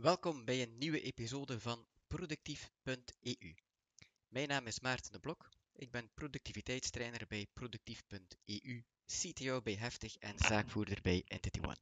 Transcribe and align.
Welkom 0.00 0.44
bij 0.44 0.62
een 0.62 0.78
nieuwe 0.78 1.00
episode 1.00 1.60
van 1.60 1.86
Productief.eu. 2.06 3.54
Mijn 4.28 4.48
naam 4.48 4.66
is 4.66 4.80
Maarten 4.80 5.12
de 5.12 5.18
Blok. 5.18 5.48
Ik 5.72 5.90
ben 5.90 6.10
productiviteitstrainer 6.14 7.26
bij 7.28 7.46
Productief.eu, 7.52 8.84
CTO 9.06 9.62
bij 9.62 9.74
Heftig 9.74 10.16
en 10.16 10.38
zaakvoerder 10.38 10.98
bij 11.02 11.22
Entity 11.26 11.58
One. 11.62 11.76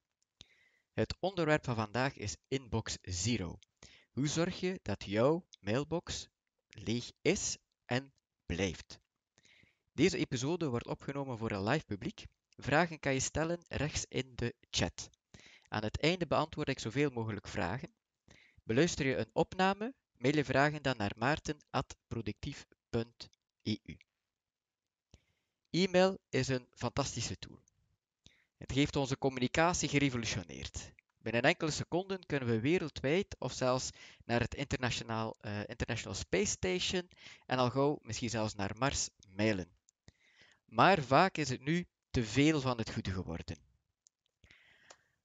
Het 0.92 1.16
onderwerp 1.21 1.64
van 1.64 1.74
vandaag 1.74 2.16
is 2.16 2.37
Inbox 2.49 2.99
Zero. 3.03 3.58
Hoe 4.13 4.26
zorg 4.26 4.60
je 4.60 4.81
dat 4.83 5.04
jouw 5.04 5.46
mailbox 5.60 6.28
leeg 6.69 7.12
is 7.22 7.56
en 7.85 8.12
blijft? 8.46 8.99
Deze 9.92 10.19
episode 10.19 10.69
wordt 10.69 10.87
opgenomen 10.87 11.38
voor 11.38 11.51
een 11.51 11.65
live 11.65 11.85
publiek. 11.85 12.24
Vragen 12.56 13.01
kan 13.01 13.12
je 13.12 13.21
stellen 13.21 13.65
rechts 13.69 14.04
in 14.08 14.33
de 14.35 14.54
chat. 14.71 15.10
Aan 15.69 15.85
het 15.85 16.01
einde 16.01 16.27
beantwoord 16.27 16.69
ik 16.69 16.78
zoveel 16.78 17.10
mogelijk 17.10 17.48
vragen. 17.48 17.95
Beluister 18.67 19.07
je 19.07 19.17
een 19.17 19.31
opname, 19.33 19.95
mail 20.17 20.37
je 20.37 20.45
vragen 20.45 20.83
dan 20.83 20.97
naar 20.97 21.13
maarten.productief.eu. 21.17 23.97
E-mail 25.71 26.19
is 26.29 26.49
een 26.49 26.69
fantastische 26.75 27.39
tool. 27.39 27.63
Het 28.57 28.71
heeft 28.71 28.97
onze 28.97 29.19
communicatie 29.19 29.89
gerevolutioneerd. 29.89 30.93
Binnen 31.19 31.43
enkele 31.43 31.71
seconden 31.71 32.27
kunnen 32.27 32.49
we 32.49 32.61
wereldwijd 32.61 33.37
of 33.39 33.53
zelfs 33.53 33.91
naar 34.25 34.41
het 34.41 34.55
International, 34.55 35.37
uh, 35.41 35.61
International 35.67 36.17
Space 36.17 36.51
Station 36.51 37.11
en 37.47 37.59
al 37.59 37.71
gauw 37.71 37.99
misschien 38.03 38.31
zelfs 38.31 38.55
naar 38.55 38.79
Mars 38.79 39.09
mailen. 39.29 39.77
Maar 40.65 41.03
vaak 41.03 41.37
is 41.37 41.49
het 41.49 41.61
nu 41.61 41.87
te 42.11 42.25
veel 42.25 42.61
van 42.61 42.79
het 42.79 42.93
goede 42.93 43.11
geworden. 43.11 43.73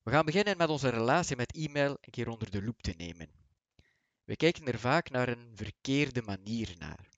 We 0.10 0.16
gaan 0.16 0.26
beginnen 0.26 0.58
met 0.58 0.70
onze 0.70 0.90
relatie 0.90 1.36
met 1.36 1.56
e-mail 1.56 1.90
een 1.90 2.12
keer 2.12 2.30
onder 2.30 2.52
de 2.52 2.64
loep 2.64 2.82
te 2.82 2.94
nemen. 2.98 3.30
We 4.24 4.36
kijken 4.36 4.68
er 4.68 4.80
vaak 4.80 5.10
naar 5.10 5.28
een 5.28 5.52
verkeerde 5.56 6.22
manier 6.22 6.76
naar. 6.78 7.10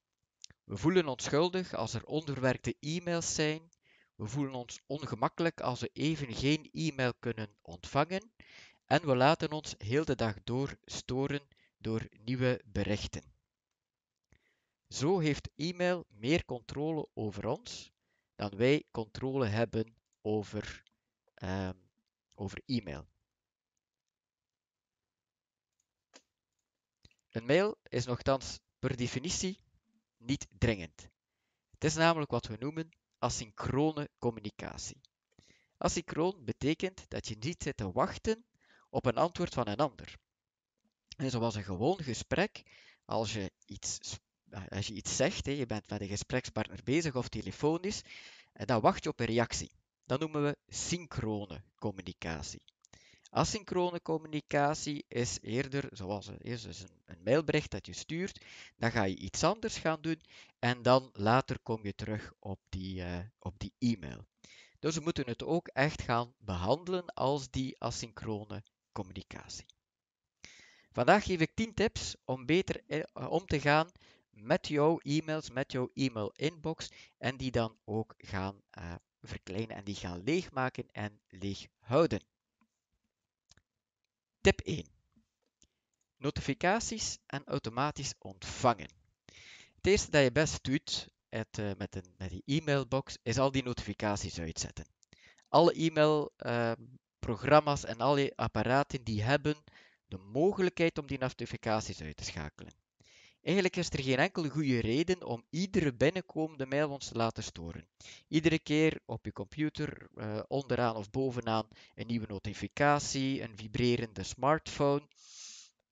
We 0.64 0.78
voelen 0.78 1.08
ons 1.08 1.24
schuldig 1.24 1.74
als 1.74 1.94
er 1.94 2.06
onverwerkte 2.06 2.76
e-mails 2.80 3.36
zijn. 3.36 3.70
We 4.16 4.28
voelen 4.28 4.54
ons 4.54 4.82
ongemakkelijk 4.88 5.62
als 5.62 5.80
we 5.80 5.90
even 5.94 6.34
geen 6.34 6.70
e-mail 6.72 7.14
kunnen 7.20 7.56
ontvangen. 7.62 8.32
En 8.86 9.06
we 9.06 9.16
laten 9.16 9.52
ons 9.52 9.76
heel 9.78 10.06
de 10.06 10.16
dag 10.16 10.36
door 10.44 10.78
storen 10.84 11.48
door 11.78 12.08
nieuwe 12.24 12.62
berichten. 12.66 13.34
Zo 14.88 15.20
heeft 15.20 15.50
e-mail 15.56 16.06
meer 16.10 16.46
controle 16.46 17.08
over 17.14 17.48
ons 17.48 17.92
dan 18.36 18.52
wij 18.58 18.84
controle 18.92 19.46
hebben 19.46 19.96
over 20.22 20.84
um, 21.44 21.90
over 22.42 22.62
e-mail. 22.66 23.08
Een 27.30 27.46
mail 27.46 27.78
is 27.84 28.06
nogthans 28.06 28.60
per 28.80 28.98
definitie 28.98 29.60
niet 30.18 30.48
dringend. 30.58 31.10
Het 31.72 31.84
is 31.84 31.96
namelijk 31.96 32.32
wat 32.32 32.48
we 32.48 32.56
noemen 32.60 32.90
asynchrone 33.20 34.10
communicatie. 34.18 35.02
Asynchroon 35.78 36.44
betekent 36.46 37.06
dat 37.08 37.28
je 37.28 37.36
niet 37.40 37.64
zit 37.64 37.78
te 37.78 37.92
wachten 37.92 38.46
op 38.90 39.06
een 39.06 39.18
antwoord 39.18 39.54
van 39.54 39.68
een 39.68 39.78
ander. 39.78 40.18
En 41.18 41.30
zoals 41.30 41.56
een 41.56 41.64
gewoon 41.64 42.04
gesprek, 42.04 42.64
als 43.06 43.34
je 43.34 43.52
iets, 43.66 44.18
als 44.70 44.88
je 44.88 44.94
iets 44.94 45.16
zegt, 45.16 45.46
je 45.46 45.66
bent 45.66 45.90
met 45.90 46.02
een 46.02 46.08
gesprekspartner 46.08 46.80
bezig 46.84 47.16
of 47.16 47.28
telefonisch, 47.28 48.02
dan 48.54 48.82
wacht 48.82 49.04
je 49.04 49.10
op 49.10 49.20
een 49.20 49.26
reactie. 49.26 49.72
Dat 50.12 50.20
noemen 50.20 50.44
we 50.44 50.58
synchrone 50.68 51.64
communicatie. 51.80 52.62
Asynchrone 53.30 54.02
communicatie 54.02 55.06
is 55.08 55.38
eerder 55.42 55.90
zoals 55.92 56.28
is, 56.38 56.62
dus 56.62 56.80
een, 56.80 57.02
een 57.06 57.24
mailbericht 57.24 57.72
dat 57.72 57.86
je 57.86 57.94
stuurt, 57.94 58.46
dan 58.76 58.92
ga 58.92 59.04
je 59.04 59.16
iets 59.16 59.44
anders 59.44 59.78
gaan 59.78 60.02
doen 60.02 60.22
en 60.60 60.82
dan 60.82 61.10
later 61.14 61.60
kom 61.60 61.84
je 61.84 61.96
terug 61.96 62.34
op 62.40 62.60
die, 62.70 63.02
uh, 63.02 63.20
op 63.40 63.60
die 63.60 63.74
e-mail. 63.80 64.26
Dus 64.80 64.96
we 64.96 65.02
moeten 65.02 65.28
het 65.28 65.44
ook 65.44 65.68
echt 65.68 66.02
gaan 66.02 66.34
behandelen 66.38 67.06
als 67.06 67.50
die 67.50 67.76
asynchrone 67.80 68.64
communicatie. 68.92 69.66
Vandaag 70.92 71.24
geef 71.24 71.40
ik 71.40 71.56
10 71.56 71.74
tips 71.74 72.16
om 72.26 72.46
beter 72.46 72.84
uh, 72.88 73.32
om 73.32 73.46
te 73.46 73.60
gaan 73.60 73.92
met 74.30 74.68
jouw 74.68 75.00
e-mails, 75.00 75.50
met 75.50 75.72
jouw 75.72 75.90
e-mail 75.94 76.32
inbox 76.36 76.90
en 77.18 77.38
die 77.38 77.52
dan 77.52 77.78
ook 77.86 78.14
gaan 78.18 78.62
uh, 78.80 78.96
verkleinen 79.22 79.76
en 79.76 79.84
die 79.84 79.96
gaan 79.96 80.24
leegmaken 80.24 80.88
en 80.92 81.20
leeg 81.30 81.68
houden. 81.80 82.22
Tip 84.42 84.60
1. 84.60 84.86
Notificaties 86.18 87.18
en 87.26 87.42
automatisch 87.46 88.14
ontvangen. 88.20 88.90
Het 89.76 89.88
eerste 89.88 90.12
dat 90.12 90.24
je 90.24 90.32
best 90.32 90.64
doet 90.64 91.08
het, 91.30 91.58
uh, 91.58 91.72
met, 91.78 91.96
een, 91.96 92.14
met 92.18 92.30
die 92.30 92.44
e-mailbox 92.46 93.18
is 93.24 93.38
al 93.38 93.52
die 93.52 93.64
notificaties 93.64 94.40
uitzetten. 94.40 94.86
Alle 95.48 95.74
e-mailprogramma's 95.74 97.84
uh, 97.84 97.90
en 97.90 98.00
alle 98.00 98.34
apparaten 98.36 99.04
die 99.04 99.24
hebben 99.24 99.56
de 100.08 100.18
mogelijkheid 100.18 100.98
om 100.98 101.08
die 101.08 101.18
notificaties 101.18 102.02
uit 102.02 102.18
te 102.18 102.24
schakelen. 102.24 102.74
Eigenlijk 103.42 103.76
is 103.76 103.90
er 103.90 104.04
geen 104.04 104.18
enkele 104.18 104.50
goede 104.50 104.80
reden 104.80 105.24
om 105.24 105.46
iedere 105.50 105.94
binnenkomende 105.94 106.66
mail 106.66 106.90
ons 106.90 107.08
te 107.08 107.16
laten 107.16 107.44
storen. 107.44 107.88
Iedere 108.28 108.60
keer 108.60 109.00
op 109.06 109.26
je 109.26 109.32
computer, 109.32 110.08
uh, 110.16 110.40
onderaan 110.48 110.96
of 110.96 111.10
bovenaan, 111.10 111.68
een 111.96 112.08
nieuwe 112.08 112.28
notificatie, 112.28 113.42
een 113.42 113.58
vibrerende 113.58 114.24
smartphone. 114.24 115.08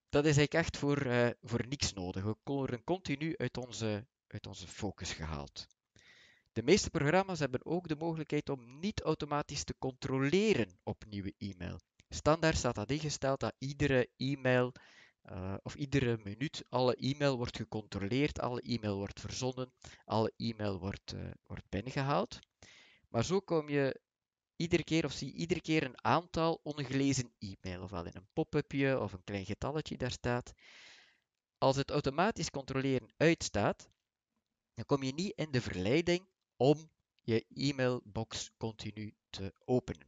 Dat 0.10 0.26
is 0.26 0.38
eigenlijk 0.38 0.54
echt 0.54 0.78
voor, 0.78 1.06
uh, 1.06 1.30
voor 1.42 1.68
niks 1.68 1.94
nodig. 1.94 2.24
We 2.24 2.36
worden 2.44 2.84
continu 2.84 3.38
uit 3.38 3.58
onze, 3.58 4.06
uit 4.28 4.48
onze 4.48 4.68
focus 4.68 5.14
gehaald. 5.14 5.68
De 6.54 6.64
meeste 6.64 6.90
programma's 6.90 7.40
hebben 7.40 7.66
ook 7.66 7.88
de 7.88 7.96
mogelijkheid 7.96 8.50
om 8.50 8.80
niet 8.80 9.02
automatisch 9.02 9.64
te 9.64 9.76
controleren 9.80 10.80
op 10.84 11.06
nieuwe 11.08 11.34
e-mail. 11.38 11.80
Standaard 12.10 12.58
staat 12.58 12.76
dat 12.76 12.92
ingesteld 12.92 13.40
dat 13.40 13.56
iedere 13.58 14.10
e-mail 14.18 14.74
uh, 15.32 15.54
of 15.64 15.76
iedere 15.76 16.20
minuut 16.24 16.64
alle 16.70 16.96
e-mail 16.96 17.38
wordt 17.38 17.58
gecontroleerd, 17.58 18.40
alle 18.40 18.62
e-mail 18.62 18.98
wordt 18.98 19.20
verzonden, 19.20 19.74
alle 20.06 20.34
e-mail 20.38 20.80
wordt, 20.80 21.14
uh, 21.14 21.32
wordt 21.46 21.70
binnengehaald. 21.70 22.40
Maar 23.08 23.26
zo 23.26 23.40
kom 23.40 23.70
je 23.70 24.02
iedere 24.56 24.84
keer 24.84 25.06
of 25.06 25.12
zie 25.12 25.28
je 25.28 25.34
iedere 25.34 25.62
keer 25.62 25.84
een 25.84 26.04
aantal 26.04 26.60
ongelezen 26.64 27.34
e-mail, 27.38 27.82
ofwel 27.82 28.06
in 28.06 28.16
een 28.16 28.30
pop-upje 28.34 29.00
of 29.00 29.14
een 29.14 29.24
klein 29.24 29.46
getalletje 29.46 29.98
daar 29.98 30.12
staat. 30.12 30.54
Als 31.58 31.76
het 31.76 31.92
automatisch 31.92 32.50
controleren 32.50 33.14
uitstaat, 33.18 33.90
dan 34.74 34.86
kom 34.86 35.04
je 35.04 35.14
niet 35.14 35.34
in 35.36 35.52
de 35.52 35.62
verleiding 35.62 36.28
om 36.58 36.90
je 37.22 37.46
e-mailbox 37.54 38.52
continu 38.58 39.16
te 39.30 39.54
openen. 39.66 40.08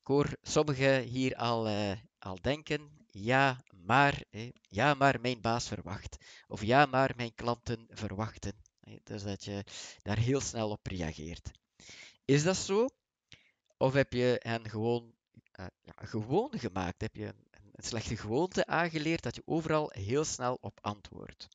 Ik 0.00 0.14
hoor 0.14 0.36
sommigen 0.42 1.02
hier 1.02 1.36
al, 1.36 1.68
uh, 1.68 1.92
al 2.18 2.40
denken, 2.40 2.97
ja, 3.10 3.62
maar, 3.70 4.24
ja, 4.68 4.94
maar 4.94 5.20
mijn 5.20 5.40
baas 5.40 5.68
verwacht. 5.68 6.16
Of 6.46 6.62
ja, 6.62 6.86
maar 6.86 7.12
mijn 7.16 7.34
klanten 7.34 7.86
verwachten. 7.90 8.52
Dus 9.02 9.22
dat 9.22 9.44
je 9.44 9.64
daar 10.02 10.18
heel 10.18 10.40
snel 10.40 10.70
op 10.70 10.86
reageert. 10.86 11.50
Is 12.24 12.42
dat 12.42 12.56
zo? 12.56 12.86
Of 13.76 13.92
heb 13.92 14.12
je 14.12 14.40
hen 14.42 14.70
gewoon, 14.70 15.14
uh, 15.60 15.66
ja, 15.82 15.92
gewoon 15.96 16.58
gemaakt? 16.58 17.00
Heb 17.00 17.14
je 17.14 17.26
een, 17.26 17.46
een 17.50 17.84
slechte 17.84 18.16
gewoonte 18.16 18.66
aangeleerd 18.66 19.22
dat 19.22 19.34
je 19.34 19.42
overal 19.44 19.90
heel 19.94 20.24
snel 20.24 20.58
op 20.60 20.78
antwoordt? 20.80 21.48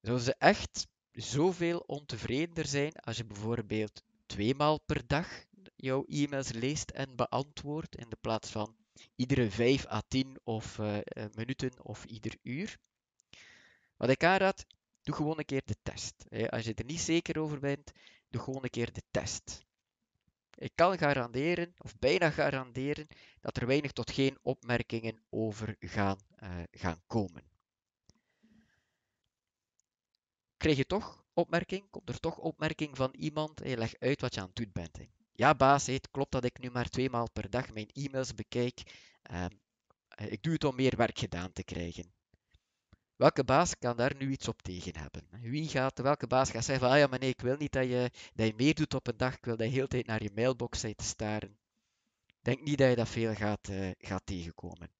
Zouden 0.00 0.24
ze 0.24 0.34
echt 0.38 0.86
zoveel 1.12 1.78
ontevredener 1.78 2.66
zijn 2.66 2.92
als 2.92 3.16
je 3.16 3.24
bijvoorbeeld 3.24 4.02
tweemaal 4.26 4.80
per 4.80 5.06
dag 5.06 5.44
jouw 5.76 6.04
e-mails 6.04 6.52
leest 6.52 6.90
en 6.90 7.16
beantwoordt 7.16 7.96
in 7.96 8.08
de 8.08 8.16
plaats 8.20 8.50
van 8.50 8.76
iedere 9.16 9.50
5 9.50 9.86
à 9.86 10.02
10 10.08 10.38
of, 10.44 10.78
uh, 10.78 10.98
minuten 11.34 11.84
of 11.84 12.04
ieder 12.04 12.36
uur. 12.42 12.78
Wat 13.96 14.08
ik 14.08 14.24
aanraad, 14.24 14.66
doe 15.02 15.14
gewoon 15.14 15.38
een 15.38 15.44
keer 15.44 15.62
de 15.64 15.76
test. 15.82 16.24
Als 16.48 16.64
je 16.64 16.74
er 16.74 16.84
niet 16.84 17.00
zeker 17.00 17.38
over 17.38 17.58
bent, 17.58 17.92
doe 18.28 18.42
gewoon 18.42 18.64
een 18.64 18.70
keer 18.70 18.92
de 18.92 19.02
test. 19.10 19.66
Ik 20.54 20.72
kan 20.74 20.98
garanderen, 20.98 21.74
of 21.78 21.98
bijna 21.98 22.30
garanderen, 22.30 23.06
dat 23.40 23.56
er 23.56 23.66
weinig 23.66 23.92
tot 23.92 24.10
geen 24.10 24.38
opmerkingen 24.42 25.22
over 25.28 25.76
gaan, 25.78 26.18
uh, 26.42 26.62
gaan 26.70 27.02
komen. 27.06 27.42
Krijg 30.56 30.76
je 30.76 30.86
toch 30.86 31.24
opmerking? 31.32 31.90
Komt 31.90 32.08
er 32.08 32.20
toch 32.20 32.38
opmerking 32.38 32.96
van 32.96 33.14
iemand? 33.14 33.58
Hey, 33.58 33.76
leg 33.76 33.94
uit 33.98 34.20
wat 34.20 34.34
je 34.34 34.40
aan 34.40 34.46
het 34.46 34.56
doen 34.56 34.70
bent. 34.72 34.98
Ja, 35.38 35.54
baas, 35.54 35.86
het 35.86 36.10
klopt 36.10 36.32
dat 36.32 36.44
ik 36.44 36.58
nu 36.58 36.70
maar 36.70 36.88
twee 36.88 37.10
maal 37.10 37.30
per 37.30 37.50
dag 37.50 37.72
mijn 37.72 37.90
e-mails 37.92 38.34
bekijk. 38.34 38.82
Uh, 39.30 39.44
ik 40.28 40.42
doe 40.42 40.52
het 40.52 40.64
om 40.64 40.74
meer 40.74 40.96
werk 40.96 41.18
gedaan 41.18 41.52
te 41.52 41.62
krijgen. 41.62 42.12
Welke 43.16 43.44
baas 43.44 43.78
kan 43.78 43.96
daar 43.96 44.16
nu 44.16 44.30
iets 44.30 44.48
op 44.48 44.62
tegen 44.62 44.96
hebben? 44.96 45.28
Wie 45.30 45.68
gaat, 45.68 45.98
welke 45.98 46.26
baas 46.26 46.50
gaat 46.50 46.64
zeggen 46.64 46.84
van, 46.84 46.94
ah 46.94 47.00
ja, 47.00 47.06
maar 47.06 47.18
nee, 47.18 47.28
ik 47.28 47.40
wil 47.40 47.56
niet 47.56 47.72
dat 47.72 47.84
je, 47.84 48.10
dat 48.34 48.46
je 48.46 48.54
meer 48.56 48.74
doet 48.74 48.94
op 48.94 49.06
een 49.06 49.16
dag, 49.16 49.36
ik 49.36 49.44
wil 49.44 49.56
dat 49.56 49.64
je 49.66 49.70
de 49.70 49.76
hele 49.76 49.88
tijd 49.88 50.06
naar 50.06 50.22
je 50.22 50.30
mailbox 50.34 50.80
zit 50.80 50.96
te 50.96 51.04
staren. 51.04 51.58
Denk 52.42 52.62
niet 52.62 52.78
dat 52.78 52.88
je 52.88 52.96
dat 52.96 53.08
veel 53.08 53.34
gaat, 53.34 53.68
uh, 53.68 53.90
gaat 53.98 54.26
tegenkomen. 54.26 54.90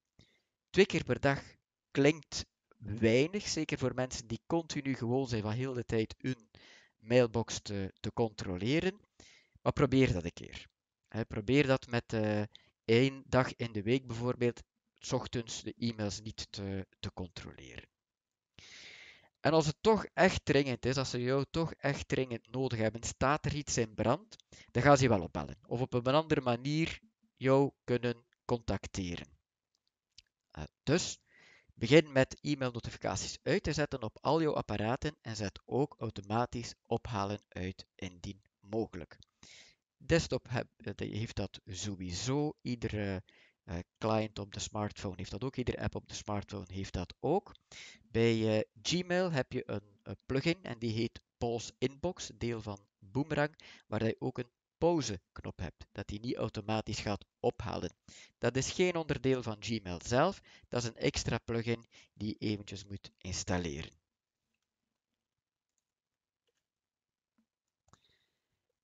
twee 0.71 0.87
keer 0.87 1.05
per 1.05 1.21
dag 1.21 1.43
klinkt 1.91 2.45
weinig, 2.77 3.49
zeker 3.49 3.79
voor 3.79 3.95
mensen 3.95 4.27
die 4.27 4.41
continu 4.47 4.95
gewoon 4.95 5.29
zijn 5.29 5.43
van 5.43 5.53
heel 5.53 5.75
de 5.75 5.85
tijd 5.85 6.15
hun 6.19 6.49
mailbox 6.99 7.61
te, 7.63 7.93
te 8.01 8.13
controleren. 8.13 9.07
Probeer 9.73 10.13
dat 10.13 10.25
een 10.25 10.33
keer. 10.33 10.67
probeer 11.29 11.67
dat 11.67 11.87
met 11.87 12.13
uh, 12.13 12.43
één 12.85 13.23
dag 13.27 13.55
in 13.57 13.73
de 13.73 13.83
week 13.83 14.07
bijvoorbeeld, 14.07 14.63
s 14.95 15.13
ochtends 15.13 15.63
de 15.63 15.75
e-mails 15.79 16.21
niet 16.21 16.47
te, 16.51 16.87
te 17.01 17.13
controleren. 17.13 17.89
En 19.41 19.53
als 19.53 19.67
het 19.67 19.77
toch 19.81 20.07
echt 20.15 20.45
dringend 20.45 20.87
is, 20.87 20.97
als 20.97 21.11
ze 21.11 21.21
jou 21.21 21.45
toch 21.51 21.73
echt 21.73 22.09
dringend 22.09 22.51
nodig 22.51 22.79
hebben, 22.79 23.03
staat 23.03 23.45
er 23.45 23.55
iets 23.55 23.77
in 23.77 23.95
brand, 23.95 24.37
dan 24.71 24.83
gaan 24.83 24.97
ze 24.97 25.03
je 25.03 25.09
wel 25.09 25.23
opbellen. 25.23 25.59
Of 25.67 25.81
op 25.81 25.95
een 25.95 26.15
andere 26.15 26.41
manier 26.41 27.01
jou 27.37 27.71
kunnen 27.85 28.27
contacteren. 28.45 29.27
Uh, 30.59 30.65
dus 30.83 31.19
begin 31.75 32.13
met 32.13 32.39
e-mailnotificaties 32.41 33.39
uit 33.43 33.63
te 33.63 33.73
zetten 33.73 34.03
op 34.03 34.19
al 34.21 34.43
jouw 34.43 34.55
apparaten 34.55 35.17
en 35.21 35.37
zet 35.37 35.61
ook 35.65 35.95
automatisch 35.99 36.75
ophalen 36.87 37.43
uit 37.49 37.87
indien 37.95 38.43
mogelijk. 38.61 39.19
Desktop 39.99 40.49
heb, 40.49 40.67
eh, 40.77 41.13
heeft 41.13 41.37
dat 41.37 41.61
sowieso. 41.67 42.53
Iedere 42.63 43.23
uh, 43.65 43.79
client 43.99 44.39
op 44.39 44.53
de 44.53 44.61
smartphone 44.61 45.15
heeft 45.17 45.31
dat 45.31 45.45
ook. 45.45 45.57
Iedere 45.57 45.81
app 45.81 45.95
op 45.95 46.09
de 46.09 46.15
smartphone 46.15 46.67
heeft 46.73 46.93
dat 46.93 47.15
ook. 47.21 47.55
Bij 48.03 48.57
uh, 48.57 48.61
Gmail 48.83 49.33
heb 49.33 49.53
je 49.53 49.63
een, 49.67 49.99
een, 50.03 50.17
plugin 50.27 50.63
en 50.63 50.79
die 50.79 50.93
heet 50.93 51.21
Pause 51.39 51.73
Inbox, 51.79 52.31
deel 52.35 52.63
van 52.63 52.79
Boomerang, 52.99 53.59
waar 53.87 54.05
je 54.05 54.17
ook 54.19 54.39
een 54.39 54.51
pauzeknop 54.79 55.59
hebt, 55.59 55.87
dat 55.93 56.07
die 56.07 56.21
niet 56.21 56.37
automatisch 56.37 57.01
gaat 57.01 57.25
ophalen. 57.41 57.93
Dat 58.39 58.57
is 58.57 58.71
geen 58.71 58.97
onderdeel 58.97 59.43
van 59.43 59.57
Gmail 59.61 59.99
zelf, 60.05 60.41
dat 60.69 60.83
is 60.83 60.89
een 60.89 60.97
extra 60.97 61.39
plugin 61.39 61.87
die 62.15 62.29
je 62.29 62.49
eventjes 62.49 62.85
moet 62.85 63.11
installeren. 63.19 63.91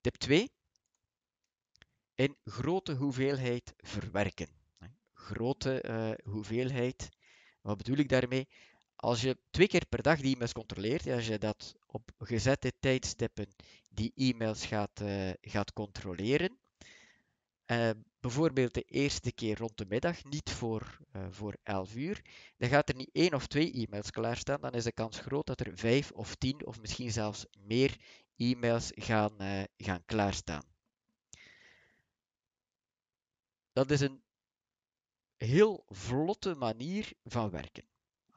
Tip 0.00 0.16
2. 0.16 0.53
In 2.16 2.36
grote 2.44 2.92
hoeveelheid 2.94 3.74
verwerken. 3.76 4.48
Grote 5.12 5.84
uh, 5.88 6.32
hoeveelheid. 6.32 7.08
Wat 7.60 7.76
bedoel 7.76 7.96
ik 7.96 8.08
daarmee? 8.08 8.48
Als 8.96 9.20
je 9.20 9.38
twee 9.50 9.66
keer 9.66 9.86
per 9.88 10.02
dag 10.02 10.20
die 10.20 10.34
e-mails 10.34 10.52
controleert, 10.52 11.06
als 11.06 11.26
je 11.26 11.38
dat 11.38 11.74
op 11.86 12.10
gezette 12.18 12.72
tijdstippen 12.80 13.46
die 13.88 14.12
e-mails 14.16 14.66
gaat, 14.66 15.00
uh, 15.00 15.30
gaat 15.40 15.72
controleren, 15.72 16.58
uh, 17.66 17.90
bijvoorbeeld 18.20 18.74
de 18.74 18.82
eerste 18.82 19.32
keer 19.32 19.58
rond 19.58 19.78
de 19.78 19.86
middag, 19.88 20.24
niet 20.24 20.50
voor, 20.50 20.98
uh, 21.16 21.26
voor 21.30 21.56
11 21.62 21.94
uur, 21.94 22.22
dan 22.56 22.68
gaat 22.68 22.88
er 22.88 22.96
niet 22.96 23.10
één 23.12 23.34
of 23.34 23.46
twee 23.46 23.72
e-mails 23.72 24.10
klaarstaan, 24.10 24.60
dan 24.60 24.72
is 24.72 24.84
de 24.84 24.92
kans 24.92 25.18
groot 25.18 25.46
dat 25.46 25.60
er 25.60 25.72
vijf 25.74 26.10
of 26.10 26.34
tien 26.34 26.66
of 26.66 26.80
misschien 26.80 27.12
zelfs 27.12 27.46
meer 27.58 27.96
e-mails 28.36 28.90
gaan, 28.94 29.32
gaan 29.76 30.02
klaarstaan. 30.04 30.73
Dat 33.74 33.90
is 33.90 34.00
een 34.00 34.22
heel 35.36 35.84
vlotte 35.88 36.54
manier 36.54 37.12
van 37.24 37.50
werken. 37.50 37.84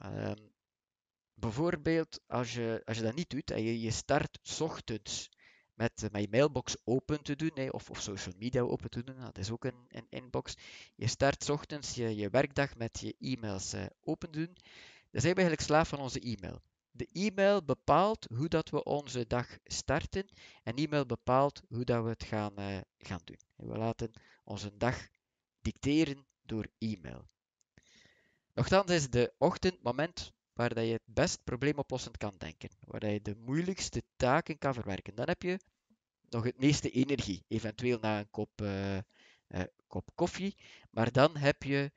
Um, 0.04 0.54
bijvoorbeeld, 1.34 2.20
als 2.28 2.54
je, 2.54 2.82
als 2.86 2.98
je 2.98 3.04
dat 3.04 3.16
niet 3.16 3.30
doet 3.30 3.52
en 3.52 3.64
je, 3.64 3.82
je 3.82 3.92
start 3.92 4.40
s 4.42 4.62
ochtends 4.62 5.30
met, 5.74 6.08
met 6.12 6.22
je 6.22 6.28
mailbox 6.30 6.76
open 6.84 7.24
te 7.24 7.36
doen, 7.36 7.52
hè, 7.54 7.70
of, 7.70 7.90
of 7.90 8.02
social 8.02 8.34
media 8.38 8.62
open 8.62 8.90
te 8.90 9.04
doen, 9.04 9.20
dat 9.20 9.38
is 9.38 9.52
ook 9.52 9.66
een, 9.66 9.86
een 9.88 10.08
inbox. 10.10 10.56
Je 10.96 11.08
start 11.08 11.44
s 11.44 11.50
ochtends 11.50 11.96
je, 11.96 12.16
je 12.16 12.30
werkdag 12.30 12.76
met 12.76 13.00
je 13.00 13.16
e-mails 13.20 13.74
uh, 13.74 13.86
open 14.04 14.32
doen. 14.32 14.58
Dan 15.12 15.22
zijn 15.22 15.34
we 15.34 15.42
eigenlijk 15.42 15.62
slaaf 15.62 15.88
van 15.88 16.00
onze 16.00 16.20
e-mail. 16.20 16.62
De 16.92 17.08
e-mail 17.12 17.64
bepaalt 17.64 18.28
hoe 18.36 18.48
dat 18.48 18.70
we 18.70 18.84
onze 18.84 19.28
dag 19.28 19.58
starten 19.64 20.28
en 20.64 20.76
e-mail 20.76 21.06
bepaalt 21.06 21.62
hoe 21.70 21.84
dat 21.84 22.04
we 22.04 22.10
het 22.10 22.24
gaan, 22.24 22.60
uh, 22.60 22.78
gaan 22.98 23.22
doen. 23.24 23.40
we 23.56 23.78
laten 23.78 24.12
onze 24.44 24.78
dag 24.78 25.08
dicteren 25.68 26.26
door 26.46 26.68
e-mail. 26.78 27.28
Nochtans 28.54 28.92
is 28.92 29.10
de 29.10 29.34
ochtend 29.38 29.84
moment 29.84 30.34
waar 30.54 30.74
dat 30.74 30.86
je 30.86 30.92
het 30.92 31.06
best 31.06 31.44
probleemoplossend 31.44 32.18
kan 32.18 32.36
denken, 32.38 32.70
waar 32.80 33.12
je 33.12 33.22
de 33.22 33.36
moeilijkste 33.36 34.04
taken 34.16 34.58
kan 34.58 34.74
verwerken. 34.74 35.16
Dan 35.16 35.28
heb 35.28 35.42
je 35.42 35.60
nog 36.30 36.44
het 36.44 36.60
meeste 36.60 36.90
energie, 36.90 37.44
eventueel 37.48 38.00
na 38.00 38.20
een 38.20 38.30
kop, 38.30 38.62
uh, 38.62 38.96
uh, 38.96 39.02
kop 39.88 40.10
koffie, 40.16 40.56
maar 40.92 41.12
dan 41.12 41.38
heb 41.38 41.64
je 41.64 41.92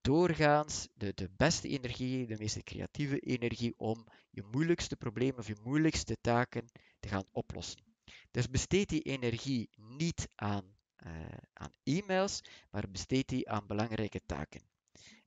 doorgaans 0.00 0.88
de, 0.94 1.12
de 1.14 1.30
beste 1.36 1.68
energie, 1.68 2.26
de 2.26 2.36
meest 2.38 2.62
creatieve 2.62 3.18
energie 3.18 3.74
om 3.76 4.06
je 4.30 4.42
moeilijkste 4.42 4.96
problemen 4.96 5.38
of 5.38 5.46
je 5.46 5.60
moeilijkste 5.62 6.16
taken 6.20 6.64
te 7.00 7.08
gaan 7.08 7.28
oplossen. 7.30 7.84
Dus 8.30 8.50
besteed 8.50 8.88
die 8.88 9.02
energie 9.02 9.68
niet 9.76 10.28
aan, 10.34 10.77
aan 11.52 11.72
e-mails, 11.82 12.42
maar 12.70 12.90
besteed 12.90 13.28
die 13.28 13.50
aan 13.50 13.66
belangrijke 13.66 14.20
taken. 14.26 14.60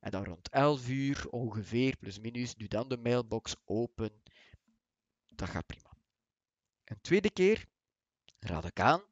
En 0.00 0.10
dan 0.10 0.24
rond 0.24 0.48
11 0.48 0.88
uur 0.88 1.28
ongeveer, 1.28 1.96
plus 1.96 2.18
minus, 2.18 2.54
doe 2.54 2.68
dan 2.68 2.88
de 2.88 2.96
mailbox 2.96 3.56
open. 3.64 4.22
Dat 5.26 5.48
gaat 5.48 5.66
prima. 5.66 5.90
Een 6.84 7.00
tweede 7.00 7.30
keer 7.30 7.66
raad 8.38 8.64
ik 8.64 8.80
aan 8.80 9.02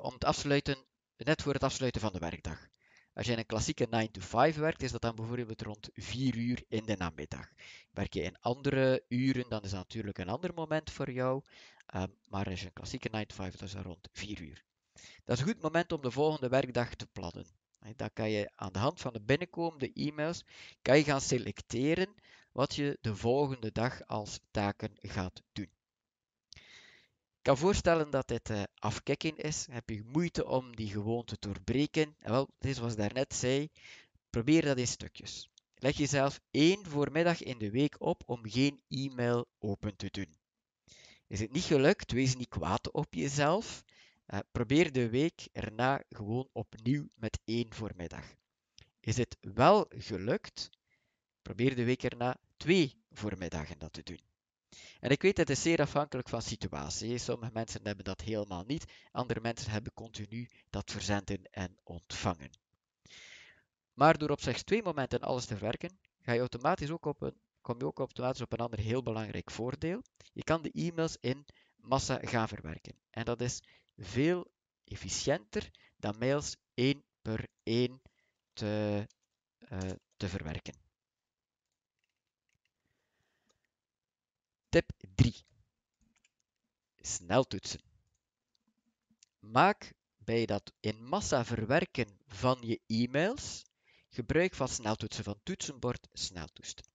om 0.00 0.18
te 0.18 0.26
afsluiten, 0.26 0.76
net 1.16 1.42
voor 1.42 1.52
het 1.52 1.62
afsluiten 1.62 2.00
van 2.00 2.12
de 2.12 2.18
werkdag. 2.18 2.70
Als 3.14 3.26
je 3.26 3.32
in 3.32 3.38
een 3.38 3.46
klassieke 3.46 3.86
9 3.90 4.12
to 4.12 4.20
5 4.20 4.56
werkt, 4.56 4.82
is 4.82 4.92
dat 4.92 5.00
dan 5.00 5.14
bijvoorbeeld 5.14 5.62
rond 5.62 5.88
4 5.92 6.36
uur 6.36 6.64
in 6.68 6.84
de 6.84 6.96
namiddag. 6.96 7.52
Werk 7.90 8.14
je 8.14 8.22
in 8.22 8.38
andere 8.40 9.04
uren, 9.08 9.48
dan 9.48 9.62
is 9.62 9.70
dat 9.70 9.78
natuurlijk 9.78 10.18
een 10.18 10.28
ander 10.28 10.54
moment 10.54 10.90
voor 10.90 11.10
jou. 11.10 11.42
Um, 11.94 12.14
maar 12.28 12.46
als 12.46 12.60
je 12.60 12.66
een 12.66 12.72
klassieke 12.72 13.08
9 13.10 13.28
to 13.28 13.34
5, 13.34 13.56
dan 13.56 13.66
is 13.66 13.74
dat 13.74 13.84
rond 13.84 14.08
4 14.12 14.40
uur. 14.40 14.64
Dat 15.24 15.36
is 15.36 15.42
een 15.42 15.52
goed 15.52 15.62
moment 15.62 15.92
om 15.92 16.02
de 16.02 16.10
volgende 16.10 16.48
werkdag 16.48 16.94
te 16.94 17.06
plannen. 17.06 17.46
Dan 17.96 18.10
kan 18.12 18.30
je 18.30 18.50
aan 18.54 18.72
de 18.72 18.78
hand 18.78 19.00
van 19.00 19.12
de 19.12 19.20
binnenkomende 19.20 19.92
e-mails 19.92 20.44
kan 20.82 20.96
je 20.96 21.04
gaan 21.04 21.20
selecteren 21.20 22.14
wat 22.52 22.74
je 22.74 22.98
de 23.00 23.16
volgende 23.16 23.72
dag 23.72 24.06
als 24.06 24.40
taken 24.50 24.96
gaat 25.00 25.42
doen. 25.52 25.70
Ik 27.42 27.48
kan 27.48 27.58
voorstellen 27.58 28.10
dat 28.10 28.28
dit 28.28 28.50
uh, 28.50 28.62
afkikking 28.78 29.36
is. 29.36 29.66
Heb 29.70 29.90
je 29.90 30.04
moeite 30.04 30.46
om 30.46 30.76
die 30.76 30.88
gewoonte 30.88 31.38
te 31.38 31.48
doorbreken? 31.48 32.16
En 32.18 32.30
wel, 32.30 32.48
dit 32.58 32.76
zoals 32.76 32.92
ik 32.92 32.98
daarnet 32.98 33.34
zei, 33.34 33.68
probeer 34.30 34.62
dat 34.62 34.78
in 34.78 34.86
stukjes. 34.86 35.50
Leg 35.74 35.96
jezelf 35.96 36.40
één 36.50 36.86
voormiddag 36.86 37.42
in 37.42 37.58
de 37.58 37.70
week 37.70 37.94
op 37.98 38.22
om 38.26 38.50
geen 38.50 38.82
e-mail 38.88 39.46
open 39.58 39.96
te 39.96 40.08
doen. 40.10 40.36
Is 41.26 41.40
het 41.40 41.52
niet 41.52 41.64
gelukt? 41.64 42.12
Wees 42.12 42.36
niet 42.36 42.48
kwaad 42.48 42.90
op 42.90 43.14
jezelf. 43.14 43.84
Uh, 44.32 44.38
probeer 44.52 44.92
de 44.92 45.08
week 45.08 45.48
erna 45.52 46.02
gewoon 46.08 46.48
opnieuw 46.52 47.08
met 47.14 47.38
één 47.44 47.74
voormiddag. 47.74 48.34
Is 49.00 49.16
het 49.16 49.36
wel 49.40 49.86
gelukt? 49.88 50.70
Probeer 51.42 51.76
de 51.76 51.84
week 51.84 52.02
erna 52.02 52.36
twee 52.56 53.02
voormiddagen 53.10 53.78
dat 53.78 53.92
te 53.92 54.02
doen. 54.02 54.20
En 55.00 55.10
ik 55.10 55.22
weet, 55.22 55.36
het 55.36 55.50
is 55.50 55.62
zeer 55.62 55.80
afhankelijk 55.80 56.28
van 56.28 56.42
situatie. 56.42 57.18
Sommige 57.18 57.52
mensen 57.52 57.80
hebben 57.82 58.04
dat 58.04 58.20
helemaal 58.20 58.64
niet. 58.66 58.84
Andere 59.10 59.40
mensen 59.40 59.70
hebben 59.70 59.92
continu 59.94 60.48
dat 60.70 60.90
verzenden 60.90 61.42
en 61.50 61.78
ontvangen. 61.82 62.50
Maar 63.92 64.18
door 64.18 64.30
op 64.30 64.40
slechts 64.40 64.62
twee 64.62 64.82
momenten 64.82 65.20
alles 65.20 65.46
te 65.46 65.56
verwerken, 65.56 65.98
ga 66.20 66.32
je 66.32 66.40
automatisch 66.40 66.90
ook 66.90 67.06
op 67.06 67.22
een, 67.22 67.40
kom 67.60 67.78
je 67.78 67.86
ook 67.86 67.98
automatisch 67.98 68.40
op 68.40 68.52
een 68.52 68.58
ander 68.58 68.78
heel 68.78 69.02
belangrijk 69.02 69.50
voordeel. 69.50 70.02
Je 70.32 70.44
kan 70.44 70.62
de 70.62 70.70
e-mails 70.72 71.16
in 71.20 71.44
massa 71.76 72.18
gaan 72.22 72.48
verwerken. 72.48 72.94
En 73.10 73.24
dat 73.24 73.40
is 73.40 73.62
veel 73.96 74.50
efficiënter 74.84 75.70
dan 75.96 76.18
mails 76.18 76.56
één 76.74 77.04
per 77.22 77.48
één 77.62 78.02
te, 78.52 79.06
uh, 79.72 79.90
te 80.16 80.28
verwerken. 80.28 80.74
Tip 84.68 84.90
3. 85.14 85.44
Sneltoetsen. 86.96 87.80
Maak 89.38 89.92
bij 90.16 90.46
dat 90.46 90.72
in 90.80 91.04
massa 91.04 91.44
verwerken 91.44 92.18
van 92.26 92.58
je 92.60 92.80
e-mails 92.86 93.64
gebruik 94.08 94.54
van 94.54 94.68
sneltoetsen 94.68 95.24
van 95.24 95.40
toetsenbord 95.42 96.08
sneltoetsen. 96.12 96.91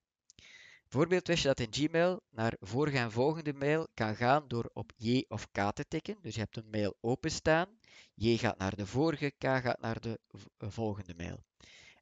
Bijvoorbeeld 0.89 1.27
wist 1.27 1.41
je 1.41 1.47
dat 1.47 1.59
in 1.59 1.73
Gmail 1.73 2.21
naar 2.29 2.55
vorige 2.59 2.97
en 2.97 3.11
volgende 3.11 3.53
mail 3.53 3.87
kan 3.93 4.15
gaan 4.15 4.47
door 4.47 4.69
op 4.73 4.91
J 4.95 5.25
of 5.27 5.51
K 5.51 5.71
te 5.73 5.85
tikken. 5.87 6.17
Dus 6.21 6.33
je 6.33 6.39
hebt 6.39 6.57
een 6.57 6.69
mail 6.69 6.97
openstaan. 7.01 7.79
J 8.13 8.37
gaat 8.37 8.57
naar 8.57 8.75
de 8.75 8.85
vorige, 8.85 9.29
K 9.29 9.43
gaat 9.43 9.79
naar 9.79 10.01
de 10.01 10.19
eh, 10.27 10.69
volgende 10.69 11.13
mail. 11.15 11.43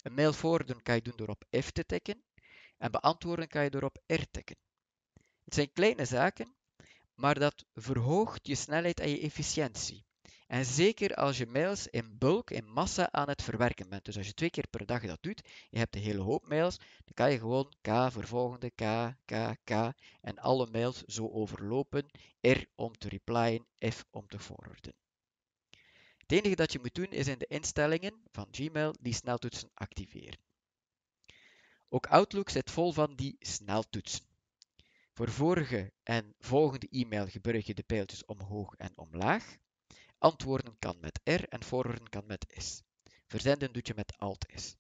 Een 0.01 0.13
mail 0.13 0.33
voordoen 0.33 0.81
kan 0.81 0.95
je 0.95 1.01
doen 1.01 1.15
door 1.15 1.27
op 1.27 1.45
F 1.61 1.71
te 1.71 1.85
tikken. 1.85 2.23
En 2.77 2.91
beantwoorden 2.91 3.47
kan 3.47 3.63
je 3.63 3.69
door 3.69 3.83
op 3.83 3.97
R 4.07 4.23
tikken. 4.31 4.57
Het 5.43 5.53
zijn 5.53 5.71
kleine 5.73 6.05
zaken, 6.05 6.55
maar 7.13 7.39
dat 7.39 7.65
verhoogt 7.73 8.47
je 8.47 8.55
snelheid 8.55 8.99
en 8.99 9.09
je 9.09 9.19
efficiëntie. 9.19 10.05
En 10.47 10.65
zeker 10.65 11.15
als 11.15 11.37
je 11.37 11.45
mails 11.45 11.87
in 11.87 12.17
bulk, 12.17 12.51
in 12.51 12.65
massa 12.71 13.11
aan 13.11 13.29
het 13.29 13.41
verwerken 13.41 13.89
bent. 13.89 14.05
Dus 14.05 14.17
als 14.17 14.27
je 14.27 14.33
twee 14.33 14.49
keer 14.49 14.67
per 14.69 14.85
dag 14.85 15.01
dat 15.01 15.23
doet, 15.23 15.49
je 15.69 15.77
hebt 15.77 15.95
een 15.95 16.01
hele 16.01 16.21
hoop 16.21 16.47
mails, 16.47 16.77
dan 16.77 17.13
kan 17.13 17.31
je 17.31 17.39
gewoon 17.39 17.73
K 17.81 18.11
voor 18.11 18.27
volgende, 18.27 18.69
K, 18.69 19.13
K, 19.25 19.55
K 19.63 19.93
en 20.21 20.37
alle 20.39 20.67
mails 20.71 21.03
zo 21.03 21.29
overlopen. 21.29 22.05
R 22.41 22.65
om 22.75 22.97
te 22.97 23.09
replyen, 23.09 23.65
F 23.89 24.05
om 24.11 24.27
te 24.27 24.39
forwarden. 24.39 24.93
Het 26.17 26.31
enige 26.31 26.55
dat 26.55 26.71
je 26.71 26.79
moet 26.79 26.95
doen 26.95 27.11
is 27.11 27.27
in 27.27 27.37
de 27.37 27.47
instellingen 27.47 28.21
van 28.31 28.47
Gmail 28.51 28.95
die 29.01 29.13
sneltoetsen 29.13 29.71
activeren. 29.73 30.39
Ook 31.89 32.07
Outlook 32.07 32.49
zit 32.49 32.71
vol 32.71 32.91
van 32.91 33.15
die 33.15 33.35
sneltoetsen. 33.39 34.25
Voor 35.13 35.29
vorige 35.29 35.93
en 36.03 36.35
volgende 36.39 36.87
e-mail 36.89 37.27
gebruik 37.27 37.65
je 37.65 37.73
de 37.73 37.83
pijltjes 37.83 38.25
omhoog 38.25 38.75
en 38.75 38.97
omlaag. 38.97 39.57
Antwoorden 40.17 40.75
kan 40.79 40.97
met 40.99 41.19
R 41.23 41.43
en 41.49 41.63
forwarden 41.63 42.09
kan 42.09 42.25
met 42.25 42.45
S. 42.57 42.81
Verzenden 43.27 43.73
doet 43.73 43.87
je 43.87 43.93
met 43.95 44.17
Alt-S. 44.17 44.75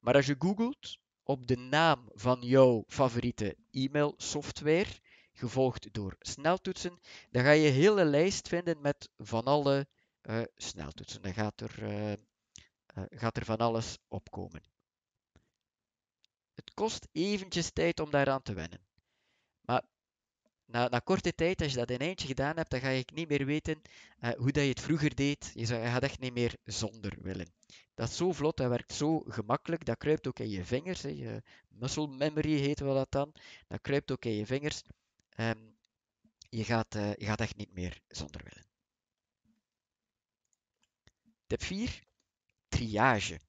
Maar 0.00 0.14
als 0.14 0.26
je 0.26 0.36
googelt 0.38 0.98
op 1.22 1.46
de 1.46 1.56
naam 1.56 2.08
van 2.12 2.40
jouw 2.40 2.84
favoriete 2.86 3.56
e-mail 3.70 4.14
software, 4.16 5.00
gevolgd 5.32 5.92
door 5.92 6.16
sneltoetsen, 6.18 7.00
dan 7.30 7.42
ga 7.42 7.50
je 7.50 7.66
een 7.66 7.74
hele 7.74 8.04
lijst 8.04 8.48
vinden 8.48 8.80
met 8.80 9.10
van 9.16 9.44
alle 9.44 9.86
uh, 10.22 10.42
sneltoetsen. 10.56 11.22
Dan 11.22 11.34
gaat 11.34 11.60
er, 11.60 11.82
uh, 11.82 12.10
uh, 12.12 12.16
gaat 12.94 13.36
er 13.36 13.44
van 13.44 13.58
alles 13.58 13.98
opkomen. 14.08 14.62
Het 16.54 16.74
kost 16.74 17.08
eventjes 17.12 17.70
tijd 17.70 18.00
om 18.00 18.10
daaraan 18.10 18.42
te 18.42 18.52
wennen. 18.54 18.80
Na, 20.74 20.88
na 20.88 20.98
korte 20.98 21.34
tijd, 21.34 21.62
als 21.62 21.72
je 21.72 21.78
dat 21.78 21.90
in 21.90 21.98
eentje 21.98 22.26
gedaan 22.26 22.56
hebt, 22.56 22.70
dan 22.70 22.80
ga 22.80 22.88
je 22.88 23.04
niet 23.14 23.28
meer 23.28 23.44
weten 23.46 23.82
uh, 24.20 24.30
hoe 24.30 24.52
dat 24.52 24.62
je 24.62 24.68
het 24.68 24.80
vroeger 24.80 25.14
deed. 25.14 25.50
Je, 25.54 25.66
gaat 25.66 26.02
echt 26.02 26.18
niet 26.20 26.34
meer 26.34 26.56
zonder 26.64 27.16
willen. 27.20 27.52
Dat 27.94 28.08
is 28.08 28.16
zo 28.16 28.32
vlot, 28.32 28.56
dat 28.56 28.68
werkt 28.68 28.92
zo 28.92 29.20
gemakkelijk. 29.20 29.84
Dat 29.84 29.98
kruipt 29.98 30.26
ook 30.26 30.38
in 30.38 30.50
je 30.50 30.64
vingers. 30.64 31.02
Hè. 31.02 31.08
Je 31.08 31.42
muscle 31.68 32.08
memory 32.08 32.58
heet 32.58 32.80
we 32.80 32.86
dat 32.86 33.10
dan. 33.10 33.34
Dat 33.68 33.80
kruipt 33.80 34.10
ook 34.10 34.24
in 34.24 34.32
je 34.32 34.46
vingers. 34.46 34.82
Um, 35.36 35.76
je, 36.48 36.64
gaat, 36.64 36.94
uh, 36.94 37.14
je 37.14 37.24
gaat 37.24 37.40
echt 37.40 37.56
niet 37.56 37.72
meer 37.72 38.00
zonder 38.08 38.40
willen. 38.44 38.66
Tip 41.46 41.62
4. 41.62 42.02
Triage. 42.68 43.40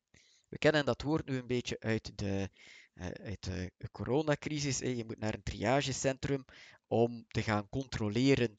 We 0.48 0.58
kennen 0.58 0.86
dat 0.86 1.02
woord 1.02 1.26
nu 1.26 1.38
een 1.38 1.48
beetje 1.48 1.80
uit 1.80 2.18
de, 2.18 2.50
uh, 2.94 3.06
uit 3.06 3.44
de 3.44 3.72
coronacrisis. 3.92 4.80
Je 4.80 5.04
moet 5.06 5.20
naar 5.20 5.34
een 5.34 5.44
triagecentrum 5.44 6.46
om 6.88 7.26
te 7.28 7.42
gaan 7.42 7.70
controleren 7.70 8.58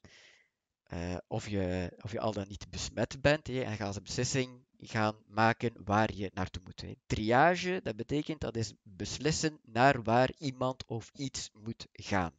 uh, 0.93 1.17
of, 1.27 1.49
je, 1.49 1.93
of 2.01 2.13
je 2.13 2.21
al 2.21 2.33
dan 2.33 2.49
niet 2.49 2.71
besmet 2.71 3.21
bent. 3.21 3.47
Hè, 3.47 3.61
en 3.63 3.77
gaan 3.77 3.93
ze 3.93 4.03
beslissing 4.03 4.65
gaan 4.79 5.17
maken 5.27 5.85
waar 5.85 6.15
je 6.15 6.31
naartoe 6.35 6.63
moet. 6.65 6.85
Triage, 7.07 7.81
dat 7.83 7.97
betekent 7.97 8.41
dat 8.41 8.57
is 8.57 8.73
beslissen 8.83 9.61
naar 9.63 10.03
waar 10.03 10.31
iemand 10.39 10.87
of 10.87 11.11
iets 11.15 11.51
moet 11.53 11.87
gaan. 11.93 12.33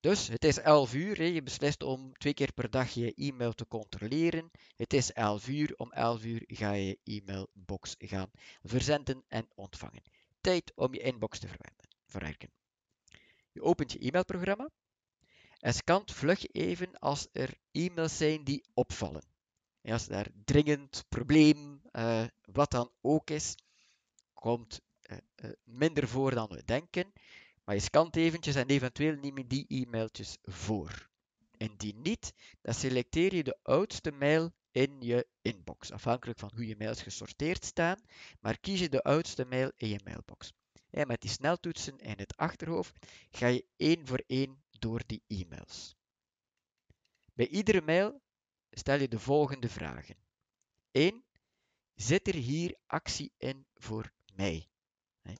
Dus 0.00 0.28
het 0.28 0.44
is 0.44 0.58
11 0.58 0.94
uur. 0.94 1.22
Je 1.22 1.42
beslist 1.42 1.82
om 1.82 2.12
twee 2.12 2.34
keer 2.34 2.52
per 2.52 2.70
dag 2.70 2.90
je 2.90 3.14
e-mail 3.14 3.52
te 3.52 3.66
controleren. 3.66 4.50
Het 4.76 4.92
is 4.92 5.12
11 5.12 5.48
uur. 5.48 5.74
Om 5.76 5.92
11 5.92 6.24
uur 6.24 6.42
ga 6.46 6.72
je 6.72 6.98
e-mailbox 7.04 7.94
gaan 7.98 8.30
verzenden 8.62 9.24
en 9.28 9.48
ontvangen. 9.54 10.02
Tijd 10.40 10.72
om 10.74 10.94
je 10.94 11.00
inbox 11.00 11.38
te 11.38 11.48
verwerken. 12.06 12.50
Je 13.56 13.62
opent 13.62 13.92
je 13.92 13.98
e-mailprogramma 13.98 14.70
en 15.58 15.74
scant 15.74 16.12
vlug 16.12 16.52
even 16.52 16.98
als 16.98 17.28
er 17.32 17.58
e-mails 17.72 18.16
zijn 18.16 18.44
die 18.44 18.64
opvallen. 18.74 19.22
En 19.82 19.92
als 19.92 20.06
daar 20.06 20.26
dringend 20.44 21.04
probleem, 21.08 21.80
uh, 21.92 22.24
wat 22.42 22.70
dan 22.70 22.90
ook 23.00 23.30
is, 23.30 23.54
komt 24.34 24.80
uh, 25.10 25.16
uh, 25.36 25.50
minder 25.64 26.08
voor 26.08 26.30
dan 26.30 26.48
we 26.48 26.64
denken. 26.64 27.12
Maar 27.64 27.74
je 27.74 27.80
scant 27.80 28.16
eventjes 28.16 28.54
en 28.54 28.66
eventueel 28.66 29.16
neem 29.16 29.38
je 29.38 29.46
die 29.46 29.66
e-mailtjes 29.68 30.36
voor. 30.42 31.08
Indien 31.56 32.02
niet, 32.02 32.32
dan 32.60 32.74
selecteer 32.74 33.34
je 33.34 33.44
de 33.44 33.58
oudste 33.62 34.10
mail 34.10 34.52
in 34.70 34.96
je 35.00 35.26
inbox, 35.42 35.92
afhankelijk 35.92 36.38
van 36.38 36.50
hoe 36.54 36.66
je 36.66 36.76
mails 36.78 37.02
gesorteerd 37.02 37.64
staan, 37.64 37.98
maar 38.40 38.58
kies 38.58 38.80
je 38.80 38.88
de 38.88 39.02
oudste 39.02 39.44
mail 39.44 39.72
in 39.76 39.88
je 39.88 40.00
mailbox. 40.04 40.52
En 40.96 41.06
met 41.06 41.20
die 41.20 41.30
sneltoetsen 41.30 41.98
in 41.98 42.18
het 42.18 42.36
achterhoofd 42.36 43.06
ga 43.30 43.46
je 43.46 43.66
één 43.76 44.06
voor 44.06 44.22
één 44.26 44.62
door 44.78 45.02
die 45.06 45.22
e-mails. 45.26 45.96
Bij 47.32 47.48
iedere 47.48 47.80
mail 47.80 48.20
stel 48.70 49.00
je 49.00 49.08
de 49.08 49.18
volgende 49.18 49.68
vragen. 49.68 50.16
1. 50.90 51.24
Zit 51.94 52.28
er 52.28 52.34
hier 52.34 52.76
actie 52.86 53.32
in 53.36 53.66
voor 53.74 54.12
mij? 54.34 54.68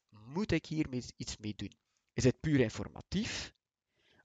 Moet 0.08 0.52
ik 0.52 0.66
hier 0.66 0.88
iets 1.16 1.36
mee 1.36 1.54
doen? 1.54 1.76
Is 2.12 2.25
het 2.25 2.40
puur 2.40 2.60
informatief? 2.60 3.54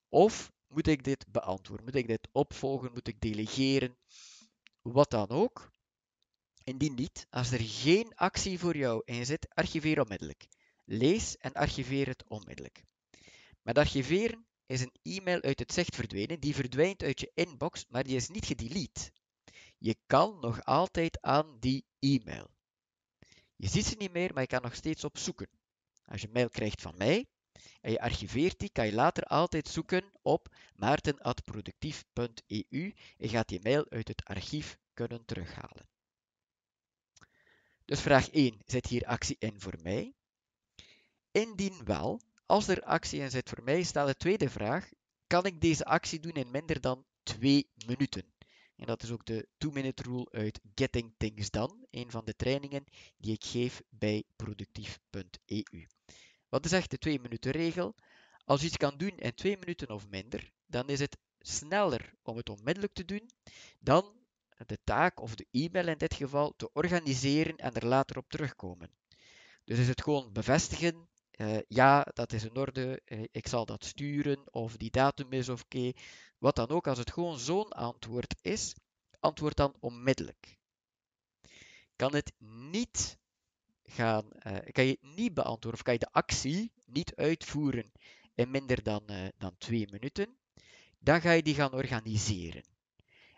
Of 0.09 0.51
moet 0.67 0.87
ik 0.87 1.03
dit 1.03 1.25
beantwoorden? 1.27 1.85
Moet 1.85 1.95
ik 1.95 2.07
dit 2.07 2.27
opvolgen? 2.31 2.91
Moet 2.93 3.07
ik 3.07 3.21
delegeren? 3.21 3.97
Wat 4.81 5.11
dan 5.11 5.29
ook. 5.29 5.71
Indien 6.63 6.95
niet, 6.95 7.27
als 7.29 7.51
er 7.51 7.61
geen 7.61 8.15
actie 8.15 8.59
voor 8.59 8.77
jou 8.77 9.01
in 9.05 9.25
zit, 9.25 9.49
archiveer 9.49 10.01
onmiddellijk. 10.01 10.47
Lees 10.93 11.37
en 11.37 11.53
archiveer 11.53 12.07
het 12.07 12.23
onmiddellijk. 12.27 12.83
Met 13.61 13.77
archiveren 13.77 14.45
is 14.65 14.81
een 14.81 14.95
e-mail 15.01 15.41
uit 15.41 15.59
het 15.59 15.73
zicht 15.73 15.95
verdwenen, 15.95 16.39
die 16.39 16.55
verdwijnt 16.55 17.03
uit 17.03 17.19
je 17.19 17.31
inbox, 17.33 17.85
maar 17.89 18.03
die 18.03 18.15
is 18.15 18.29
niet 18.29 18.45
gedelete. 18.45 19.11
Je 19.77 19.97
kan 20.05 20.39
nog 20.39 20.65
altijd 20.65 21.21
aan 21.21 21.57
die 21.59 21.85
e-mail. 21.99 22.51
Je 23.55 23.67
ziet 23.67 23.85
ze 23.85 23.95
niet 23.97 24.11
meer, 24.11 24.33
maar 24.33 24.41
je 24.41 24.47
kan 24.47 24.61
nog 24.61 24.75
steeds 24.75 25.03
op 25.03 25.17
zoeken. 25.17 25.49
Als 26.05 26.21
je 26.21 26.29
mail 26.33 26.49
krijgt 26.49 26.81
van 26.81 26.97
mij 26.97 27.25
en 27.81 27.91
je 27.91 28.01
archiveert 28.01 28.59
die, 28.59 28.71
kan 28.71 28.85
je 28.85 28.93
later 28.93 29.23
altijd 29.23 29.67
zoeken 29.67 30.11
op 30.21 30.55
maarten.productief.eu 30.75 32.93
en 33.17 33.29
gaat 33.29 33.47
die 33.47 33.61
mail 33.61 33.89
uit 33.89 34.07
het 34.07 34.23
archief 34.23 34.77
kunnen 34.93 35.25
terughalen. 35.25 35.89
Dus 37.85 38.01
vraag 38.01 38.29
1. 38.29 38.59
Zit 38.65 38.87
hier 38.87 39.05
actie 39.05 39.35
in 39.39 39.61
voor 39.61 39.75
mij? 39.81 40.15
Indien 41.31 41.83
wel, 41.83 42.21
als 42.45 42.67
er 42.67 42.83
actie 42.83 43.19
in 43.21 43.29
zit 43.29 43.49
voor 43.49 43.63
mij, 43.63 43.83
staat 43.83 44.07
de 44.07 44.15
tweede 44.17 44.49
vraag: 44.49 44.89
kan 45.27 45.45
ik 45.45 45.61
deze 45.61 45.85
actie 45.85 46.19
doen 46.19 46.33
in 46.33 46.51
minder 46.51 46.81
dan 46.81 47.05
2 47.23 47.69
minuten? 47.85 48.23
En 48.75 48.85
dat 48.85 49.03
is 49.03 49.11
ook 49.11 49.25
de 49.25 49.47
2-minute 49.65 50.03
rule 50.03 50.27
uit 50.31 50.59
Getting 50.75 51.13
Things 51.17 51.49
Done, 51.49 51.87
een 51.91 52.11
van 52.11 52.25
de 52.25 52.35
trainingen 52.35 52.85
die 53.17 53.33
ik 53.33 53.43
geef 53.43 53.81
bij 53.89 54.23
productief.eu. 54.35 55.87
Wat 56.49 56.65
is 56.65 56.71
echt 56.71 56.91
de 56.91 56.97
2 56.97 57.19
minuten 57.19 57.51
regel? 57.51 57.95
Als 58.45 58.61
je 58.61 58.67
iets 58.67 58.77
kan 58.77 58.97
doen 58.97 59.17
in 59.17 59.33
2 59.33 59.57
minuten 59.57 59.89
of 59.89 60.07
minder, 60.07 60.51
dan 60.65 60.89
is 60.89 60.99
het 60.99 61.17
sneller 61.39 62.13
om 62.23 62.37
het 62.37 62.49
onmiddellijk 62.49 62.93
te 62.93 63.05
doen 63.05 63.29
dan 63.79 64.19
de 64.65 64.79
taak 64.83 65.19
of 65.21 65.35
de 65.35 65.47
e-mail 65.51 65.87
in 65.87 65.97
dit 65.97 66.13
geval 66.13 66.53
te 66.55 66.73
organiseren 66.73 67.55
en 67.55 67.73
er 67.73 67.85
later 67.85 68.17
op 68.17 68.29
terugkomen. 68.29 68.89
Dus 69.65 69.79
is 69.79 69.87
het 69.87 70.01
gewoon 70.01 70.33
bevestigen, 70.33 71.09
uh, 71.41 71.59
ja, 71.67 72.07
dat 72.13 72.33
is 72.33 72.43
in 72.43 72.55
orde, 72.55 73.01
uh, 73.05 73.23
ik 73.31 73.47
zal 73.47 73.65
dat 73.65 73.85
sturen, 73.85 74.53
of 74.53 74.77
die 74.77 74.91
datum 74.91 75.33
is 75.33 75.49
oké, 75.49 75.91
wat 76.37 76.55
dan 76.55 76.69
ook. 76.69 76.87
Als 76.87 76.97
het 76.97 77.11
gewoon 77.11 77.39
zo'n 77.39 77.69
antwoord 77.69 78.35
is, 78.41 78.75
antwoord 79.19 79.57
dan 79.57 79.75
onmiddellijk. 79.79 80.57
Kan 81.95 82.15
het 82.15 82.33
niet 82.37 83.17
gaan, 83.83 84.25
uh, 84.47 84.57
kan 84.71 84.85
je 84.85 84.97
het 85.01 85.15
niet 85.15 85.33
beantwoorden, 85.33 85.79
of 85.79 85.81
kan 85.81 85.93
je 85.93 85.99
de 85.99 86.11
actie 86.11 86.71
niet 86.85 87.15
uitvoeren 87.15 87.91
in 88.35 88.51
minder 88.51 88.83
dan, 88.83 89.03
dan 89.37 89.57
twee 89.57 89.87
minuten, 89.91 90.37
dan 90.99 91.21
ga 91.21 91.31
je 91.31 91.43
die 91.43 91.55
gaan 91.55 91.73
organiseren. 91.73 92.63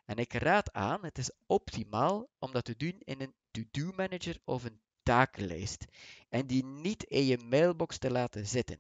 En 0.06 0.18
ik 0.18 0.34
raad 0.34 0.72
aan, 0.72 1.04
het 1.04 1.18
is 1.18 1.32
optimaal 1.46 2.30
om 2.40 2.52
dat 2.52 2.66
te 2.66 2.76
doen 2.78 3.00
in 3.00 3.22
een 3.22 3.34
to-do 3.52 3.92
manager 3.96 4.40
of 4.44 4.64
een 4.64 4.82
takenlijst 5.04 5.86
en 6.30 6.48
die 6.48 6.66
niet 6.66 7.04
in 7.04 7.26
je 7.26 7.38
mailbox 7.38 7.98
te 7.98 8.12
laten 8.12 8.48
zitten. 8.48 8.80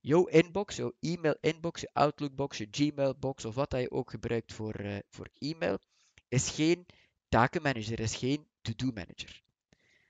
Jouw 0.00 0.24
inbox, 0.24 0.76
jouw 0.76 0.92
e-mail 1.00 1.36
inbox, 1.40 1.80
je 1.80 1.90
Outlook 1.92 2.34
box, 2.34 2.58
je 2.58 2.68
Gmail 2.70 3.14
box 3.18 3.44
of 3.44 3.54
wat 3.54 3.72
je 3.72 3.90
ook 3.90 4.10
gebruikt 4.10 4.52
voor, 4.52 4.80
uh, 4.80 4.98
voor 5.08 5.28
e-mail, 5.38 5.78
is 6.28 6.50
geen 6.50 6.86
takenmanager, 7.28 8.00
is 8.00 8.16
geen 8.16 8.46
to-do 8.62 8.86
manager. 8.86 9.42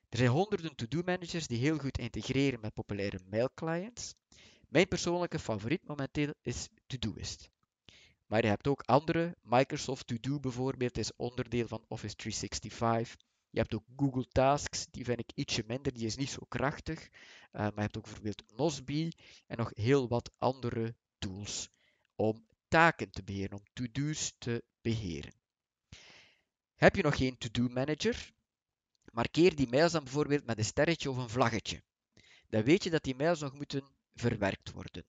Er 0.09 0.19
zijn 0.19 0.31
honderden 0.31 0.75
to-do 0.75 1.03
managers 1.05 1.47
die 1.47 1.59
heel 1.59 1.79
goed 1.79 1.99
integreren 1.99 2.61
met 2.61 2.75
populaire 2.75 3.21
mailclients. 3.31 4.15
Mijn 4.69 4.89
persoonlijke 4.89 5.39
favoriet 5.39 5.87
momenteel 5.87 6.35
is 6.43 6.69
Todoist. 6.87 7.51
Maar 8.27 8.43
je 8.43 8.49
hebt 8.49 8.67
ook 8.67 8.81
andere. 8.81 9.37
Microsoft 9.43 10.07
To 10.07 10.17
Do 10.21 10.41
bijvoorbeeld 10.41 10.99
is 10.99 11.17
onderdeel 11.17 11.67
van 11.67 11.85
Office 11.89 12.15
365. 12.15 13.17
Je 13.55 13.61
hebt 13.61 13.75
ook 13.75 13.85
Google 13.97 14.29
Tasks, 14.29 14.87
die 14.91 15.05
vind 15.05 15.19
ik 15.19 15.31
ietsje 15.35 15.65
minder, 15.67 15.93
die 15.93 16.07
is 16.07 16.17
niet 16.17 16.31
zo 16.31 16.43
krachtig. 16.49 17.03
Uh, 17.03 17.11
maar 17.53 17.73
je 17.75 17.81
hebt 17.81 17.97
ook 17.97 18.03
bijvoorbeeld 18.03 18.57
Nozbe 18.57 19.13
en 19.47 19.57
nog 19.57 19.71
heel 19.75 20.09
wat 20.09 20.31
andere 20.39 20.95
tools 21.19 21.69
om 22.15 22.47
taken 22.69 23.11
te 23.11 23.23
beheren, 23.23 23.59
om 23.59 23.65
to-do's 23.73 24.35
te 24.39 24.65
beheren. 24.81 25.33
Heb 26.75 26.97
je 26.97 27.03
nog 27.03 27.17
geen 27.17 27.39
to-do 27.39 27.69
manager? 27.69 28.33
Markeer 29.13 29.57
die 29.57 29.69
mails 29.69 29.93
dan 29.93 30.05
bijvoorbeeld 30.05 30.47
met 30.47 30.59
een 30.59 30.65
sterretje 30.65 31.11
of 31.11 31.17
een 31.17 31.29
vlaggetje. 31.29 31.83
Dan 32.49 32.63
weet 32.63 32.85
je 32.85 32.91
dat 32.91 33.03
die 33.03 33.15
mails 33.15 33.41
nog 33.41 33.55
moeten 33.55 33.85
verwerkt 34.15 34.73
worden. 34.73 35.05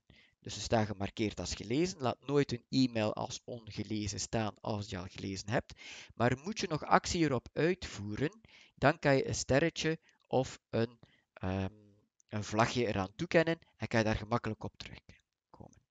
Dus 0.46 0.54
ze 0.54 0.60
staan 0.60 0.86
gemarkeerd 0.86 1.40
als 1.40 1.56
gelezen. 1.56 2.02
Laat 2.02 2.28
nooit 2.28 2.52
een 2.52 2.66
e-mail 2.70 3.14
als 3.14 3.42
ongelezen 3.44 4.20
staan 4.20 4.56
als 4.62 4.90
je 4.90 4.98
al 4.98 5.08
gelezen 5.10 5.50
hebt. 5.50 5.74
Maar 6.16 6.38
moet 6.44 6.60
je 6.60 6.68
nog 6.68 6.84
actie 6.84 7.24
erop 7.24 7.48
uitvoeren, 7.54 8.42
dan 8.76 9.00
kan 9.00 9.16
je 9.16 9.28
een 9.28 9.36
sterretje 9.36 10.00
of 10.28 10.60
een, 10.70 11.00
um, 11.44 11.96
een 12.28 12.44
vlagje 12.44 12.86
eraan 12.88 13.16
toekennen 13.16 13.60
en 13.78 13.88
kan 13.88 14.00
je 14.00 14.06
daar 14.06 14.16
gemakkelijk 14.16 14.64
op 14.64 14.78
terugkomen. 14.78 15.82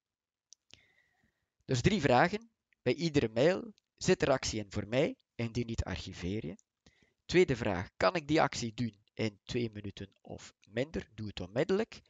Dus 1.64 1.80
drie 1.80 2.00
vragen. 2.00 2.50
Bij 2.82 2.94
iedere 2.94 3.28
mail 3.28 3.72
zit 3.96 4.22
er 4.22 4.30
actie 4.30 4.60
in 4.60 4.72
voor 4.72 4.88
mij, 4.88 5.16
indien 5.34 5.66
niet 5.66 5.84
archiveer 5.84 6.46
je. 6.46 6.56
Tweede 7.24 7.56
vraag, 7.56 7.88
kan 7.96 8.14
ik 8.14 8.28
die 8.28 8.42
actie 8.42 8.74
doen 8.74 8.96
in 9.14 9.40
twee 9.44 9.70
minuten 9.72 10.16
of 10.20 10.54
minder? 10.68 11.08
Doe 11.14 11.26
het 11.26 11.40
onmiddellijk. 11.40 12.02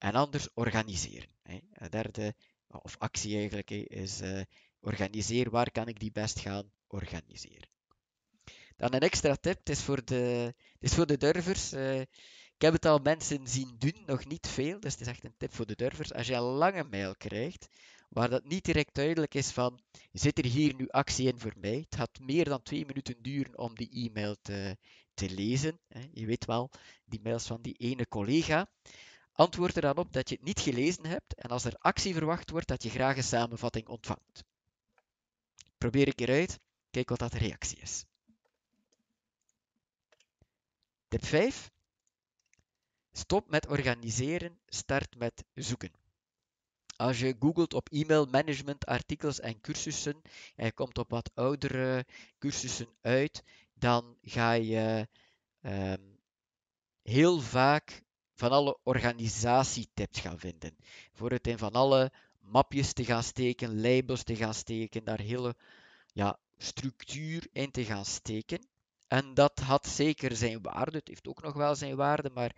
En 0.00 0.14
anders 0.14 0.48
organiseren. 0.54 1.28
Een 1.42 1.90
derde, 1.90 2.34
of 2.66 2.96
actie 2.98 3.36
eigenlijk, 3.36 3.70
is 3.70 4.20
uh, 4.20 4.40
organiseer 4.80 5.50
waar 5.50 5.70
kan 5.70 5.88
ik 5.88 6.00
die 6.00 6.12
best 6.12 6.38
gaan 6.38 6.72
organiseren. 6.86 7.68
Dan 8.76 8.94
een 8.94 9.00
extra 9.00 9.34
tip, 9.34 9.58
het 9.58 9.68
is 9.68 9.80
voor 9.80 10.04
de, 10.04 10.54
het 10.72 10.90
is 10.90 10.94
voor 10.94 11.06
de 11.06 11.16
durvers. 11.16 11.72
Uh, 11.72 12.00
ik 12.00 12.66
heb 12.66 12.72
het 12.72 12.84
al 12.86 12.98
mensen 12.98 13.48
zien 13.48 13.74
doen, 13.78 14.02
nog 14.06 14.26
niet 14.26 14.46
veel, 14.46 14.80
dus 14.80 14.92
het 14.92 15.00
is 15.00 15.06
echt 15.06 15.24
een 15.24 15.34
tip 15.36 15.54
voor 15.54 15.66
de 15.66 15.76
durvers. 15.76 16.12
Als 16.12 16.26
je 16.26 16.34
een 16.34 16.40
lange 16.42 16.84
mail 16.84 17.14
krijgt, 17.16 17.68
waar 18.08 18.30
dat 18.30 18.44
niet 18.44 18.64
direct 18.64 18.94
duidelijk 18.94 19.34
is 19.34 19.50
van, 19.50 19.80
zit 20.12 20.38
er 20.38 20.44
hier 20.44 20.74
nu 20.74 20.88
actie 20.88 21.28
in 21.32 21.38
voor 21.38 21.54
mij? 21.56 21.76
Het 21.76 21.96
gaat 21.96 22.18
meer 22.20 22.44
dan 22.44 22.62
twee 22.62 22.86
minuten 22.86 23.22
duren 23.22 23.58
om 23.58 23.74
die 23.74 23.90
e-mail 23.90 24.36
te, 24.42 24.76
te 25.14 25.30
lezen. 25.30 25.80
Je 26.12 26.26
weet 26.26 26.44
wel, 26.44 26.70
die 27.04 27.20
mails 27.22 27.46
van 27.46 27.62
die 27.62 27.74
ene 27.74 28.08
collega. 28.08 28.70
Antwoord 29.40 29.76
er 29.76 29.82
dan 29.82 29.96
op 29.96 30.12
dat 30.12 30.28
je 30.28 30.34
het 30.34 30.44
niet 30.44 30.60
gelezen 30.60 31.06
hebt 31.06 31.34
en 31.34 31.50
als 31.50 31.64
er 31.64 31.76
actie 31.78 32.14
verwacht 32.14 32.50
wordt, 32.50 32.68
dat 32.68 32.82
je 32.82 32.90
graag 32.90 33.16
een 33.16 33.22
samenvatting 33.22 33.88
ontvangt. 33.88 34.44
Probeer 35.78 36.06
een 36.06 36.14
keer 36.14 36.30
uit, 36.30 36.58
kijk 36.90 37.08
wat 37.08 37.18
dat 37.18 37.32
de 37.32 37.38
reactie 37.38 37.78
is. 37.78 38.04
Tip 41.08 41.24
5. 41.24 41.70
Stop 43.12 43.50
met 43.50 43.66
organiseren, 43.66 44.58
start 44.66 45.16
met 45.16 45.44
zoeken. 45.54 45.92
Als 46.96 47.18
je 47.18 47.36
googelt 47.38 47.74
op 47.74 47.88
e-mail 47.88 48.26
management 48.26 48.86
artikels 48.86 49.40
en 49.40 49.60
cursussen 49.60 50.22
en 50.56 50.64
je 50.64 50.72
komt 50.72 50.98
op 50.98 51.10
wat 51.10 51.30
oudere 51.34 52.06
cursussen 52.38 52.88
uit, 53.00 53.42
dan 53.74 54.16
ga 54.22 54.52
je 54.52 55.08
um, 55.60 56.18
heel 57.02 57.40
vaak 57.40 58.02
van 58.40 58.50
alle 58.50 58.78
organisatietips 58.82 60.20
gaan 60.20 60.38
vinden. 60.38 60.76
Voor 61.12 61.30
het 61.30 61.46
in 61.46 61.58
van 61.58 61.72
alle 61.72 62.12
mapjes 62.38 62.92
te 62.92 63.04
gaan 63.04 63.22
steken, 63.22 63.80
labels 63.80 64.22
te 64.22 64.36
gaan 64.36 64.54
steken, 64.54 65.04
daar 65.04 65.20
hele 65.20 65.56
ja, 66.12 66.38
structuur 66.56 67.46
in 67.52 67.70
te 67.70 67.84
gaan 67.84 68.04
steken. 68.04 68.66
En 69.08 69.34
dat 69.34 69.58
had 69.58 69.86
zeker 69.86 70.36
zijn 70.36 70.62
waarde. 70.62 70.98
Het 70.98 71.08
heeft 71.08 71.28
ook 71.28 71.42
nog 71.42 71.54
wel 71.54 71.74
zijn 71.74 71.96
waarde, 71.96 72.30
maar 72.30 72.56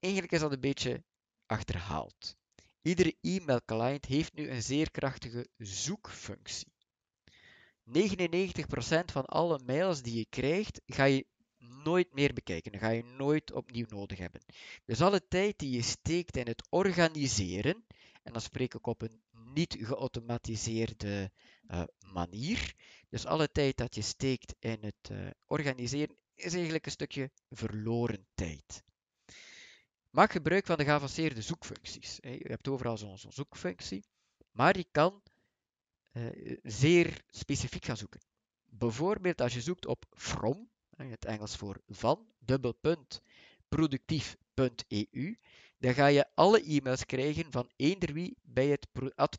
eigenlijk 0.00 0.32
is 0.32 0.40
dat 0.40 0.52
een 0.52 0.60
beetje 0.60 1.02
achterhaald. 1.46 2.36
Iedere 2.82 3.14
e-mail 3.20 3.60
client 3.64 4.04
heeft 4.04 4.34
nu 4.34 4.50
een 4.50 4.62
zeer 4.62 4.90
krachtige 4.90 5.48
zoekfunctie. 5.56 6.72
99% 7.84 7.92
van 9.12 9.24
alle 9.24 9.60
mails 9.66 10.02
die 10.02 10.16
je 10.16 10.26
krijgt, 10.28 10.80
ga 10.86 11.04
je 11.04 11.26
nooit 11.60 12.14
meer 12.14 12.32
bekijken. 12.32 12.72
Dat 12.72 12.80
ga 12.80 12.88
je 12.88 13.04
nooit 13.04 13.52
opnieuw 13.52 13.86
nodig 13.88 14.18
hebben. 14.18 14.40
Dus 14.84 15.00
alle 15.00 15.28
tijd 15.28 15.58
die 15.58 15.70
je 15.70 15.82
steekt 15.82 16.36
in 16.36 16.46
het 16.46 16.66
organiseren, 16.70 17.84
en 18.22 18.32
dan 18.32 18.40
spreek 18.40 18.74
ik 18.74 18.86
op 18.86 19.02
een 19.02 19.22
niet 19.30 19.76
geautomatiseerde 19.80 21.30
uh, 21.70 21.82
manier. 22.12 22.74
Dus 23.08 23.26
alle 23.26 23.50
tijd 23.52 23.76
dat 23.76 23.94
je 23.94 24.02
steekt 24.02 24.54
in 24.58 24.78
het 24.80 25.10
uh, 25.10 25.30
organiseren, 25.46 26.16
is 26.34 26.54
eigenlijk 26.54 26.86
een 26.86 26.92
stukje 26.92 27.30
verloren 27.50 28.26
tijd. 28.34 28.82
Maak 30.10 30.32
gebruik 30.32 30.66
van 30.66 30.76
de 30.76 30.84
geavanceerde 30.84 31.42
zoekfuncties. 31.42 32.18
Je 32.20 32.48
hebt 32.48 32.68
overal 32.68 32.98
zo'n 32.98 33.18
zoekfunctie, 33.18 34.04
maar 34.50 34.76
je 34.76 34.86
kan 34.90 35.22
uh, 36.12 36.58
zeer 36.62 37.24
specifiek 37.28 37.84
gaan 37.84 37.96
zoeken. 37.96 38.20
Bijvoorbeeld 38.64 39.40
als 39.40 39.54
je 39.54 39.60
zoekt 39.60 39.86
op 39.86 40.04
from, 40.10 40.69
het 41.08 41.24
Engels 41.24 41.56
voor 41.56 41.80
van, 41.88 42.26
dubbelpunt, 42.38 43.22
productief.eu, 43.68 45.38
dan 45.78 45.94
ga 45.94 46.06
je 46.06 46.26
alle 46.34 46.62
e-mails 46.62 47.06
krijgen 47.06 47.52
van 47.52 47.70
eender 47.76 48.12
wie 48.12 48.36
bij 48.42 48.66
het 48.66 48.86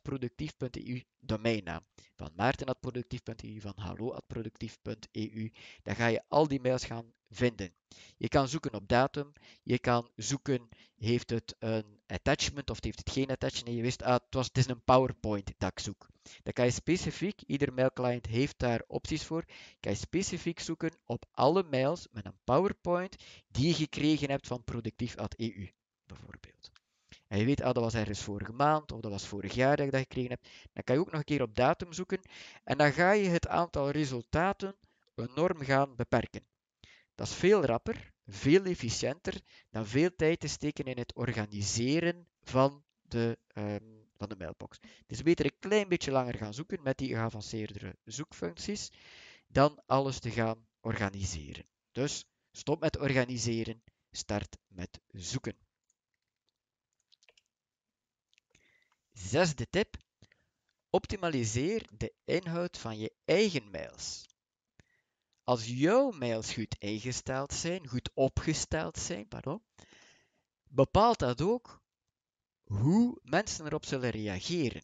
productief.eu 0.02 1.02
domeinnaam. 1.18 1.84
Van 2.16 2.30
maarten.productief.eu, 2.36 3.60
van 3.60 3.72
hallo.productief.eu. 3.76 5.52
Dan 5.82 5.94
ga 5.94 6.06
je 6.06 6.22
al 6.28 6.48
die 6.48 6.60
mails 6.60 6.84
gaan 6.84 7.12
vinden. 7.34 7.72
Je 8.16 8.28
kan 8.28 8.48
zoeken 8.48 8.74
op 8.74 8.88
datum, 8.88 9.32
je 9.62 9.78
kan 9.78 10.10
zoeken, 10.16 10.68
heeft 10.96 11.30
het 11.30 11.56
een 11.58 12.00
attachment 12.06 12.70
of 12.70 12.84
heeft 12.84 12.98
het 12.98 13.10
geen 13.10 13.30
attachment. 13.30 13.68
En 13.68 13.74
je 13.74 13.82
wist, 13.82 14.02
ah, 14.02 14.12
het, 14.12 14.22
was, 14.30 14.46
het 14.46 14.58
is 14.58 14.68
een 14.68 14.84
PowerPoint 14.84 15.52
dat 15.58 15.70
ik 15.70 15.80
zoek. 15.80 16.06
Dan 16.42 16.52
kan 16.52 16.64
je 16.64 16.70
specifiek, 16.70 17.42
ieder 17.46 17.72
mailclient 17.72 18.26
heeft 18.26 18.58
daar 18.58 18.82
opties 18.86 19.24
voor, 19.24 19.44
kan 19.80 19.92
je 19.92 19.98
specifiek 19.98 20.60
zoeken 20.60 20.96
op 21.04 21.24
alle 21.30 21.62
mails 21.62 22.06
met 22.10 22.24
een 22.26 22.38
PowerPoint 22.44 23.16
die 23.48 23.68
je 23.68 23.74
gekregen 23.74 24.30
hebt 24.30 24.46
van 24.46 24.64
productief.eu, 24.64 25.70
bijvoorbeeld. 26.06 26.70
En 27.28 27.38
je 27.38 27.44
weet, 27.44 27.62
ah, 27.62 27.74
dat 27.74 27.82
was 27.82 27.94
ergens 27.94 28.22
vorige 28.22 28.52
maand 28.52 28.92
of 28.92 29.00
dat 29.00 29.10
was 29.10 29.26
vorig 29.26 29.54
jaar 29.54 29.76
dat 29.76 29.84
je 29.84 29.90
dat 29.90 30.00
gekregen 30.00 30.30
hebt. 30.30 30.48
Dan 30.72 30.84
kan 30.84 30.94
je 30.94 31.00
ook 31.00 31.10
nog 31.10 31.18
een 31.18 31.24
keer 31.24 31.42
op 31.42 31.54
datum 31.54 31.92
zoeken 31.92 32.20
en 32.64 32.78
dan 32.78 32.92
ga 32.92 33.12
je 33.12 33.28
het 33.28 33.48
aantal 33.48 33.90
resultaten 33.90 34.76
enorm 35.14 35.60
gaan 35.60 35.96
beperken. 35.96 36.51
Dat 37.14 37.26
is 37.26 37.34
veel 37.34 37.64
rapper, 37.64 38.12
veel 38.26 38.64
efficiënter 38.64 39.40
dan 39.70 39.86
veel 39.86 40.10
tijd 40.16 40.40
te 40.40 40.48
steken 40.48 40.84
in 40.84 40.98
het 40.98 41.14
organiseren 41.14 42.28
van 42.40 42.84
de, 43.02 43.38
um, 43.54 44.08
van 44.16 44.28
de 44.28 44.36
mailbox. 44.36 44.78
Dus 45.06 45.22
beter 45.22 45.44
een 45.44 45.58
klein 45.58 45.88
beetje 45.88 46.10
langer 46.10 46.34
gaan 46.34 46.54
zoeken 46.54 46.82
met 46.82 46.98
die 46.98 47.08
geavanceerdere 47.08 47.96
zoekfuncties 48.04 48.90
dan 49.46 49.82
alles 49.86 50.18
te 50.18 50.30
gaan 50.30 50.66
organiseren. 50.80 51.66
Dus 51.92 52.24
stop 52.52 52.80
met 52.80 52.98
organiseren, 52.98 53.82
start 54.10 54.56
met 54.66 55.00
zoeken. 55.08 55.56
Zesde 59.12 59.66
tip. 59.70 59.96
Optimaliseer 60.90 61.86
de 61.96 62.12
inhoud 62.24 62.78
van 62.78 62.98
je 62.98 63.12
eigen 63.24 63.70
mails. 63.70 64.26
Als 65.44 65.66
jouw 65.66 66.10
mails 66.10 66.52
goed 66.52 66.76
ingesteld 66.78 67.52
zijn, 67.52 67.88
goed 67.88 68.10
opgesteld 68.14 68.98
zijn, 68.98 69.28
pardon, 69.28 69.62
bepaalt 70.68 71.18
dat 71.18 71.40
ook 71.40 71.82
hoe 72.64 73.18
mensen 73.22 73.66
erop 73.66 73.84
zullen 73.84 74.10
reageren. 74.10 74.82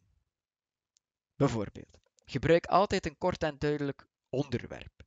Bijvoorbeeld, 1.37 1.99
gebruik 2.25 2.67
altijd 2.67 3.07
een 3.07 3.19
kort 3.19 3.43
en 3.43 3.59
duidelijk 3.59 4.09
onderwerp. 4.29 5.07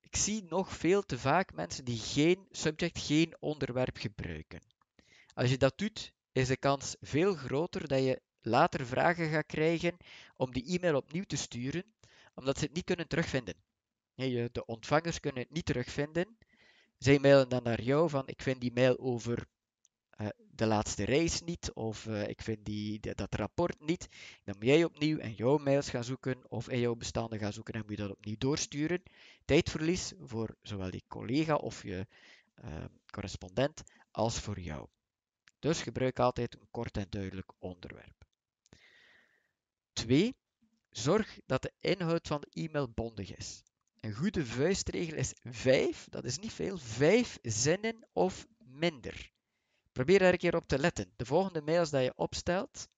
Ik 0.00 0.16
zie 0.16 0.44
nog 0.44 0.76
veel 0.76 1.02
te 1.02 1.18
vaak 1.18 1.54
mensen 1.54 1.84
die 1.84 1.98
geen 1.98 2.46
subject, 2.50 2.98
geen 2.98 3.36
onderwerp 3.40 3.96
gebruiken. 3.96 4.62
Als 5.34 5.50
je 5.50 5.58
dat 5.58 5.78
doet, 5.78 6.12
is 6.32 6.48
de 6.48 6.56
kans 6.56 6.96
veel 7.00 7.34
groter 7.34 7.88
dat 7.88 8.02
je 8.02 8.22
later 8.40 8.86
vragen 8.86 9.30
gaat 9.30 9.46
krijgen 9.46 9.96
om 10.36 10.52
die 10.52 10.78
e-mail 10.78 10.96
opnieuw 10.96 11.24
te 11.24 11.36
sturen, 11.36 11.94
omdat 12.34 12.58
ze 12.58 12.64
het 12.64 12.74
niet 12.74 12.84
kunnen 12.84 13.08
terugvinden. 13.08 13.54
De 14.14 14.62
ontvangers 14.66 15.20
kunnen 15.20 15.42
het 15.42 15.52
niet 15.52 15.64
terugvinden. 15.64 16.38
Zij 16.98 17.18
mailen 17.18 17.48
dan 17.48 17.62
naar 17.62 17.82
jou 17.82 18.10
van 18.10 18.28
ik 18.28 18.42
vind 18.42 18.60
die 18.60 18.72
mail 18.72 18.98
over 18.98 19.46
uh, 20.20 20.28
de 20.50 20.66
laatste 20.66 21.04
reis 21.04 21.40
niet 21.40 21.72
of 21.72 22.06
uh, 22.06 22.28
ik 22.28 22.42
vind 22.42 22.64
die, 22.64 23.00
dat 23.00 23.34
rapport 23.34 23.80
niet. 23.80 24.08
Dan 24.44 24.54
moet 24.58 24.66
jij 24.66 24.84
opnieuw 24.84 25.18
in 25.18 25.32
jouw 25.32 25.58
mails 25.58 25.90
gaan 25.90 26.04
zoeken 26.04 26.50
of 26.50 26.68
in 26.68 26.78
jouw 26.78 26.94
bestanden 26.94 27.38
gaan 27.38 27.52
zoeken 27.52 27.74
en 27.74 27.80
moet 27.80 27.90
je 27.90 28.02
dat 28.02 28.10
opnieuw 28.10 28.36
doorsturen. 28.38 29.02
Tijdverlies 29.44 30.12
voor 30.20 30.56
zowel 30.62 30.90
die 30.90 31.04
collega 31.08 31.54
of 31.54 31.82
je 31.82 32.06
correspondent 33.10 33.82
als 34.10 34.40
voor 34.40 34.60
jou. 34.60 34.86
Dus 35.58 35.82
gebruik 35.82 36.18
altijd 36.18 36.54
een 36.54 36.68
kort 36.70 36.96
en 36.96 37.06
duidelijk 37.10 37.52
onderwerp. 37.58 38.24
2. 39.92 40.34
Zorg 40.90 41.38
dat 41.46 41.62
de 41.62 41.72
inhoud 41.80 42.26
van 42.26 42.40
de 42.40 42.62
e-mail 42.62 42.90
bondig 42.90 43.36
is. 43.36 43.62
Een 44.02 44.14
goede 44.14 44.46
vuistregel 44.46 45.16
is 45.16 45.32
5, 45.42 46.06
dat 46.10 46.24
is 46.24 46.38
niet 46.38 46.52
veel, 46.52 46.78
5 46.78 47.38
zinnen 47.42 48.08
of 48.12 48.46
minder. 48.58 49.30
Probeer 49.92 50.18
daar 50.18 50.32
een 50.32 50.38
keer 50.38 50.56
op 50.56 50.68
te 50.68 50.78
letten. 50.78 51.12
De 51.16 51.24
volgende 51.24 51.62
mails 51.62 51.90
dat 51.90 52.02
je 52.02 52.12
opstelt, 52.16 52.88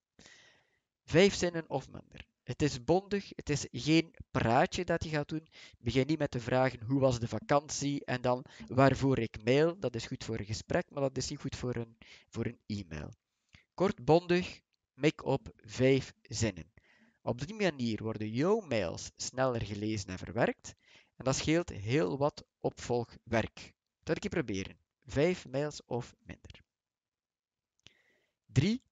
5 1.05 1.35
zinnen 1.35 1.71
of 1.71 1.89
minder. 1.91 2.27
Het 2.43 2.63
is 2.63 2.85
bondig, 2.85 3.33
het 3.37 3.51
is 3.51 3.67
geen 3.71 4.15
praatje 4.31 4.85
dat 4.85 5.05
je 5.05 5.11
gaat 5.11 5.29
doen. 5.29 5.49
Begin 5.79 6.07
niet 6.07 6.19
met 6.19 6.31
te 6.31 6.41
vragen 6.41 6.83
hoe 6.83 7.01
was 7.01 7.21
de 7.21 7.29
vakantie 7.29 8.05
en 8.05 8.21
dan 8.21 8.45
waarvoor 8.67 9.19
ik 9.19 9.45
mail. 9.45 9.79
Dat 9.79 9.95
is 9.95 10.07
goed 10.07 10.25
voor 10.25 10.39
een 10.39 10.45
gesprek, 10.45 10.91
maar 10.91 11.03
dat 11.03 11.17
is 11.17 11.29
niet 11.29 11.41
goed 11.41 11.57
voor 11.57 11.77
een, 11.77 11.97
voor 12.29 12.47
een 12.47 12.61
e-mail. 12.67 13.13
Kort, 13.75 14.05
bondig, 14.05 14.61
mik 14.95 15.25
op 15.25 15.53
vijf 15.57 16.13
zinnen. 16.23 16.73
Op 17.23 17.47
die 17.47 17.55
manier 17.55 18.03
worden 18.03 18.31
jouw 18.31 18.61
mails 18.61 19.11
sneller 19.17 19.65
gelezen 19.65 20.09
en 20.09 20.19
verwerkt 20.19 20.75
en 21.17 21.25
dat 21.25 21.37
scheelt 21.37 21.69
heel 21.69 22.19
wat 22.19 22.45
opvolgwerk. 22.61 23.73
Dat 24.03 24.17
ik 24.17 24.23
je 24.23 24.29
proberen. 24.29 24.79
Vijf 25.07 25.47
mails 25.49 25.85
of 25.85 26.15
minder. 26.19 26.63
3. 28.47 28.83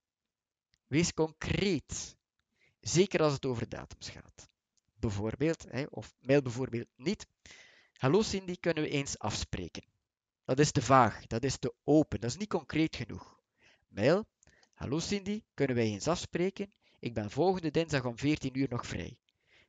Wees 0.86 1.14
concreet. 1.14 2.16
Zeker 2.80 3.22
als 3.22 3.32
het 3.32 3.46
over 3.46 3.68
datums 3.68 4.08
gaat. 4.08 4.48
Bijvoorbeeld, 4.94 5.66
of 5.90 6.14
mail 6.20 6.42
bijvoorbeeld 6.42 6.88
niet. 6.96 7.26
Hallo 7.92 8.22
Cindy, 8.22 8.56
kunnen 8.60 8.84
we 8.84 8.90
eens 8.90 9.18
afspreken? 9.18 9.84
Dat 10.44 10.58
is 10.58 10.72
te 10.72 10.82
vaag, 10.82 11.26
dat 11.26 11.44
is 11.44 11.58
te 11.58 11.74
open, 11.84 12.20
dat 12.20 12.30
is 12.30 12.36
niet 12.36 12.48
concreet 12.48 12.96
genoeg. 12.96 13.40
Mail, 13.88 14.24
hallo 14.72 14.98
Cindy, 14.98 15.42
kunnen 15.54 15.76
wij 15.76 15.84
eens 15.84 16.08
afspreken? 16.08 16.72
Ik 16.98 17.14
ben 17.14 17.30
volgende 17.30 17.70
dinsdag 17.70 18.04
om 18.04 18.18
14 18.18 18.58
uur 18.58 18.68
nog 18.68 18.86
vrij. 18.86 19.18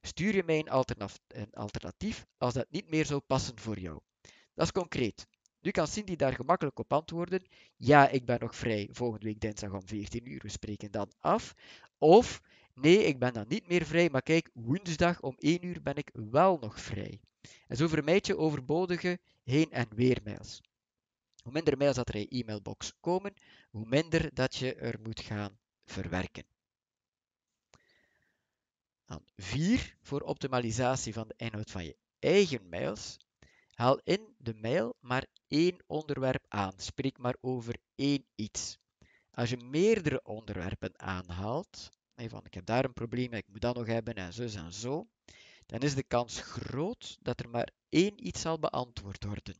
Stuur 0.06 0.36
je 0.36 0.44
mij 0.44 0.60
een 0.60 1.54
alternatief 1.54 2.26
als 2.38 2.54
dat 2.54 2.66
niet 2.70 2.89
meer 2.89 3.06
zou 3.06 3.22
passen 3.22 3.60
voor 3.60 3.80
jou. 3.80 4.00
Dat 4.54 4.66
is 4.66 4.72
concreet. 4.72 5.28
Nu 5.62 5.72
kan 5.72 5.88
Cindy 5.88 6.16
daar 6.16 6.34
gemakkelijk 6.34 6.80
op 6.80 6.94
antwoorden. 6.94 7.46
Ja, 7.78 8.10
ik 8.10 8.26
ben 8.26 8.39
nog 8.39 8.56
vrij 8.56 8.89
volgende 8.92 9.26
week 9.26 9.39
dinsdag 9.39 9.74
om 9.74 9.88
14 9.88 10.32
uur. 10.32 10.42
We 10.42 10.50
spreken 10.50 10.92
dan 10.92 11.12
af. 11.20 11.54
Of 11.98 12.42
nee, 12.74 13.04
ik 13.04 13.20
ben 13.20 13.34
dan 13.34 13.46
niet 13.48 13.68
meer 13.68 13.86
vrij, 13.86 14.10
maar 14.10 14.22
kijk, 14.22 14.50
woensdag 14.54 15.22
om 15.22 15.36
1 15.38 15.66
uur 15.66 15.82
ben 15.82 15.96
ik 15.96 16.10
wel 16.13 16.58
nog 16.58 16.80
vrij. 16.80 17.20
En 17.68 17.78
zo 17.78 17.88
vermijd 17.88 18.28
je 18.28 18.38
overbodige 18.38 19.20
heen- 19.44 19.72
en 19.72 19.88
weer 19.96 20.20
mails. 20.24 20.62
Hoe 21.44 21.52
minder 21.52 21.78
mails 21.78 21.96
dat 21.96 22.10
er 22.10 22.16
in 22.16 22.28
je 22.30 22.42
e-mailbox 22.42 22.94
komen, 23.00 23.34
hoe 23.70 23.86
minder 23.86 24.34
dat 24.34 24.56
je 24.56 24.76
er 24.76 25.00
moet 25.04 25.20
gaan 25.20 25.60
verwerken. 25.86 26.46
Dan 29.13 29.26
4 29.36 29.95
voor 30.02 30.21
optimalisatie 30.21 31.13
van 31.13 31.28
de 31.28 31.34
inhoud 31.38 31.71
van 31.71 31.86
je 31.86 31.97
eigen 32.19 32.69
mails. 32.69 33.17
Haal 33.73 33.99
in 34.04 34.36
de 34.38 34.54
mail 34.54 34.95
maar 34.99 35.26
één 35.47 35.78
onderwerp 35.88 36.45
aan. 36.47 36.73
Spreek 36.78 37.17
maar 37.17 37.36
over 37.41 37.76
één 37.95 38.26
iets. 38.36 38.78
Als 39.32 39.49
je 39.49 39.58
meerdere 39.58 40.23
onderwerpen 40.23 40.99
aanhaalt, 40.99 41.89
van 42.15 42.45
ik 42.45 42.54
heb 42.54 42.65
daar 42.65 42.86
een 42.86 42.93
probleem, 42.93 43.34
ik 43.34 43.47
moet 43.47 43.62
dat 43.62 43.76
nog 43.76 43.86
hebben 43.86 44.13
en 44.13 44.34
zo 44.34 44.41
en 44.41 44.73
zo, 44.73 45.08
dan 45.65 45.80
is 45.80 45.95
de 45.95 46.04
kans 46.04 46.41
groot 46.41 47.17
dat 47.21 47.39
er 47.39 47.49
maar 47.49 47.69
één 47.89 48.28
iets 48.28 48.41
zal 48.41 48.60
beantwoord 48.60 49.23
worden. 49.23 49.56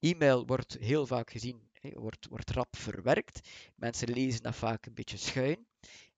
E-mail 0.00 0.46
wordt 0.46 0.76
heel 0.80 1.06
vaak 1.06 1.30
gezien, 1.30 1.70
wordt, 1.80 2.26
wordt 2.28 2.50
rap 2.50 2.76
verwerkt. 2.76 3.48
Mensen 3.74 4.12
lezen 4.12 4.42
dat 4.42 4.56
vaak 4.56 4.86
een 4.86 4.94
beetje 4.94 5.16
schuin. 5.16 5.66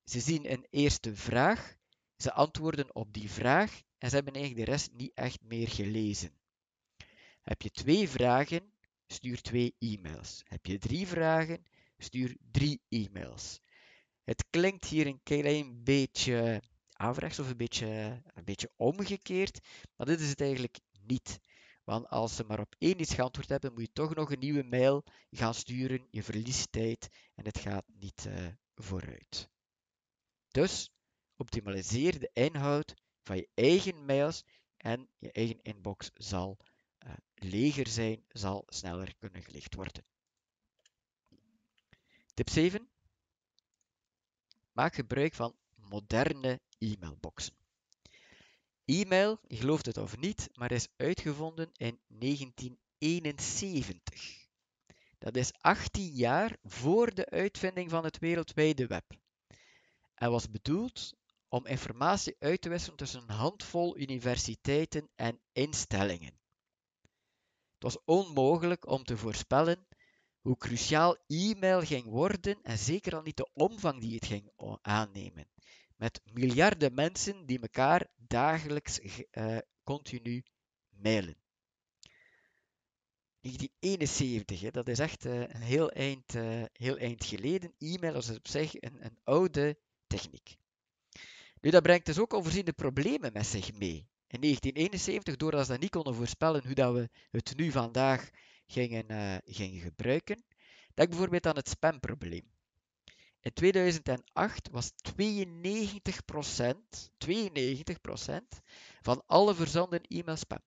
Ze 0.05 0.21
zien 0.21 0.53
een 0.53 0.67
eerste 0.71 1.17
vraag, 1.17 1.78
ze 2.19 2.33
antwoorden 2.33 2.95
op 2.95 3.13
die 3.13 3.31
vraag 3.31 3.83
en 3.99 4.09
ze 4.09 4.15
hebben 4.15 4.35
eigenlijk 4.35 4.67
de 4.67 4.73
rest 4.73 4.93
niet 4.93 5.13
echt 5.15 5.43
meer 5.43 5.69
gelezen. 5.69 6.33
Heb 7.43 7.63
je 7.63 7.71
twee 7.71 8.09
vragen, 8.09 8.73
stuur 9.07 9.41
twee 9.41 9.75
e-mails. 9.79 10.43
Heb 10.45 10.67
je 10.67 10.79
drie 10.79 11.07
vragen, 11.07 11.65
stuur 11.99 12.37
drie 12.51 12.81
e-mails. 12.89 13.61
Het 14.25 14.45
klinkt 14.51 14.85
hier 14.85 15.07
een 15.07 15.23
klein 15.23 15.85
beetje 15.85 16.63
averechts 16.93 17.39
of 17.39 17.51
een 17.51 17.57
beetje, 17.57 18.23
een 18.35 18.45
beetje 18.45 18.73
omgekeerd, 18.77 19.61
maar 19.97 20.07
dit 20.07 20.21
is 20.21 20.29
het 20.29 20.41
eigenlijk 20.41 20.79
niet. 21.07 21.39
Want 21.85 22.09
als 22.09 22.37
ze 22.37 22.45
maar 22.45 22.61
op 22.61 22.75
één 22.79 23.01
iets 23.01 23.15
geantwoord 23.15 23.49
hebben, 23.49 23.73
moet 23.73 23.83
je 23.83 23.93
toch 23.93 24.15
nog 24.15 24.31
een 24.31 24.39
nieuwe 24.39 24.63
mail 24.63 25.05
gaan 25.31 25.55
sturen. 25.55 26.07
Je 26.11 26.23
verliest 26.23 26.73
tijd 26.73 27.09
en 27.35 27.45
het 27.45 27.59
gaat 27.59 27.85
niet 27.87 28.25
uh, 28.29 28.47
vooruit. 28.75 29.49
Dus 30.49 30.91
optimaliseer 31.39 32.19
de 32.19 32.31
inhoud 32.33 32.95
van 33.23 33.37
je 33.37 33.49
eigen 33.55 34.05
mails 34.05 34.45
en 34.77 35.09
je 35.19 35.33
eigen 35.33 35.63
inbox 35.63 36.11
zal 36.15 36.59
uh, 37.07 37.13
leger 37.35 37.89
zijn, 37.89 38.25
zal 38.29 38.65
sneller 38.67 39.17
kunnen 39.17 39.43
gelicht 39.43 39.75
worden. 39.75 40.05
Tip 42.35 42.49
7. 42.49 42.89
Maak 44.73 44.95
gebruik 44.95 45.35
van 45.35 45.57
moderne 45.75 46.61
e-mailboxen. 46.79 47.55
E-mail, 48.85 49.41
je 49.47 49.57
gelooft 49.57 49.87
het 49.87 49.97
of 49.97 50.17
niet, 50.17 50.49
maar 50.53 50.73
is 50.73 50.89
uitgevonden 50.97 51.71
in 51.77 52.01
1971. 52.07 54.47
Dat 55.19 55.37
is 55.37 55.53
18 55.61 56.13
jaar 56.13 56.57
voor 56.65 57.15
de 57.15 57.31
uitvinding 57.31 57.91
van 57.91 58.05
het 58.05 58.19
wereldwijde 58.19 58.87
web. 58.87 59.05
En 60.15 60.31
was 60.31 60.51
bedoeld 60.51 61.17
om 61.49 61.67
informatie 61.67 62.37
uit 62.39 62.61
te 62.61 62.69
wisselen 62.69 62.97
tussen 62.97 63.23
een 63.23 63.35
handvol 63.35 63.99
universiteiten 63.99 65.11
en 65.15 65.41
instellingen. 65.53 66.41
Het 67.75 67.83
was 67.83 68.05
onmogelijk 68.05 68.87
om 68.87 69.05
te 69.05 69.17
voorspellen 69.17 69.87
hoe 70.41 70.57
cruciaal 70.57 71.17
e-mail 71.27 71.81
ging 71.81 72.05
worden 72.05 72.63
en 72.63 72.79
zeker 72.79 73.15
al 73.15 73.23
niet 73.23 73.37
de 73.37 73.51
omvang 73.53 74.01
die 74.01 74.15
het 74.15 74.27
ging 74.27 74.51
aannemen. 74.83 75.49
Met 75.97 76.21
miljarden 76.33 76.95
mensen 76.95 77.47
die 77.47 77.61
elkaar 77.61 78.07
dagelijks 78.17 79.01
uh, 79.01 79.59
continu 79.83 80.45
mailen. 80.89 81.37
1971, 83.41 84.61
hè, 84.61 84.71
dat 84.71 84.89
is 84.89 84.99
echt 84.99 85.25
uh, 85.25 85.41
een 85.41 85.63
heel 85.63 85.91
eind, 85.91 86.35
uh, 86.35 86.63
heel 86.73 86.97
eind 86.97 87.25
geleden. 87.25 87.75
E-mail 87.79 88.15
is 88.15 88.31
op 88.31 88.49
zich 88.49 88.75
een, 88.75 89.05
een 89.05 89.19
oude 89.25 89.79
techniek. 90.07 90.57
Nu, 91.61 91.71
dat 91.71 91.83
brengt 91.83 92.07
dus 92.07 92.19
ook 92.19 92.33
onvoorziene 92.33 92.73
problemen 92.73 93.33
met 93.33 93.47
zich 93.47 93.73
mee. 93.73 94.09
In 94.27 94.41
1971, 94.41 95.37
doordat 95.37 95.65
ze 95.65 95.73
dat 95.73 95.81
niet 95.81 95.91
konden 95.91 96.15
voorspellen 96.15 96.63
hoe 96.65 96.75
dat 96.75 96.95
we 96.95 97.09
het 97.31 97.57
nu 97.57 97.71
vandaag 97.71 98.31
gingen, 98.67 99.05
uh, 99.11 99.37
gingen 99.45 99.81
gebruiken, 99.81 100.45
denk 100.95 101.09
bijvoorbeeld 101.09 101.47
aan 101.47 101.57
het 101.57 101.69
spamprobleem. 101.69 102.51
In 103.41 103.53
2008 103.53 104.71
was 104.71 104.93
92%, 105.03 107.11
92% 107.19 108.61
van 109.01 109.23
alle 109.27 109.55
verzonden 109.55 110.03
e-mail 110.03 110.37
spam. 110.37 110.63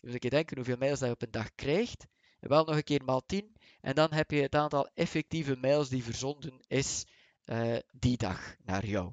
Dus 0.00 0.14
je 0.18 0.30
denken 0.30 0.56
hoeveel 0.56 0.76
mails 0.76 0.98
dat 0.98 1.08
je 1.08 1.14
op 1.14 1.22
een 1.22 1.30
dag 1.30 1.54
krijgt, 1.54 2.06
wel 2.40 2.64
nog 2.64 2.76
een 2.76 2.84
keer 2.84 3.04
maal 3.04 3.26
10, 3.26 3.56
en 3.80 3.94
dan 3.94 4.12
heb 4.12 4.30
je 4.30 4.42
het 4.42 4.54
aantal 4.54 4.90
effectieve 4.94 5.56
mails 5.56 5.88
die 5.88 6.04
verzonden 6.04 6.64
is 6.66 7.04
uh, 7.44 7.76
die 7.90 8.16
dag 8.16 8.54
naar 8.64 8.86
jou. 8.86 9.12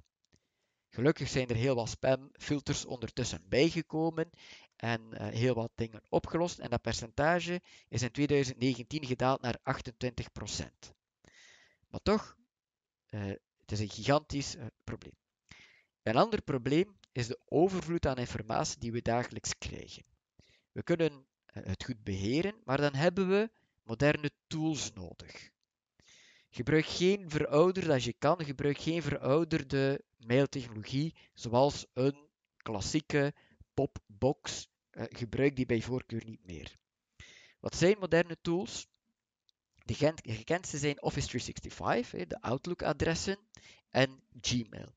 Gelukkig 0.94 1.30
zijn 1.30 1.48
er 1.48 1.56
heel 1.56 1.76
wat 1.76 1.90
spamfilters 1.90 2.86
ondertussen 2.86 3.44
bijgekomen 3.50 4.30
en 4.76 5.02
uh, 5.14 5.28
heel 5.28 5.54
wat 5.54 5.72
dingen 5.76 6.04
opgelost. 6.10 6.60
En 6.60 6.70
dat 6.70 6.82
percentage 6.82 7.62
is 7.88 8.02
in 8.02 8.12
2019 8.12 9.06
gedaald 9.06 9.42
naar 9.42 9.58
28%. 9.60 9.64
Maar 11.88 12.02
toch, 12.04 12.38
uh, 13.10 13.22
het 13.58 13.72
is 13.72 13.80
een 13.80 13.90
gigantisch 13.90 14.56
uh, 14.56 14.66
probleem. 14.84 15.16
Een 16.04 16.16
ander 16.16 16.42
probleem 16.42 16.98
is 17.12 17.28
de 17.28 17.40
overvloed 17.46 18.06
aan 18.06 18.18
informatie 18.18 18.80
die 18.80 18.92
we 18.92 19.02
dagelijks 19.02 19.58
krijgen. 19.58 20.04
We 20.72 20.84
kunnen 20.84 21.26
het 21.46 21.84
goed 21.84 22.04
beheren, 22.04 22.56
maar 22.64 22.78
dan 22.78 22.96
hebben 22.96 23.30
we 23.30 23.50
moderne 23.84 24.32
tools 24.48 24.94
nodig. 24.94 25.50
Gebruik 26.54 26.86
geen 26.86 27.30
verouderde, 27.30 27.94
als 27.94 28.06
je 28.06 28.14
kan, 28.14 28.46
gebruik 28.46 28.78
geen 28.78 29.02
verouderde 29.02 30.04
mailtechnologie 30.18 31.16
zoals 31.34 31.86
een 31.94 32.28
klassieke 32.58 33.34
popbox. 33.74 34.70
Uh, 34.92 35.04
gebruik 35.10 35.56
die 35.56 35.66
bij 35.66 35.82
voorkeur 35.82 36.26
niet 36.26 36.46
meer. 36.46 36.78
Wat 37.60 37.76
zijn 37.76 38.00
moderne 38.00 38.38
tools? 38.42 38.88
De 39.86 39.94
gekendste 40.24 40.78
zijn 40.78 41.02
Office 41.02 41.28
365, 41.28 42.28
de 42.28 42.42
Outlook-adressen, 42.42 43.38
en 43.90 44.24
Gmail. 44.42 44.94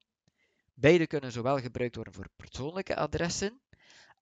Beide 0.75 1.07
kunnen 1.07 1.33
zowel 1.33 1.59
gebruikt 1.59 1.95
worden 1.95 2.15
voor 2.15 2.29
persoonlijke 2.37 2.97
adressen 2.97 3.61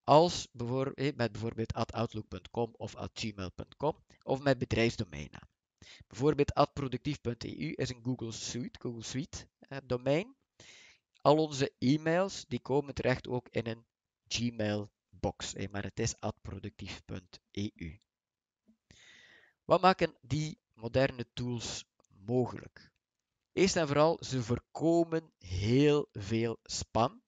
als 0.05 0.49
met 0.95 1.33
bijvoorbeeld 1.33 1.73
outlook.com 1.73 2.75
of 2.77 2.95
gmail.com 3.15 3.97
of 4.23 4.43
met 4.43 4.59
bedrijfsdomeinnaam. 4.59 5.52
Bijvoorbeeld 6.07 6.55
adproductief.eu 6.55 7.73
is 7.73 7.89
een 7.89 8.05
Google 8.05 8.33
Suite, 8.33 8.79
Google 8.81 9.03
Suite 9.03 9.49
eh, 9.59 9.79
domein. 9.85 10.37
Al 11.21 11.37
onze 11.37 11.73
e-mails 11.79 12.45
die 12.49 12.61
komen 12.61 12.95
terecht 12.95 13.29
ook 13.29 13.49
in 13.51 13.67
een 13.67 13.87
Gmail 14.27 14.91
box, 15.09 15.55
maar 15.71 15.83
het 15.83 15.99
is 15.99 16.21
adproductief.eu. 16.21 18.01
Wat 19.65 19.81
maken 19.81 20.17
die 20.21 20.61
moderne 20.73 21.27
tools 21.33 21.85
mogelijk? 22.09 22.91
Eerst 23.53 23.77
en 23.77 23.87
vooral, 23.87 24.19
ze 24.25 24.43
voorkomen 24.43 25.33
heel 25.39 26.09
veel 26.13 26.59
spam 26.63 27.22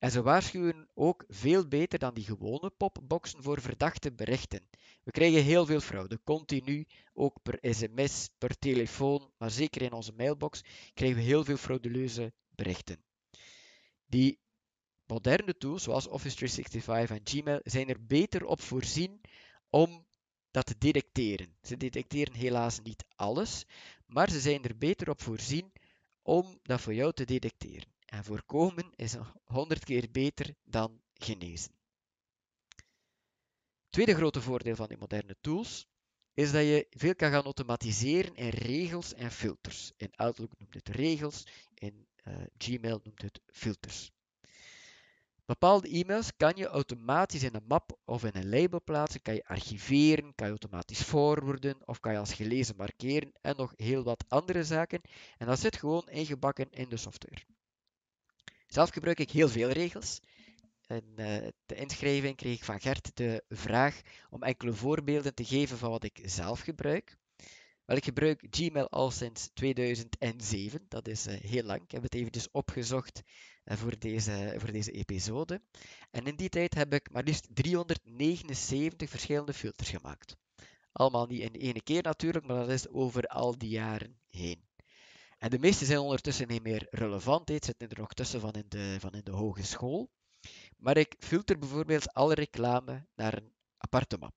En 0.00 0.10
ze 0.10 0.22
waarschuwen 0.22 0.88
ook 0.94 1.24
veel 1.28 1.68
beter 1.68 1.98
dan 1.98 2.14
die 2.14 2.24
gewone 2.24 2.70
popboxen 2.70 3.42
voor 3.42 3.60
verdachte 3.60 4.12
berichten. 4.12 4.68
We 5.02 5.10
krijgen 5.10 5.42
heel 5.42 5.66
veel 5.66 5.80
fraude, 5.80 6.20
continu, 6.24 6.86
ook 7.12 7.42
per 7.42 7.58
sms, 7.74 8.30
per 8.38 8.58
telefoon, 8.58 9.30
maar 9.38 9.50
zeker 9.50 9.82
in 9.82 9.92
onze 9.92 10.12
mailbox 10.12 10.62
krijgen 10.94 11.18
we 11.18 11.24
heel 11.24 11.44
veel 11.44 11.56
frauduleuze 11.56 12.32
berichten. 12.54 13.04
Die 14.06 14.38
moderne 15.06 15.56
tools 15.56 15.82
zoals 15.82 16.06
Office 16.06 16.36
365 16.36 17.16
en 17.16 17.20
Gmail 17.24 17.60
zijn 17.64 17.88
er 17.88 18.06
beter 18.06 18.44
op 18.44 18.60
voorzien 18.60 19.20
om 19.70 20.06
dat 20.50 20.66
te 20.66 20.78
detecteren. 20.78 21.56
Ze 21.62 21.76
detecteren 21.76 22.34
helaas 22.34 22.80
niet 22.82 23.04
alles, 23.16 23.64
maar 24.06 24.30
ze 24.30 24.40
zijn 24.40 24.64
er 24.64 24.76
beter 24.78 25.10
op 25.10 25.22
voorzien 25.22 25.72
om 26.22 26.58
dat 26.62 26.80
voor 26.80 26.94
jou 26.94 27.12
te 27.12 27.24
detecteren. 27.24 27.88
En 28.10 28.24
voorkomen 28.24 28.92
is 28.96 29.16
honderd 29.44 29.84
keer 29.84 30.10
beter 30.10 30.54
dan 30.64 31.00
genezen. 31.14 31.72
Tweede 33.88 34.14
grote 34.14 34.42
voordeel 34.42 34.76
van 34.76 34.88
die 34.88 34.98
moderne 34.98 35.36
tools 35.40 35.86
is 36.34 36.52
dat 36.52 36.62
je 36.62 36.86
veel 36.90 37.14
kan 37.14 37.30
gaan 37.30 37.44
automatiseren 37.44 38.34
in 38.34 38.48
regels 38.48 39.14
en 39.14 39.30
filters. 39.30 39.92
In 39.96 40.14
Outlook 40.14 40.58
noemt 40.58 40.74
het 40.74 40.88
regels, 40.88 41.46
in 41.74 42.06
uh, 42.24 42.34
Gmail 42.58 43.00
noemt 43.04 43.22
het 43.22 43.40
filters. 43.46 44.10
Bepaalde 45.44 45.88
e-mails 45.88 46.36
kan 46.36 46.52
je 46.56 46.66
automatisch 46.66 47.42
in 47.42 47.54
een 47.54 47.66
map 47.66 47.98
of 48.04 48.24
in 48.24 48.34
een 48.34 48.48
label 48.48 48.82
plaatsen, 48.82 49.22
kan 49.22 49.34
je 49.34 49.46
archiveren, 49.46 50.34
kan 50.34 50.46
je 50.46 50.52
automatisch 50.52 51.02
forwarden 51.02 51.88
of 51.88 52.00
kan 52.00 52.12
je 52.12 52.18
als 52.18 52.34
gelezen 52.34 52.76
markeren 52.76 53.32
en 53.40 53.56
nog 53.56 53.72
heel 53.76 54.02
wat 54.02 54.24
andere 54.28 54.64
zaken. 54.64 55.00
En 55.38 55.46
dat 55.46 55.58
zit 55.58 55.76
gewoon 55.76 56.08
ingebakken 56.08 56.70
in 56.70 56.88
de 56.88 56.96
software. 56.96 57.42
Zelf 58.72 58.90
gebruik 58.90 59.18
ik 59.18 59.30
heel 59.30 59.48
veel 59.48 59.68
regels. 59.68 60.20
In 60.86 61.14
de 61.66 61.74
inschrijving 61.74 62.36
kreeg 62.36 62.56
ik 62.56 62.64
van 62.64 62.80
Gert 62.80 63.16
de 63.16 63.44
vraag 63.48 64.00
om 64.30 64.42
enkele 64.42 64.72
voorbeelden 64.72 65.34
te 65.34 65.44
geven 65.44 65.78
van 65.78 65.90
wat 65.90 66.04
ik 66.04 66.20
zelf 66.24 66.60
gebruik. 66.60 67.16
Wel, 67.84 67.96
ik 67.96 68.04
gebruik 68.04 68.46
Gmail 68.50 68.88
al 68.90 69.10
sinds 69.10 69.50
2007, 69.54 70.84
dat 70.88 71.08
is 71.08 71.26
uh, 71.26 71.34
heel 71.34 71.62
lang. 71.62 71.82
Ik 71.82 71.90
heb 71.90 72.02
het 72.02 72.14
even 72.14 72.32
dus 72.32 72.50
opgezocht 72.50 73.22
uh, 73.64 73.76
voor, 73.76 73.98
deze, 73.98 74.54
voor 74.58 74.72
deze 74.72 74.90
episode. 74.90 75.62
En 76.10 76.26
in 76.26 76.36
die 76.36 76.48
tijd 76.48 76.74
heb 76.74 76.94
ik 76.94 77.10
maar 77.10 77.22
liefst 77.22 77.46
379 77.50 79.10
verschillende 79.10 79.52
filters 79.52 79.90
gemaakt. 79.90 80.36
Allemaal 80.92 81.26
niet 81.26 81.40
in 81.40 81.60
ene 81.60 81.82
keer 81.82 82.02
natuurlijk, 82.02 82.46
maar 82.46 82.56
dat 82.56 82.68
is 82.68 82.88
over 82.88 83.26
al 83.26 83.58
die 83.58 83.70
jaren 83.70 84.18
heen. 84.28 84.68
En 85.40 85.50
de 85.50 85.58
meeste 85.58 85.84
zijn 85.84 85.98
ondertussen 85.98 86.48
niet 86.48 86.62
meer 86.62 86.86
relevant. 86.90 87.48
Het 87.48 87.64
zitten 87.64 87.88
er 87.88 87.98
nog 87.98 88.12
tussen 88.12 88.40
van 88.40 88.52
in, 88.52 88.64
de, 88.68 88.96
van 89.00 89.12
in 89.12 89.24
de 89.24 89.30
hogeschool. 89.30 90.10
Maar 90.76 90.96
ik 90.96 91.14
filter 91.18 91.58
bijvoorbeeld 91.58 92.12
alle 92.12 92.34
reclame 92.34 93.06
naar 93.14 93.34
een 93.36 93.52
aparte 93.76 94.18
map. 94.18 94.34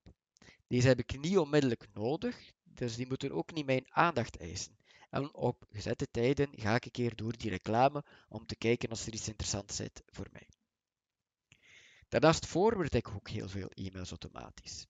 Deze 0.68 0.88
heb 0.88 1.00
ik 1.00 1.20
niet 1.20 1.38
onmiddellijk 1.38 1.88
nodig, 1.94 2.52
dus 2.64 2.96
die 2.96 3.08
moeten 3.08 3.32
ook 3.32 3.54
niet 3.54 3.66
mijn 3.66 3.86
aandacht 3.90 4.38
eisen. 4.38 4.78
En 5.10 5.34
op 5.34 5.66
gezette 5.72 6.08
tijden 6.12 6.50
ga 6.52 6.76
ik 6.76 6.86
een 6.86 6.92
keer 6.92 7.16
door 7.16 7.38
die 7.38 7.50
reclame 7.50 8.04
om 8.30 8.46
te 8.46 8.56
kijken 8.56 8.90
als 8.90 9.06
er 9.06 9.14
iets 9.14 9.28
interessants 9.28 9.76
zit 9.76 10.04
voor 10.06 10.28
mij. 10.32 10.48
Daarnaast 12.08 12.46
forward 12.46 12.94
ik 12.94 13.10
ook 13.10 13.30
heel 13.30 13.50
veel 13.50 13.70
e-mails 13.70 14.10
automatisch. 14.10 14.88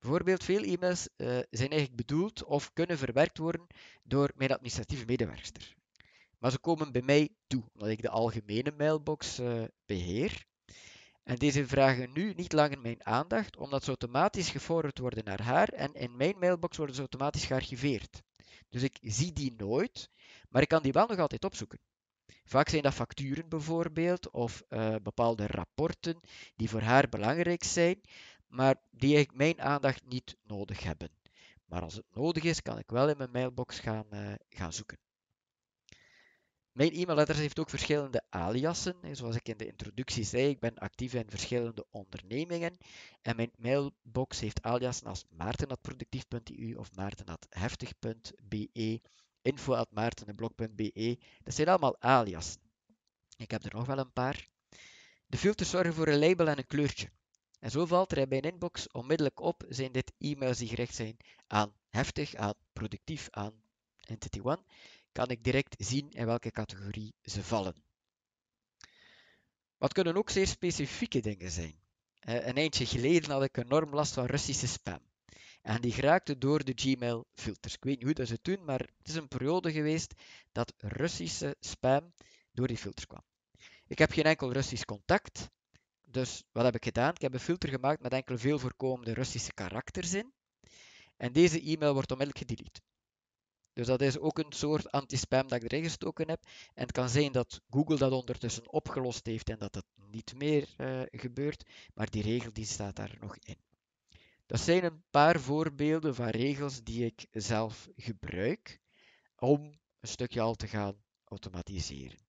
Bijvoorbeeld, 0.00 0.44
veel 0.44 0.62
e-mails 0.62 1.08
uh, 1.16 1.26
zijn 1.50 1.70
eigenlijk 1.70 1.96
bedoeld 1.96 2.44
of 2.44 2.72
kunnen 2.72 2.98
verwerkt 2.98 3.38
worden 3.38 3.66
door 4.02 4.30
mijn 4.34 4.52
administratieve 4.52 5.04
medewerker. 5.04 5.74
Maar 6.38 6.50
ze 6.50 6.58
komen 6.58 6.92
bij 6.92 7.02
mij 7.02 7.28
toe, 7.46 7.62
omdat 7.74 7.88
ik 7.90 8.02
de 8.02 8.08
algemene 8.08 8.72
mailbox 8.76 9.40
uh, 9.40 9.64
beheer. 9.86 10.44
En 11.22 11.36
deze 11.36 11.66
vragen 11.66 12.12
nu 12.12 12.32
niet 12.32 12.52
langer 12.52 12.80
mijn 12.80 13.06
aandacht, 13.06 13.56
omdat 13.56 13.82
ze 13.82 13.88
automatisch 13.88 14.50
geforward 14.50 14.98
worden 14.98 15.24
naar 15.24 15.42
haar 15.42 15.68
en 15.68 15.94
in 15.94 16.16
mijn 16.16 16.38
mailbox 16.38 16.76
worden 16.76 16.94
ze 16.94 17.00
automatisch 17.00 17.44
gearchiveerd. 17.44 18.22
Dus 18.68 18.82
ik 18.82 18.98
zie 19.00 19.32
die 19.32 19.54
nooit, 19.56 20.10
maar 20.48 20.62
ik 20.62 20.68
kan 20.68 20.82
die 20.82 20.92
wel 20.92 21.06
nog 21.06 21.18
altijd 21.18 21.44
opzoeken. 21.44 21.78
Vaak 22.44 22.68
zijn 22.68 22.82
dat 22.82 22.94
facturen 22.94 23.48
bijvoorbeeld, 23.48 24.30
of 24.30 24.62
uh, 24.68 24.94
bepaalde 25.02 25.46
rapporten 25.46 26.20
die 26.56 26.70
voor 26.70 26.80
haar 26.80 27.08
belangrijk 27.08 27.64
zijn, 27.64 28.00
maar 28.56 28.76
die 28.90 29.16
ik 29.16 29.34
mijn 29.34 29.60
aandacht 29.60 30.06
niet 30.06 30.36
nodig 30.42 30.82
hebben. 30.82 31.10
Maar 31.64 31.82
als 31.82 31.94
het 31.94 32.14
nodig 32.14 32.42
is, 32.42 32.62
kan 32.62 32.78
ik 32.78 32.90
wel 32.90 33.08
in 33.08 33.16
mijn 33.16 33.30
mailbox 33.30 33.78
gaan, 33.78 34.06
uh, 34.12 34.32
gaan 34.48 34.72
zoeken. 34.72 34.98
Mijn 36.72 36.92
e-mailadres 36.92 37.38
heeft 37.38 37.58
ook 37.58 37.70
verschillende 37.70 38.24
aliasen. 38.28 38.96
Zoals 39.12 39.36
ik 39.36 39.48
in 39.48 39.56
de 39.56 39.66
introductie 39.66 40.24
zei, 40.24 40.48
ik 40.48 40.60
ben 40.60 40.78
actief 40.78 41.14
in 41.14 41.30
verschillende 41.30 41.86
ondernemingen. 41.90 42.76
En 43.22 43.36
mijn 43.36 43.50
mailbox 43.56 44.40
heeft 44.40 44.62
aliasen 44.62 45.06
als 45.06 45.24
maarten.productief.eu 45.30 46.74
of 46.74 46.94
maarten.heftig.be, 46.94 49.00
info.maartenblog.be. 49.42 51.18
Dat 51.42 51.54
zijn 51.54 51.68
allemaal 51.68 52.00
aliasen. 52.00 52.60
Ik 53.36 53.50
heb 53.50 53.64
er 53.64 53.74
nog 53.74 53.86
wel 53.86 53.98
een 53.98 54.12
paar. 54.12 54.48
De 55.26 55.36
filters 55.36 55.70
zorgen 55.70 55.94
voor 55.94 56.08
een 56.08 56.18
label 56.18 56.48
en 56.48 56.58
een 56.58 56.66
kleurtje. 56.66 57.10
En 57.58 57.70
zo 57.70 57.86
valt 57.86 58.12
er 58.12 58.18
in 58.18 58.28
mijn 58.28 58.42
inbox 58.42 58.88
onmiddellijk 58.88 59.40
op, 59.40 59.64
zijn 59.68 59.92
dit 59.92 60.12
e-mails 60.18 60.58
die 60.58 60.68
gericht 60.68 60.94
zijn 60.94 61.16
aan 61.46 61.74
heftig, 61.90 62.34
aan 62.34 62.54
productief, 62.72 63.28
aan 63.30 63.62
Entity 64.00 64.40
One, 64.42 64.62
kan 65.12 65.28
ik 65.28 65.44
direct 65.44 65.74
zien 65.78 66.10
in 66.10 66.26
welke 66.26 66.50
categorie 66.50 67.14
ze 67.22 67.42
vallen. 67.42 67.74
Wat 69.76 69.92
kunnen 69.92 70.16
ook 70.16 70.30
zeer 70.30 70.46
specifieke 70.46 71.20
dingen 71.20 71.50
zijn. 71.50 71.78
Een 72.20 72.56
eindje 72.56 72.86
geleden 72.86 73.30
had 73.30 73.42
ik 73.42 73.56
enorm 73.56 73.94
last 73.94 74.14
van 74.14 74.26
Russische 74.26 74.66
spam. 74.66 75.00
En 75.62 75.80
die 75.80 75.92
geraakte 75.92 76.38
door 76.38 76.64
de 76.64 76.72
Gmail-filters. 76.74 77.74
Ik 77.74 77.84
weet 77.84 77.96
niet 77.96 78.04
hoe 78.04 78.14
dat 78.14 78.28
ze 78.28 78.38
doen, 78.42 78.64
maar 78.64 78.78
het 78.78 79.08
is 79.08 79.14
een 79.14 79.28
periode 79.28 79.72
geweest 79.72 80.14
dat 80.52 80.72
Russische 80.76 81.56
spam 81.60 82.12
door 82.52 82.66
die 82.66 82.76
filters 82.76 83.06
kwam. 83.06 83.22
Ik 83.86 83.98
heb 83.98 84.12
geen 84.12 84.24
enkel 84.24 84.52
Russisch 84.52 84.84
contact, 84.84 85.50
dus 86.16 86.42
wat 86.52 86.64
heb 86.64 86.74
ik 86.74 86.84
gedaan? 86.84 87.14
Ik 87.14 87.20
heb 87.20 87.32
een 87.32 87.40
filter 87.40 87.68
gemaakt 87.68 88.02
met 88.02 88.12
enkele 88.12 88.38
veel 88.38 88.58
voorkomende 88.58 89.14
Russische 89.14 89.52
karakters 89.52 90.14
in. 90.14 90.32
En 91.16 91.32
deze 91.32 91.60
e-mail 91.62 91.92
wordt 91.92 92.10
onmiddellijk 92.10 92.46
gedelete. 92.48 92.80
Dus 93.72 93.86
dat 93.86 94.00
is 94.00 94.18
ook 94.18 94.38
een 94.38 94.52
soort 94.52 94.90
anti-spam 94.90 95.48
dat 95.48 95.62
ik 95.62 95.72
erin 95.72 95.84
gestoken 95.84 96.28
heb. 96.28 96.42
En 96.74 96.82
het 96.82 96.92
kan 96.92 97.08
zijn 97.08 97.32
dat 97.32 97.60
Google 97.70 97.96
dat 97.96 98.12
ondertussen 98.12 98.72
opgelost 98.72 99.26
heeft 99.26 99.48
en 99.48 99.58
dat 99.58 99.74
het 99.74 99.84
niet 99.94 100.34
meer 100.34 100.74
uh, 100.76 101.02
gebeurt, 101.10 101.68
maar 101.94 102.10
die 102.10 102.22
regel 102.22 102.52
die 102.52 102.64
staat 102.64 102.96
daar 102.96 103.16
nog 103.20 103.36
in. 103.36 103.58
Dat 104.46 104.60
zijn 104.60 104.84
een 104.84 105.04
paar 105.10 105.40
voorbeelden 105.40 106.14
van 106.14 106.28
regels 106.28 106.82
die 106.82 107.04
ik 107.04 107.26
zelf 107.30 107.88
gebruik 107.96 108.80
om 109.36 109.60
een 110.00 110.08
stukje 110.08 110.40
al 110.40 110.54
te 110.54 110.66
gaan 110.66 111.04
automatiseren. 111.24 112.25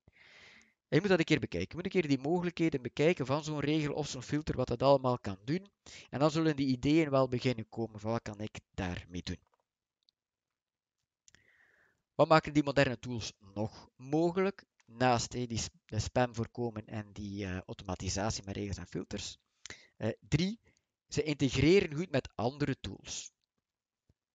Je 0.90 1.00
moet 1.00 1.10
dat 1.10 1.20
een 1.20 1.26
keer 1.26 1.40
bekijken. 1.40 1.70
Je 1.70 1.76
moet 1.76 1.86
een 1.86 2.02
keer 2.02 2.08
die 2.08 2.30
mogelijkheden 2.30 2.82
bekijken 2.82 3.26
van 3.26 3.44
zo'n 3.44 3.60
regel 3.60 3.94
of 3.94 4.08
zo'n 4.08 4.24
filter, 4.24 4.56
wat 4.56 4.68
dat 4.68 4.84
allemaal 4.84 5.20
kan 5.20 5.38
doen. 5.44 5.68
En 6.10 6.20
dan 6.20 6.32
zullen 6.32 6.56
die 6.56 6.68
ideeën 6.68 7.10
wel 7.10 7.28
beginnen 7.28 7.70
komen 7.70 8.00
van 8.00 8.12
wat 8.12 8.22
kan 8.22 8.40
ik 8.40 8.60
daarmee 8.74 9.24
doen. 9.24 9.40
Wat 12.16 12.28
maken 12.28 12.54
die 12.54 12.64
moderne 12.64 13.00
tools 13.00 13.34
nog 13.54 13.90
mogelijk? 13.96 14.66
Naast 14.86 15.32
die 15.32 15.62
spam 15.88 16.36
voorkomen 16.36 16.86
en 16.86 17.14
die 17.14 17.46
uh, 17.46 17.60
automatisatie 17.62 18.44
met 18.46 18.56
regels 18.56 18.78
en 18.78 18.88
filters. 18.88 19.38
Uh, 19.98 20.10
drie, 20.20 20.60
ze 21.08 21.24
integreren 21.24 21.96
goed 21.96 22.12
met 22.12 22.30
andere 22.36 22.80
tools. 22.80 23.32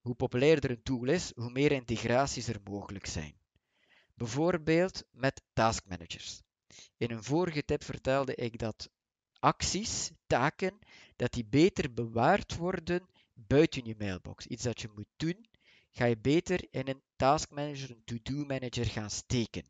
Hoe 0.00 0.14
populairder 0.14 0.70
een 0.70 0.82
tool 0.82 1.04
is, 1.04 1.32
hoe 1.34 1.50
meer 1.50 1.72
integraties 1.72 2.48
er 2.48 2.60
mogelijk 2.64 3.06
zijn. 3.06 3.41
Bijvoorbeeld 4.14 5.04
met 5.10 5.42
taskmanagers. 5.52 6.42
In 6.96 7.10
een 7.10 7.22
vorige 7.22 7.64
tip 7.64 7.84
vertelde 7.84 8.34
ik 8.34 8.58
dat 8.58 8.90
acties, 9.38 10.10
taken, 10.26 10.78
dat 11.16 11.32
die 11.32 11.44
beter 11.44 11.92
bewaard 11.92 12.56
worden 12.56 13.08
buiten 13.34 13.84
je 13.84 13.94
mailbox. 13.98 14.46
Iets 14.46 14.62
dat 14.62 14.80
je 14.80 14.88
moet 14.94 15.08
doen, 15.16 15.46
ga 15.90 16.04
je 16.04 16.18
beter 16.18 16.66
in 16.70 16.88
een 16.88 17.02
taskmanager, 17.16 17.90
een 17.90 18.04
to-do 18.04 18.44
manager 18.44 18.86
gaan 18.86 19.10
steken. 19.10 19.64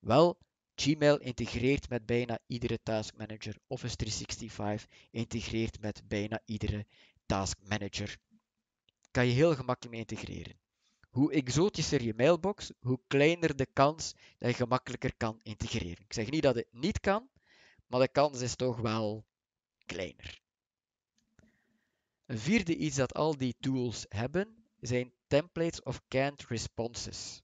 Wel, 0.00 0.38
Gmail 0.74 1.18
integreert 1.18 1.88
met 1.88 2.06
bijna 2.06 2.38
iedere 2.46 2.82
taskmanager. 2.82 3.56
Office 3.66 3.96
365 3.96 4.86
integreert 5.10 5.80
met 5.80 6.08
bijna 6.08 6.40
iedere 6.44 6.86
taskmanager. 7.26 8.16
Kan 9.10 9.26
je 9.26 9.32
heel 9.32 9.54
gemakkelijk 9.54 9.90
mee 9.90 10.00
integreren. 10.00 10.58
Hoe 11.16 11.32
exotischer 11.32 12.02
je 12.02 12.14
mailbox, 12.16 12.72
hoe 12.80 13.00
kleiner 13.06 13.56
de 13.56 13.66
kans 13.72 14.14
dat 14.38 14.50
je 14.50 14.56
gemakkelijker 14.56 15.16
kan 15.16 15.40
integreren. 15.42 16.04
Ik 16.04 16.12
zeg 16.12 16.30
niet 16.30 16.42
dat 16.42 16.54
het 16.54 16.66
niet 16.70 17.00
kan, 17.00 17.28
maar 17.86 18.00
de 18.00 18.08
kans 18.08 18.40
is 18.40 18.56
toch 18.56 18.76
wel 18.76 19.24
kleiner. 19.86 20.40
Een 22.26 22.38
vierde 22.38 22.76
iets 22.76 22.96
dat 22.96 23.14
al 23.14 23.36
die 23.36 23.56
tools 23.60 24.06
hebben, 24.08 24.64
zijn 24.80 25.12
templates 25.26 25.82
of 25.82 26.02
canned 26.08 26.46
responses. 26.48 27.42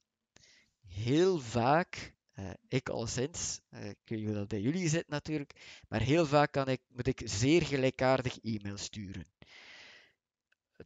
Heel 0.87 1.39
vaak 1.39 2.15
Uh, 2.39 2.51
ik 2.69 2.89
al 2.89 3.07
sinds, 3.07 3.61
uh, 3.71 3.89
ik 3.89 3.97
weet 4.05 4.35
dat 4.35 4.49
bij 4.49 4.61
jullie 4.61 4.89
zit 4.89 5.09
natuurlijk, 5.09 5.81
maar 5.89 6.01
heel 6.01 6.27
vaak 6.27 6.53
kan 6.53 6.69
ik, 6.69 6.81
moet 6.89 7.07
ik 7.07 7.23
zeer 7.25 7.63
gelijkaardig 7.63 8.39
e-mail 8.39 8.77
sturen. 8.77 9.27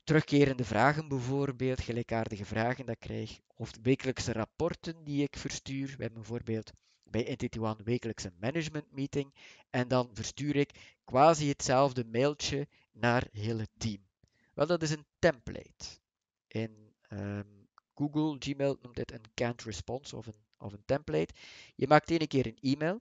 Terugkerende 0.05 0.65
vragen 0.65 1.09
bijvoorbeeld, 1.09 1.81
gelijkaardige 1.81 2.45
vragen 2.45 2.87
dat 2.87 2.95
ik 2.95 3.01
krijg, 3.01 3.41
of 3.55 3.71
wekelijkse 3.83 4.33
rapporten 4.33 5.05
die 5.05 5.23
ik 5.23 5.37
verstuur. 5.37 5.87
We 5.87 6.03
hebben 6.03 6.21
bijvoorbeeld 6.21 6.73
bij 7.05 7.27
Entity 7.27 7.59
One 7.59 7.83
wekelijks 7.85 8.25
een 8.25 8.37
management 8.41 8.93
meeting 8.93 9.35
en 9.71 9.89
dan 9.89 10.11
verstuur 10.13 10.57
ik 10.57 10.97
quasi 11.05 11.49
hetzelfde 11.49 12.05
mailtje 12.05 12.69
naar 12.93 13.29
heel 13.33 13.59
het 13.59 13.71
team. 13.79 14.07
Wel, 14.55 14.67
dat 14.67 14.83
is 14.83 14.91
een 14.91 15.07
template. 15.19 15.99
In 16.49 16.95
um, 17.09 17.69
Google, 17.95 18.37
Gmail 18.39 18.79
noemt 18.83 18.97
dit 18.97 19.13
een 19.13 19.25
canned 19.35 19.63
response 19.63 20.17
of 20.17 20.27
een, 20.27 20.45
of 20.59 20.73
een 20.73 20.85
template. 20.85 21.35
Je 21.75 21.87
maakt 21.87 22.11
één 22.11 22.29
keer 22.29 22.47
een 22.47 22.59
e-mail, 22.61 23.01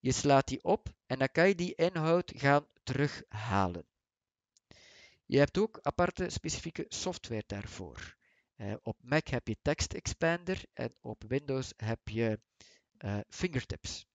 je 0.00 0.12
slaat 0.12 0.48
die 0.48 0.64
op 0.64 0.94
en 1.06 1.18
dan 1.18 1.28
kan 1.32 1.48
je 1.48 1.54
die 1.54 1.74
inhoud 1.74 2.32
gaan 2.36 2.66
terughalen. 2.82 3.84
Je 5.32 5.38
hebt 5.38 5.58
ook 5.58 5.78
aparte 5.82 6.30
specifieke 6.30 6.84
software 6.88 7.42
daarvoor. 7.46 8.16
Uh, 8.56 8.74
op 8.82 8.96
Mac 9.02 9.28
heb 9.28 9.48
je 9.48 9.56
Text 9.62 9.92
Expander 9.92 10.64
en 10.72 10.94
op 11.00 11.24
Windows 11.28 11.72
heb 11.76 12.08
je 12.08 12.40
uh, 12.98 13.18
Fingertips. 13.28 14.06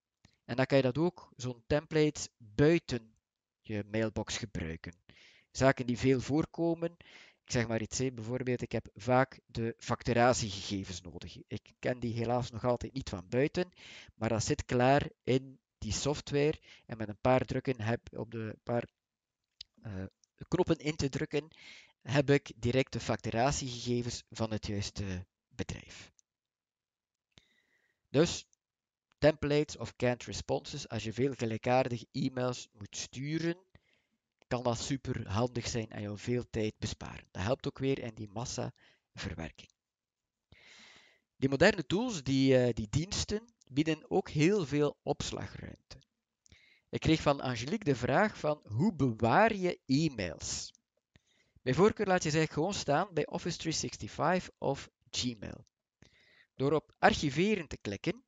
En 0.46 0.56
dan 0.56 0.66
kan 0.66 0.78
je 0.78 0.84
dat 0.84 0.98
ook, 0.98 1.30
zo'n 1.36 1.64
template, 1.68 2.30
buiten 2.38 3.16
je 3.62 3.84
mailbox 3.92 4.38
gebruiken. 4.38 4.94
Zaken 5.52 5.86
die 5.86 5.98
veel 5.98 6.20
voorkomen, 6.20 6.92
ik 7.44 7.52
zeg 7.52 7.68
maar 7.68 7.82
iets, 7.82 7.98
bijvoorbeeld, 7.98 8.62
ik 8.62 8.72
heb 8.72 8.90
vaak 8.94 9.40
de 9.46 9.76
facturatiegegevens 9.78 11.02
nodig. 11.02 11.38
Ik 11.48 11.74
ken 11.80 12.00
die 12.00 12.14
helaas 12.14 12.52
nog 12.52 12.64
altijd 12.66 12.94
niet 12.94 13.10
van 13.10 13.30
buiten, 13.30 13.72
maar 14.16 14.30
dat 14.30 14.44
zit 14.44 14.66
klaar 14.66 15.10
in 15.24 15.60
die 15.78 15.94
software. 15.94 16.60
En 16.86 16.98
met 16.98 17.10
een 17.10 17.22
paar 17.22 17.46
drukken 17.46 17.82
heb 17.82 18.18
op 18.18 18.32
de 18.32 18.58
paar 18.64 18.88
uh, 19.86 20.04
knoppen 20.48 20.78
in 20.78 20.96
te 20.96 21.10
drukken, 21.10 21.48
heb 22.02 22.30
ik 22.30 22.52
direct 22.56 22.94
de 22.94 23.00
facturatiegegevens 23.00 24.24
van 24.30 24.52
het 24.52 24.68
juiste 24.68 25.26
bedrijf. 25.48 26.12
Dus 28.10 28.46
templates 29.18 29.78
of 29.78 29.96
canned 29.96 30.24
responses, 30.24 30.90
als 30.90 31.04
je 31.04 31.14
veel 31.14 31.34
gelijkaardige 31.34 32.08
e-mails 32.12 32.68
moet 32.72 32.98
sturen, 32.98 33.58
kan 34.48 34.64
dat 34.64 34.80
super 34.80 35.30
handig 35.30 35.68
zijn 35.68 35.90
en 35.90 36.02
jou 36.02 36.18
veel 36.18 36.44
tijd 36.50 36.74
besparen. 36.78 37.28
Dat 37.32 37.44
helpt 37.44 37.68
ook 37.68 37.80
weer 37.80 38.00
in 38.00 38.16
die 38.16 38.30
massaverwerking. 38.30 39.70
Die 41.36 41.50
moderne 41.50 41.86
tools, 41.86 42.24
die, 42.24 42.68
uh, 42.68 42.74
die 42.74 42.88
diensten, 42.90 43.54
bieden 43.68 44.10
ook 44.12 44.30
heel 44.30 44.66
veel 44.66 44.98
opslagruimte. 45.04 46.02
Ik 46.90 47.00
kreeg 47.00 47.22
van 47.22 47.42
Angelique 47.42 47.84
de 47.84 47.96
vraag 47.96 48.38
van 48.38 48.62
hoe 48.64 48.96
bewaar 48.96 49.56
je 49.56 49.80
e-mails? 49.86 50.74
Bij 51.62 51.74
voorkeur 51.74 52.06
laat 52.06 52.24
je 52.24 52.30
ze 52.30 52.48
gewoon 52.48 52.74
staan 52.74 53.14
bij 53.14 53.28
Office 53.28 53.58
365 53.58 54.50
of 54.58 54.90
Gmail. 55.10 55.66
Door 56.56 56.72
op 56.72 56.96
archiveren 57.00 57.68
te 57.68 57.78
klikken, 57.78 58.24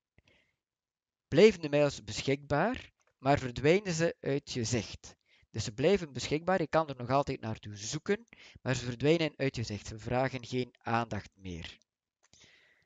blijven 1.27 1.61
de 1.61 1.69
mails 1.69 2.03
beschikbaar, 2.03 2.91
maar 3.17 3.39
verdwijnen 3.39 3.93
ze 3.93 4.15
uit 4.19 4.51
je 4.51 4.63
zicht. 4.63 5.15
Dus 5.51 5.63
ze 5.63 5.73
blijven 5.73 6.13
beschikbaar, 6.13 6.61
je 6.61 6.67
kan 6.67 6.89
er 6.89 6.95
nog 6.97 7.09
altijd 7.09 7.41
naartoe 7.41 7.75
zoeken, 7.75 8.27
maar 8.61 8.75
ze 8.75 8.85
verdwijnen 8.85 9.33
uit 9.35 9.55
je 9.55 9.63
zicht. 9.63 9.87
Ze 9.87 9.99
vragen 9.99 10.45
geen 10.45 10.75
aandacht 10.77 11.29
meer. 11.35 11.77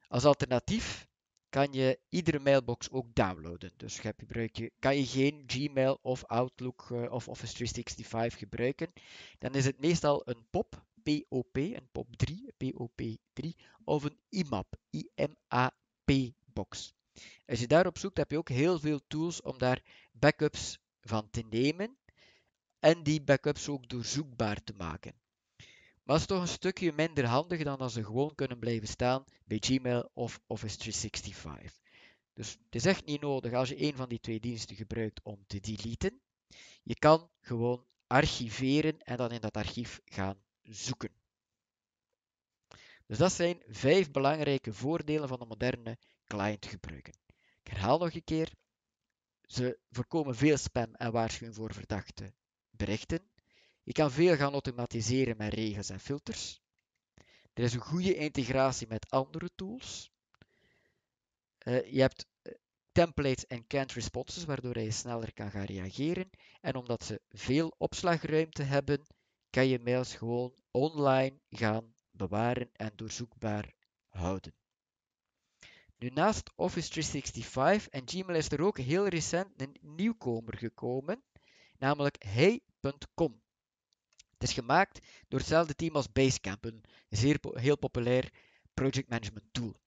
Als 0.07 0.25
alternatief 0.25 1.07
kan 1.53 1.71
je 1.71 1.99
iedere 2.09 2.39
mailbox 2.39 2.89
ook 2.89 3.15
downloaden. 3.15 3.71
Dus 3.77 3.99
gebruik 3.99 4.55
je, 4.55 4.71
kan 4.79 4.97
je 4.97 5.05
geen 5.05 5.43
Gmail 5.47 5.99
of 6.01 6.23
Outlook 6.23 6.89
uh, 6.91 7.11
of 7.11 7.27
Office 7.27 7.53
365 7.53 8.39
gebruiken, 8.39 8.93
dan 9.39 9.55
is 9.55 9.65
het 9.65 9.79
meestal 9.79 10.21
een 10.25 10.45
POP, 10.49 10.83
POP, 11.03 11.55
een 11.55 11.89
POP3, 11.91 12.33
POP3, 12.63 13.49
of 13.83 14.03
een 14.03 14.17
IMAP, 14.29 14.75
IMAP 14.89 16.33
box. 16.53 16.93
Als 17.45 17.59
je 17.59 17.67
daarop 17.67 17.97
zoekt, 17.97 18.17
heb 18.17 18.31
je 18.31 18.37
ook 18.37 18.49
heel 18.49 18.79
veel 18.79 18.99
tools 19.07 19.41
om 19.41 19.57
daar 19.57 19.81
backups 20.11 20.79
van 21.01 21.29
te 21.29 21.43
nemen 21.49 21.97
en 22.79 23.03
die 23.03 23.21
backups 23.21 23.69
ook 23.69 23.89
doorzoekbaar 23.89 24.63
te 24.63 24.73
maken. 24.77 25.22
Maar 26.03 26.15
het 26.15 26.29
is 26.29 26.35
toch 26.35 26.41
een 26.41 26.47
stukje 26.47 26.91
minder 26.91 27.25
handig 27.25 27.63
dan 27.63 27.77
als 27.77 27.93
ze 27.93 28.03
gewoon 28.03 28.35
kunnen 28.35 28.59
blijven 28.59 28.87
staan 28.87 29.23
bij 29.45 29.57
Gmail 29.59 30.09
of 30.13 30.39
Office 30.47 30.77
365. 30.77 31.81
Dus 32.33 32.51
het 32.51 32.75
is 32.75 32.85
echt 32.85 33.05
niet 33.05 33.21
nodig 33.21 33.53
als 33.53 33.69
je 33.69 33.83
een 33.83 33.95
van 33.95 34.09
die 34.09 34.19
twee 34.19 34.39
diensten 34.39 34.75
gebruikt 34.75 35.23
om 35.23 35.43
te 35.47 35.59
deleten. 35.59 36.21
Je 36.83 36.95
kan 36.95 37.29
gewoon 37.39 37.85
archiveren 38.07 38.99
en 38.99 39.17
dan 39.17 39.31
in 39.31 39.41
dat 39.41 39.57
archief 39.57 40.01
gaan 40.05 40.43
zoeken. 40.61 41.11
Dus 43.05 43.17
dat 43.17 43.31
zijn 43.31 43.61
vijf 43.67 44.11
belangrijke 44.11 44.73
voordelen 44.73 45.27
van 45.27 45.39
de 45.39 45.45
moderne 45.45 45.97
client 46.25 46.65
gebruiken. 46.65 47.13
Ik 47.63 47.67
herhaal 47.67 47.97
nog 47.99 48.13
een 48.13 48.23
keer. 48.23 48.53
Ze 49.41 49.79
voorkomen 49.89 50.35
veel 50.35 50.57
spam 50.57 50.95
en 50.95 51.11
waarschuwen 51.11 51.53
voor 51.53 51.73
verdachte 51.73 52.33
berichten. 52.69 53.32
Je 53.83 53.91
kan 53.91 54.11
veel 54.11 54.35
gaan 54.35 54.51
automatiseren 54.51 55.37
met 55.37 55.53
regels 55.53 55.89
en 55.89 55.99
filters. 55.99 56.61
Er 57.53 57.63
is 57.63 57.73
een 57.73 57.79
goede 57.79 58.15
integratie 58.15 58.87
met 58.87 59.09
andere 59.09 59.49
tools. 59.55 60.11
Uh, 61.63 61.91
je 61.91 62.01
hebt 62.01 62.25
eh, 62.41 62.53
templates 62.91 63.47
en 63.47 63.67
canned 63.67 63.91
responses, 63.91 64.45
waardoor 64.45 64.79
je 64.79 64.91
sneller 64.91 65.33
kan 65.33 65.51
gaan 65.51 65.65
reageren. 65.65 66.29
En 66.61 66.75
omdat 66.75 67.03
ze 67.03 67.21
veel 67.29 67.73
opslagruimte 67.77 68.63
hebben, 68.63 69.01
kan 69.49 69.67
je 69.67 69.79
mails 69.79 70.15
gewoon 70.15 70.53
online 70.71 71.39
gaan 71.49 71.93
bewaren 72.11 72.69
en 72.73 72.91
doorzoekbaar 72.95 73.73
houden. 74.09 74.53
Nu, 75.97 76.09
naast 76.09 76.51
Office 76.55 76.89
365 76.89 77.89
en 77.89 78.09
Gmail 78.09 78.37
is 78.37 78.51
er 78.51 78.61
ook 78.61 78.77
heel 78.77 79.07
recent 79.07 79.61
een 79.61 79.77
nieuwkomer 79.81 80.57
gekomen, 80.57 81.23
namelijk 81.77 82.23
Hey.com. 82.23 83.42
Het 84.43 84.51
is 84.51 84.57
gemaakt 84.57 84.99
door 85.27 85.39
hetzelfde 85.39 85.75
team 85.75 85.95
als 85.95 86.11
Basecamp, 86.11 86.65
een 86.65 86.83
zeer 87.09 87.39
heel 87.53 87.77
populair 87.77 88.31
project 88.73 89.09
management 89.09 89.45
tool. 89.51 89.79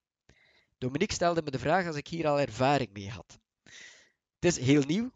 Dominique 0.77 1.13
stelde 1.13 1.41
me 1.41 1.51
de 1.51 1.59
vraag 1.59 1.87
als 1.87 1.95
ik 1.95 2.07
hier 2.07 2.27
al 2.27 2.39
ervaring 2.39 2.93
mee 2.93 3.09
had. 3.09 3.39
Het 4.39 4.45
is 4.45 4.57
heel 4.57 4.83
nieuw, 4.83 5.11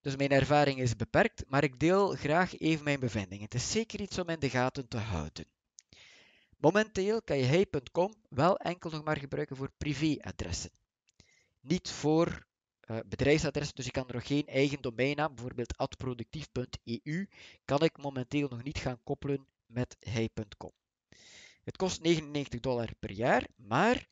dus 0.00 0.16
mijn 0.16 0.30
ervaring 0.30 0.78
is 0.78 0.96
beperkt, 0.96 1.44
maar 1.48 1.64
ik 1.64 1.80
deel 1.80 2.08
graag 2.08 2.58
even 2.58 2.84
mijn 2.84 3.00
bevindingen. 3.00 3.44
Het 3.44 3.54
is 3.54 3.70
zeker 3.70 4.00
iets 4.00 4.18
om 4.18 4.28
in 4.28 4.40
de 4.40 4.50
gaten 4.50 4.88
te 4.88 4.98
houden. 4.98 5.46
Momenteel 6.56 7.22
kan 7.22 7.38
je 7.38 7.44
hey.com 7.44 8.14
wel 8.28 8.56
enkel 8.56 8.90
nog 8.90 9.04
maar 9.04 9.18
gebruiken 9.18 9.56
voor 9.56 9.70
privéadressen. 9.76 10.70
Niet 11.60 11.90
voor 11.90 12.46
uh, 12.86 12.98
bedrijfsadres, 13.06 13.72
dus 13.72 13.86
ik 13.86 13.92
kan 13.92 14.08
er 14.08 14.14
nog 14.14 14.26
geen 14.26 14.46
eigen 14.46 14.80
domeinnaam, 14.80 15.34
bijvoorbeeld 15.34 15.76
adproductief.eu, 15.76 17.28
kan 17.64 17.82
ik 17.82 18.02
momenteel 18.02 18.48
nog 18.48 18.62
niet 18.62 18.78
gaan 18.78 19.00
koppelen 19.02 19.46
met 19.66 19.96
hey.com. 20.00 20.72
Het 21.64 21.76
kost 21.76 22.02
99 22.02 22.60
dollar 22.60 22.88
per 23.00 23.10
jaar, 23.10 23.46
maar 23.56 24.06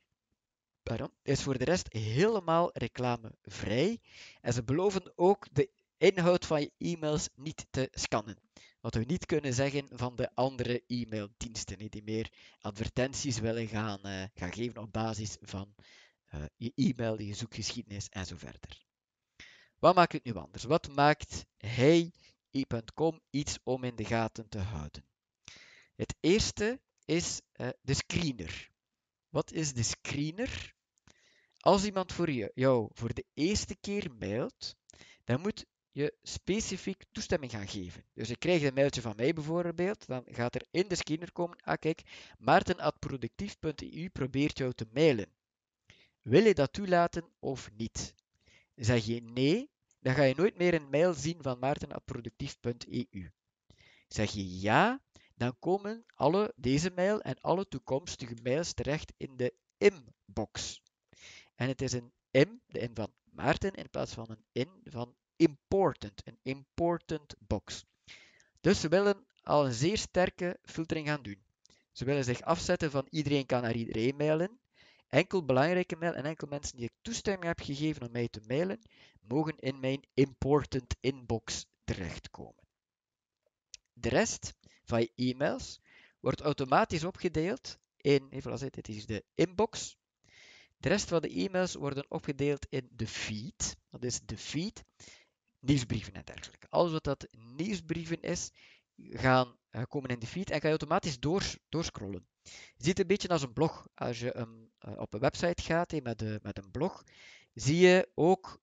pardon, 0.82 1.10
is 1.22 1.42
voor 1.42 1.58
de 1.58 1.64
rest 1.64 1.92
helemaal 1.92 2.70
reclamevrij. 2.72 4.00
En 4.40 4.52
ze 4.52 4.64
beloven 4.64 5.12
ook 5.14 5.46
de 5.52 5.70
inhoud 5.96 6.46
van 6.46 6.60
je 6.60 6.72
e-mails 6.78 7.28
niet 7.34 7.66
te 7.70 7.88
scannen. 7.90 8.38
Wat 8.80 8.94
we 8.94 9.04
niet 9.04 9.26
kunnen 9.26 9.54
zeggen 9.54 9.88
van 9.90 10.16
de 10.16 10.34
andere 10.34 10.82
e-maildiensten, 10.86 11.90
die 11.90 12.02
meer 12.02 12.32
advertenties 12.60 13.38
willen 13.38 13.68
gaan, 13.68 14.00
uh, 14.06 14.24
gaan 14.34 14.52
geven 14.52 14.82
op 14.82 14.92
basis 14.92 15.36
van 15.40 15.74
uh, 16.34 16.44
je 16.56 16.72
e-mail, 16.74 17.20
je 17.20 17.34
zoekgeschiedenis 17.34 18.08
en 18.08 18.26
zo 18.26 18.36
verder. 18.36 18.84
Wat 19.78 19.94
maakt 19.94 20.12
het 20.12 20.24
nu 20.24 20.34
anders? 20.34 20.64
Wat 20.64 20.94
maakt 20.94 21.46
hey.com 21.56 23.20
iets 23.30 23.58
om 23.62 23.84
in 23.84 23.96
de 23.96 24.04
gaten 24.04 24.48
te 24.48 24.58
houden? 24.58 25.04
Het 25.94 26.14
eerste 26.20 26.80
is 27.04 27.40
uh, 27.56 27.68
de 27.82 27.94
screener. 27.94 28.70
Wat 29.28 29.52
is 29.52 29.72
de 29.72 29.82
screener? 29.82 30.74
Als 31.58 31.84
iemand 31.84 32.12
voor 32.12 32.30
jou 32.54 32.90
voor 32.92 33.14
de 33.14 33.24
eerste 33.34 33.76
keer 33.80 34.10
mailt, 34.18 34.76
dan 35.24 35.40
moet 35.40 35.66
je 35.90 36.16
specifiek 36.22 37.04
toestemming 37.12 37.52
gaan 37.52 37.68
geven. 37.68 38.04
Dus 38.14 38.28
je 38.28 38.36
krijgt 38.36 38.64
een 38.64 38.74
mailtje 38.74 39.00
van 39.00 39.16
mij 39.16 39.32
bijvoorbeeld, 39.32 40.06
dan 40.06 40.22
gaat 40.26 40.54
er 40.54 40.66
in 40.70 40.88
de 40.88 40.94
screener 40.94 41.32
komen, 41.32 41.58
ah 41.62 41.78
kijk, 41.78 42.02
maarten.productief.eu 42.38 44.08
probeert 44.10 44.58
jou 44.58 44.72
te 44.72 44.86
mailen. 44.92 45.32
Wil 46.22 46.44
je 46.44 46.54
dat 46.54 46.72
toelaten 46.72 47.24
of 47.38 47.70
niet? 47.76 48.14
Zeg 48.74 49.04
je 49.04 49.22
nee, 49.22 49.70
dan 50.00 50.14
ga 50.14 50.22
je 50.22 50.34
nooit 50.34 50.56
meer 50.56 50.74
een 50.74 50.90
mail 50.90 51.14
zien 51.14 51.42
van 51.42 51.58
maarten.productief.eu. 51.58 53.30
Zeg 54.08 54.30
je 54.30 54.60
ja, 54.60 55.00
dan 55.34 55.58
komen 55.58 56.04
alle 56.14 56.52
deze 56.56 56.90
mail 56.90 57.20
en 57.20 57.40
alle 57.40 57.68
toekomstige 57.68 58.36
mails 58.42 58.72
terecht 58.72 59.12
in 59.16 59.36
de 59.36 59.54
inbox. 59.78 60.82
En 61.54 61.68
het 61.68 61.82
is 61.82 61.92
een 61.92 62.12
M, 62.30 62.58
de 62.66 62.88
M 62.88 62.94
van 62.94 63.12
Maarten, 63.24 63.74
in 63.74 63.90
plaats 63.90 64.12
van 64.12 64.36
een 64.52 64.66
N 64.68 64.90
van 64.90 65.14
important, 65.36 66.22
een 66.24 66.38
important 66.42 67.34
box. 67.38 67.84
Dus 68.60 68.80
ze 68.80 68.88
willen 68.88 69.26
al 69.42 69.66
een 69.66 69.72
zeer 69.72 69.98
sterke 69.98 70.58
filtering 70.64 71.08
gaan 71.08 71.22
doen. 71.22 71.42
Ze 71.92 72.04
willen 72.04 72.24
zich 72.24 72.42
afzetten 72.42 72.90
van 72.90 73.06
iedereen 73.10 73.46
kan 73.46 73.62
naar 73.62 73.74
iedereen 73.74 74.16
mailen. 74.16 74.60
Enkel 75.12 75.44
belangrijke 75.44 75.96
mail 75.96 76.14
en 76.14 76.24
enkel 76.24 76.46
mensen 76.46 76.76
die 76.76 76.84
ik 76.84 76.92
toestemming 77.02 77.44
heb 77.44 77.60
gegeven 77.60 78.02
om 78.02 78.12
mij 78.12 78.28
te 78.28 78.40
mailen, 78.46 78.82
mogen 79.20 79.58
in 79.58 79.80
mijn 79.80 80.04
important 80.14 80.96
inbox 81.00 81.66
terechtkomen. 81.84 82.64
De 83.92 84.08
rest 84.08 84.54
van 84.84 85.00
je 85.00 85.12
e-mails 85.14 85.80
wordt 86.20 86.40
automatisch 86.40 87.04
opgedeeld 87.04 87.78
in, 87.96 88.28
even 88.30 88.70
dit 88.70 88.88
is 88.88 89.06
de 89.06 89.24
inbox. 89.34 89.96
De 90.76 90.88
rest 90.88 91.08
van 91.08 91.20
de 91.20 91.28
e-mails 91.28 91.74
worden 91.74 92.10
opgedeeld 92.10 92.66
in 92.68 92.88
de 92.92 93.06
feed. 93.06 93.76
Dat 93.90 94.04
is 94.04 94.20
de 94.20 94.38
feed, 94.38 94.84
nieuwsbrieven 95.58 96.14
en 96.14 96.24
dergelijke. 96.24 96.68
Alles 96.68 96.92
wat 96.92 97.04
dat 97.04 97.26
nieuwsbrieven 97.56 98.20
is, 98.20 98.50
gaan 98.96 99.56
uh, 99.70 99.82
komen 99.88 100.10
in 100.10 100.18
de 100.18 100.26
feed 100.26 100.50
en 100.50 100.60
ga 100.60 100.66
je 100.66 100.68
automatisch 100.68 101.20
door, 101.20 101.42
doorscrollen. 101.68 102.26
Je 102.44 102.88
ziet 102.88 102.98
het 102.98 102.98
een 102.98 103.06
beetje 103.06 103.28
als 103.28 103.42
een 103.42 103.52
blog. 103.52 103.86
Als 103.94 104.20
je 104.20 104.34
uh, 104.34 104.98
op 105.00 105.14
een 105.14 105.20
website 105.20 105.62
gaat 105.62 105.92
met, 106.02 106.42
met 106.42 106.58
een 106.58 106.70
blog, 106.70 107.04
zie 107.54 107.76
je 107.76 108.08
ook 108.14 108.60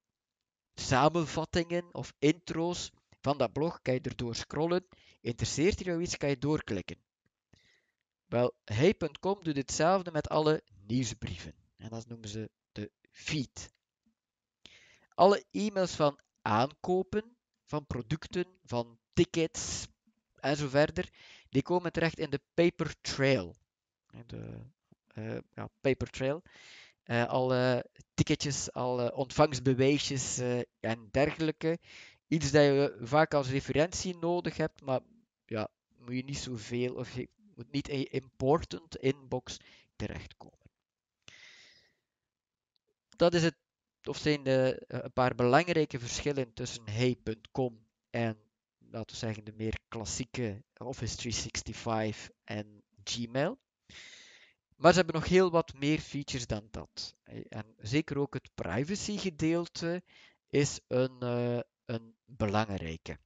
samenvattingen 0.74 1.94
of 1.94 2.14
intro's 2.20 2.92
van 3.22 3.38
dat 3.38 3.54
blog. 3.54 3.82
Kan 3.82 3.94
je 3.94 4.00
erdoor 4.00 4.36
scrollen. 4.36 4.88
Interesseert 5.22 5.80
je 5.80 5.86
jou 5.86 6.02
iets, 6.02 6.18
kan 6.18 6.30
je 6.30 6.38
doorklikken. 6.38 6.98
Wel, 8.26 8.54
hey.com 8.64 9.44
doet 9.44 9.56
hetzelfde 9.58 10.12
met 10.12 10.30
alle 10.30 10.64
nieuwsbrieven. 10.88 11.54
En 11.78 11.90
dat 11.90 12.08
noemen 12.08 12.30
ze 12.30 12.50
de 12.72 12.92
feed. 13.12 13.72
Alle 15.14 15.46
e-mails 15.52 15.96
van 15.96 16.20
aankopen, 16.42 17.36
van 17.66 17.86
producten, 17.86 18.46
van 18.64 19.00
tickets, 19.14 19.88
en 20.36 20.58
zo 20.58 20.68
verder, 20.68 21.10
die 21.50 21.62
komen 21.62 21.92
terecht 21.92 22.20
in 22.20 22.30
de 22.30 22.42
paper 22.54 22.96
trail. 23.02 23.56
De 24.26 24.60
uh, 25.18 25.38
ja, 25.53 25.70
paper 25.82 26.10
trail. 26.10 26.43
Uh, 27.05 27.28
alle 27.28 27.86
ticketjes, 28.14 28.72
alle 28.72 29.16
ontvangstbewijsjes 29.16 30.39
uh, 30.39 30.62
en 30.80 31.07
dergelijke. 31.12 31.80
Iets 32.28 32.51
dat 32.51 32.64
je 32.64 32.97
vaak 33.01 33.34
als 33.34 33.49
referentie 33.49 34.18
nodig 34.18 34.57
hebt, 34.57 34.82
maar 34.82 34.99
ja, 35.45 35.70
moet 35.97 36.16
je 36.16 36.24
niet 36.24 36.38
zoveel, 36.38 36.95
of 36.95 37.16
je 37.16 37.30
moet 37.55 37.72
niet 37.72 37.88
in 37.88 37.99
je 37.99 38.10
important 38.10 38.95
inbox 38.95 39.57
terechtkomen. 39.95 40.57
Dat 43.10 43.34
is 43.34 43.43
het, 43.43 43.55
of 44.03 44.18
zijn 44.18 44.43
de, 44.43 44.84
een 44.88 45.14
paar 45.14 45.36
belangrijke 45.36 45.99
verschillen 45.99 46.53
tussen 46.53 46.89
hey.com 46.89 47.86
en 48.10 48.38
laten 48.91 49.12
we 49.12 49.18
zeggen, 49.18 49.45
de 49.45 49.53
meer 49.55 49.80
klassieke 49.88 50.64
Office 50.78 51.16
365 51.16 52.30
en 52.43 52.84
Gmail. 53.03 53.60
Maar 54.80 54.92
ze 54.92 54.98
hebben 54.98 55.16
nog 55.16 55.28
heel 55.28 55.52
wat 55.52 55.74
meer 55.74 56.00
features 56.00 56.48
dan 56.48 56.68
dat. 56.72 57.16
En 57.50 57.76
zeker 57.78 58.18
ook 58.18 58.34
het 58.34 58.50
privacy 58.56 59.18
gedeelte 59.18 60.04
is 60.50 60.80
een, 60.88 61.24
uh, 61.24 61.60
een 61.86 62.16
belangrijke. 62.26 63.20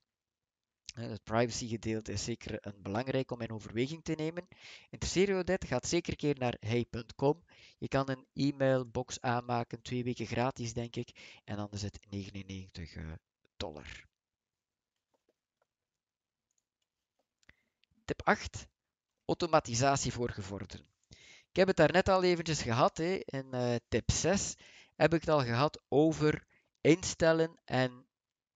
Het 0.93 1.23
privacy 1.23 1.67
gedeelte 1.67 2.11
is 2.11 2.23
zeker 2.23 2.57
een 2.59 2.81
belangrijk 2.81 3.31
om 3.31 3.41
in 3.41 3.51
overweging 3.51 4.03
te 4.03 4.13
nemen. 4.13 4.47
Interesseer 4.89 5.37
je 5.37 5.43
dit? 5.43 5.65
Ga 5.65 5.79
zeker 5.83 6.11
een 6.11 6.17
keer 6.17 6.37
naar 6.37 6.57
hey.com. 6.59 7.43
Je 7.77 7.87
kan 7.87 8.09
een 8.09 8.25
e-mailbox 8.33 9.21
aanmaken, 9.21 9.81
twee 9.81 10.03
weken 10.03 10.25
gratis 10.25 10.73
denk 10.73 10.95
ik. 10.95 11.39
En 11.43 11.55
dan 11.55 11.71
is 11.71 11.81
het 11.81 12.05
99 12.09 12.95
eh, 12.95 13.11
dollar. 13.57 14.05
Tip 18.05 18.21
8. 18.23 18.67
Automatisatie 19.25 20.11
voor 20.11 20.29
gevorderden. 20.29 20.92
Ik 21.53 21.59
heb 21.59 21.67
het 21.67 21.77
daar 21.77 21.91
net 21.91 22.09
al 22.09 22.23
eventjes 22.23 22.61
gehad. 22.61 22.97
Hè. 22.97 23.19
In 23.25 23.47
uh, 23.51 23.75
tip 23.87 24.11
6 24.11 24.55
heb 24.95 25.13
ik 25.13 25.19
het 25.19 25.29
al 25.29 25.43
gehad 25.43 25.81
over 25.87 26.45
instellen 26.81 27.59
en 27.65 28.05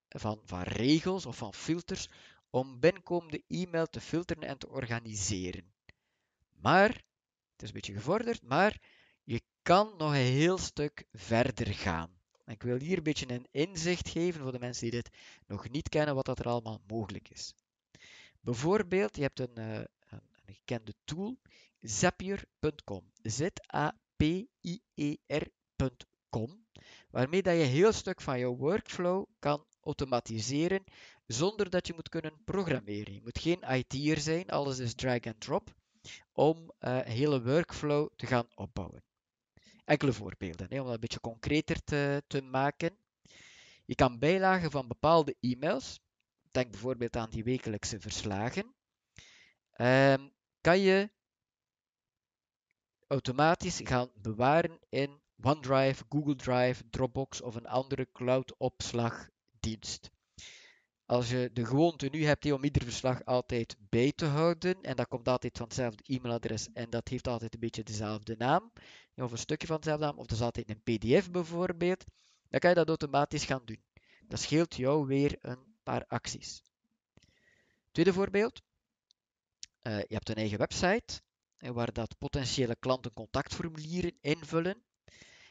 van, 0.08 0.40
van 0.44 0.62
regels 0.62 1.26
of 1.26 1.36
van 1.36 1.54
filters 1.54 2.08
om 2.50 2.80
binnenkomende 2.80 3.42
e-mail 3.48 3.86
te 3.86 4.00
filteren 4.00 4.42
en 4.42 4.58
te 4.58 4.68
organiseren. 4.68 5.72
Maar, 6.60 6.88
het 7.52 7.62
is 7.62 7.68
een 7.68 7.74
beetje 7.74 7.92
gevorderd, 7.92 8.42
maar 8.42 8.80
je 9.24 9.42
kan 9.62 9.94
nog 9.98 10.10
een 10.10 10.32
heel 10.32 10.58
stuk 10.58 11.04
verder 11.12 11.74
gaan. 11.74 12.20
ik 12.46 12.62
wil 12.62 12.78
hier 12.78 12.96
een 12.96 13.02
beetje 13.02 13.30
een 13.30 13.48
inzicht 13.50 14.08
geven 14.08 14.42
voor 14.42 14.52
de 14.52 14.58
mensen 14.58 14.90
die 14.90 15.02
dit 15.02 15.16
nog 15.46 15.68
niet 15.68 15.88
kennen, 15.88 16.14
wat 16.14 16.26
dat 16.26 16.38
er 16.38 16.48
allemaal 16.48 16.80
mogelijk 16.86 17.28
is. 17.28 17.54
Bijvoorbeeld, 18.40 19.16
je 19.16 19.22
hebt 19.22 19.40
een, 19.40 19.58
uh, 19.58 19.74
een, 19.74 20.22
een 20.46 20.54
gekende 20.54 20.94
tool, 21.04 21.38
Zapier.com. 21.80 23.12
Z-A-P-I-E-R.com. 23.22 23.86
Waarmee 27.10 27.42
dat 27.42 27.56
je 27.56 27.62
heel 27.62 27.92
stuk 27.92 28.20
van 28.20 28.38
je 28.38 28.46
workflow 28.46 29.26
kan 29.38 29.66
automatiseren 29.80 30.84
zonder 31.26 31.70
dat 31.70 31.86
je 31.86 31.92
moet 31.94 32.08
kunnen 32.08 32.44
programmeren. 32.44 33.14
Je 33.14 33.22
moet 33.22 33.38
geen 33.38 33.62
IT'er 33.68 34.20
zijn, 34.20 34.48
alles 34.48 34.78
is 34.78 34.94
drag 34.94 35.26
and 35.26 35.40
drop, 35.40 35.74
om 36.32 36.72
uh, 36.80 37.00
hele 37.00 37.42
workflow 37.42 38.08
te 38.16 38.26
gaan 38.26 38.48
opbouwen. 38.54 39.02
Enkele 39.84 40.12
voorbeelden, 40.12 40.66
hè, 40.70 40.78
om 40.78 40.84
dat 40.84 40.94
een 40.94 41.00
beetje 41.00 41.20
concreter 41.20 41.84
te, 41.84 42.22
te 42.26 42.42
maken. 42.42 42.98
Je 43.84 43.94
kan 43.94 44.18
bijlagen 44.18 44.70
van 44.70 44.88
bepaalde 44.88 45.36
e-mails 45.40 46.00
denk 46.50 46.70
bijvoorbeeld 46.70 47.16
aan 47.16 47.30
die 47.30 47.44
wekelijkse 47.44 48.00
verslagen, 48.00 48.74
um, 49.76 50.32
kan 50.60 50.80
je 50.80 51.10
automatisch 53.08 53.80
gaan 53.84 54.10
bewaren 54.14 54.78
in 54.88 55.20
OneDrive, 55.42 56.04
Google 56.08 56.36
Drive, 56.36 56.88
Dropbox 56.90 57.40
of 57.40 57.54
een 57.54 57.66
andere 57.66 58.08
cloud-opslagdienst. 58.12 60.10
Als 61.06 61.30
je 61.30 61.50
de 61.52 61.66
gewoonte 61.66 62.08
nu 62.08 62.24
hebt 62.24 62.52
om 62.52 62.64
ieder 62.64 62.82
verslag 62.82 63.24
altijd 63.24 63.76
bij 63.78 64.12
te 64.12 64.24
houden, 64.24 64.82
en 64.82 64.96
dat 64.96 65.08
komt 65.08 65.28
altijd 65.28 65.56
van 65.56 65.66
hetzelfde 65.66 66.02
e-mailadres 66.06 66.68
en 66.72 66.90
dat 66.90 67.08
heeft 67.08 67.28
altijd 67.28 67.54
een 67.54 67.60
beetje 67.60 67.82
dezelfde 67.82 68.34
naam, 68.38 68.72
of 69.14 69.32
een 69.32 69.38
stukje 69.38 69.66
van 69.66 69.76
dezelfde 69.76 70.04
naam, 70.04 70.18
of 70.18 70.26
dat 70.26 70.38
is 70.38 70.44
altijd 70.44 70.70
een 70.70 70.82
PDF 70.82 71.30
bijvoorbeeld, 71.30 72.04
dan 72.48 72.60
kan 72.60 72.70
je 72.70 72.76
dat 72.76 72.88
automatisch 72.88 73.44
gaan 73.44 73.64
doen. 73.64 73.82
Dat 74.26 74.40
scheelt 74.40 74.74
jou 74.74 75.06
weer 75.06 75.36
een 75.40 75.76
paar 75.82 76.04
acties. 76.06 76.62
Tweede 77.92 78.12
voorbeeld. 78.12 78.62
Uh, 79.82 79.98
je 79.98 80.14
hebt 80.14 80.28
een 80.28 80.34
eigen 80.34 80.58
website 80.58 81.20
waar 81.58 81.92
dat 81.92 82.18
potentiële 82.18 82.76
klanten 82.76 83.12
contactformulieren 83.12 84.18
invullen. 84.20 84.82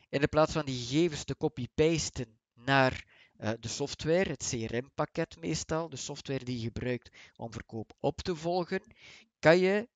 In 0.09 0.29
plaats 0.29 0.53
van 0.53 0.65
die 0.65 0.85
gegevens 0.85 1.23
te 1.23 1.37
copy-pasten 1.37 2.39
naar 2.53 3.05
uh, 3.39 3.51
de 3.59 3.67
software, 3.67 4.29
het 4.29 4.47
CRM-pakket 4.49 5.39
meestal, 5.39 5.89
de 5.89 5.95
software 5.95 6.45
die 6.45 6.59
je 6.59 6.63
gebruikt 6.63 7.09
om 7.35 7.51
verkoop 7.51 7.93
op 7.99 8.21
te 8.21 8.35
volgen, 8.35 8.81
kan 9.39 9.57
je 9.57 9.87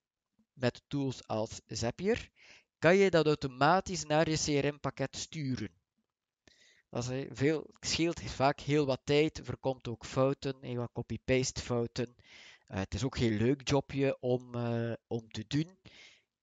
met 0.53 0.81
tools 0.87 1.27
als 1.27 1.61
Zapier, 1.67 2.29
kan 2.79 2.95
je 2.95 3.09
dat 3.09 3.25
automatisch 3.25 4.03
naar 4.03 4.29
je 4.29 4.37
CRM-pakket 4.37 5.15
sturen. 5.15 5.69
Dat 6.89 7.11
veel, 7.29 7.69
scheelt 7.79 8.21
vaak 8.21 8.59
heel 8.59 8.85
wat 8.85 9.01
tijd, 9.03 9.39
voorkomt 9.43 9.87
ook 9.87 10.05
fouten, 10.05 10.55
heel 10.61 10.75
wat 10.75 10.91
copy-paste 10.93 11.61
fouten. 11.61 12.15
Uh, 12.71 12.77
het 12.77 12.93
is 12.93 13.03
ook 13.03 13.17
geen 13.17 13.37
leuk 13.37 13.67
jobje 13.67 14.17
om, 14.19 14.55
uh, 14.55 14.93
om 15.07 15.31
te 15.31 15.45
doen. 15.47 15.77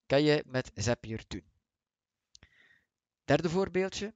Kan 0.07 0.23
je 0.23 0.45
met 0.47 0.71
Zapier 0.75 1.25
doen. 1.29 1.45
Derde 3.25 3.51
voorbeeldje. 3.51 4.15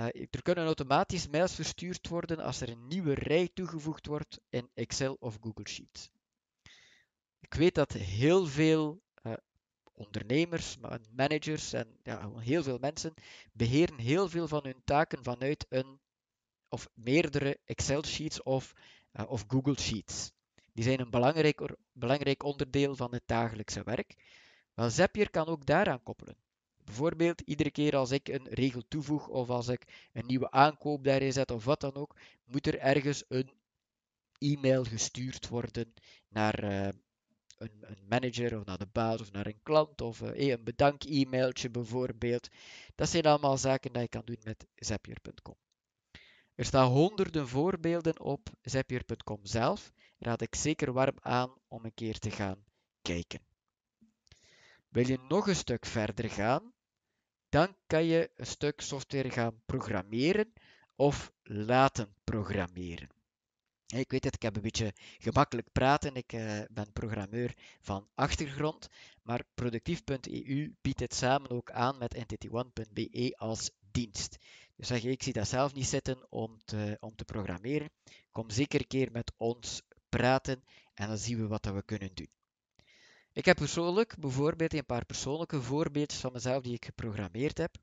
Uh, 0.00 0.06
er 0.06 0.42
kunnen 0.42 0.64
automatisch 0.64 1.28
mails 1.28 1.54
verstuurd 1.54 2.08
worden 2.08 2.38
als 2.38 2.60
er 2.60 2.68
een 2.68 2.86
nieuwe 2.86 3.14
rij 3.14 3.48
toegevoegd 3.54 4.06
wordt 4.06 4.40
in 4.48 4.70
Excel 4.74 5.16
of 5.20 5.38
Google 5.40 5.68
Sheets. 5.68 6.10
Ik 7.40 7.54
weet 7.54 7.74
dat 7.74 7.92
heel 7.92 8.46
veel 8.46 9.02
ondernemers, 9.92 10.76
managers 11.10 11.72
en 11.72 11.98
ja, 12.02 12.38
heel 12.38 12.62
veel 12.62 12.78
mensen 12.78 13.14
beheren 13.52 13.98
heel 13.98 14.28
veel 14.28 14.48
van 14.48 14.64
hun 14.64 14.82
taken 14.84 15.22
vanuit 15.24 15.66
een 15.68 16.00
of 16.68 16.88
meerdere 16.94 17.60
Excel 17.64 18.04
sheets 18.04 18.42
of, 18.42 18.72
of 19.12 19.44
Google 19.48 19.78
Sheets. 19.78 20.34
Die 20.76 20.84
zijn 20.84 21.00
een 21.00 21.10
belangrijk, 21.10 21.76
belangrijk 21.92 22.42
onderdeel 22.42 22.96
van 22.96 23.12
het 23.12 23.22
dagelijkse 23.26 23.82
werk. 23.84 24.14
Wel, 24.74 24.90
Zapier 24.90 25.30
kan 25.30 25.46
ook 25.46 25.66
daaraan 25.66 26.02
koppelen. 26.02 26.36
Bijvoorbeeld, 26.84 27.40
iedere 27.40 27.70
keer 27.70 27.96
als 27.96 28.10
ik 28.10 28.28
een 28.28 28.46
regel 28.48 28.82
toevoeg 28.88 29.28
of 29.28 29.50
als 29.50 29.68
ik 29.68 30.08
een 30.12 30.26
nieuwe 30.26 30.50
aankoop 30.50 31.04
daarin 31.04 31.32
zet 31.32 31.50
of 31.50 31.64
wat 31.64 31.80
dan 31.80 31.94
ook, 31.94 32.16
moet 32.44 32.66
er 32.66 32.78
ergens 32.78 33.24
een 33.28 33.50
e-mail 34.38 34.84
gestuurd 34.84 35.48
worden 35.48 35.94
naar, 36.28 36.64
uh, 36.64 36.88
een, 37.58 37.72
een, 37.80 38.06
manager 38.08 38.58
of 38.58 38.64
naar 38.64 38.78
de 38.78 38.88
baas 38.92 39.20
of 39.20 39.32
naar 39.32 39.46
een 39.46 39.62
klant 39.62 40.00
of 40.00 40.20
uh, 40.20 40.48
een 40.50 40.64
bedank-e-mailtje 40.64 41.70
bijvoorbeeld. 41.70 42.48
Dat 42.94 43.08
zijn 43.08 43.26
allemaal 43.26 43.58
zaken 43.58 43.92
die 43.92 44.02
je 44.02 44.08
kan 44.08 44.24
doen 44.24 44.40
met 44.44 44.66
Zapier.com. 44.74 45.56
Er 46.54 46.64
staan 46.64 46.90
honderden 46.90 47.48
voorbeelden 47.48 48.20
op 48.20 48.48
Zapier.com 48.62 49.40
zelf. 49.42 49.92
Raad 50.18 50.40
ik 50.40 50.54
zeker 50.54 50.92
warm 50.92 51.16
aan 51.20 51.54
om 51.68 51.84
een 51.84 51.94
keer 51.94 52.18
te 52.18 52.30
gaan 52.30 52.64
kijken. 53.02 53.40
Wil 54.88 55.06
je 55.06 55.18
nog 55.28 55.48
een 55.48 55.56
stuk 55.56 55.86
verder 55.86 56.30
gaan, 56.30 56.72
dan 57.48 57.76
kan 57.86 58.04
je 58.04 58.30
een 58.36 58.46
stuk 58.46 58.80
software 58.80 59.30
gaan 59.30 59.62
programmeren 59.66 60.52
of 60.94 61.32
laten 61.42 62.14
programmeren. 62.24 63.08
Ik 63.86 64.10
weet 64.10 64.24
het, 64.24 64.34
ik 64.34 64.42
heb 64.42 64.56
een 64.56 64.62
beetje 64.62 64.94
gemakkelijk 65.18 65.72
praten. 65.72 66.14
Ik 66.14 66.32
uh, 66.32 66.60
ben 66.70 66.92
programmeur 66.92 67.54
van 67.80 68.08
achtergrond, 68.14 68.88
maar 69.22 69.44
productief.eu 69.54 70.74
biedt 70.80 71.00
het 71.00 71.14
samen 71.14 71.50
ook 71.50 71.70
aan 71.70 71.98
met 71.98 72.16
entity1.be 72.16 73.34
als 73.36 73.70
dienst. 73.90 74.38
Dus 74.76 74.86
zeg 74.86 75.02
je, 75.02 75.10
ik 75.10 75.22
zie 75.22 75.32
dat 75.32 75.48
zelf 75.48 75.74
niet 75.74 75.86
zitten 75.86 76.26
om 76.32 76.58
te, 76.64 76.96
om 77.00 77.16
te 77.16 77.24
programmeren. 77.24 77.90
Kom 78.30 78.50
zeker 78.50 78.80
een 78.80 78.86
keer 78.86 79.10
met 79.12 79.32
ons 79.36 79.82
praten 80.16 80.62
en 80.94 81.08
dan 81.08 81.18
zien 81.18 81.38
we 81.38 81.46
wat 81.46 81.64
we 81.64 81.82
kunnen 81.82 82.10
doen. 82.14 82.30
Ik 83.32 83.44
heb 83.44 83.56
persoonlijk 83.56 84.16
bijvoorbeeld 84.18 84.74
een 84.74 84.86
paar 84.86 85.04
persoonlijke 85.04 85.62
voorbeeldjes 85.62 86.20
van 86.20 86.32
mezelf 86.32 86.62
die 86.62 86.74
ik 86.74 86.84
geprogrammeerd 86.84 87.58
heb. 87.58 87.76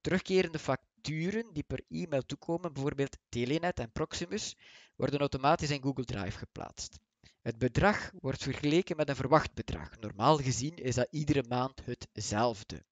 Terugkerende 0.00 0.58
facturen 0.58 1.52
die 1.52 1.62
per 1.62 1.84
e-mail 1.88 2.22
toekomen, 2.22 2.72
bijvoorbeeld 2.72 3.16
Telenet 3.28 3.78
en 3.78 3.92
Proximus, 3.92 4.56
worden 4.96 5.20
automatisch 5.20 5.70
in 5.70 5.82
Google 5.82 6.04
Drive 6.04 6.38
geplaatst. 6.38 6.98
Het 7.40 7.58
bedrag 7.58 8.10
wordt 8.20 8.42
vergeleken 8.42 8.96
met 8.96 9.08
een 9.08 9.16
verwacht 9.16 9.54
bedrag. 9.54 9.98
Normaal 10.00 10.36
gezien 10.36 10.76
is 10.76 10.94
dat 10.94 11.08
iedere 11.10 11.44
maand 11.48 11.82
hetzelfde. 11.84 12.84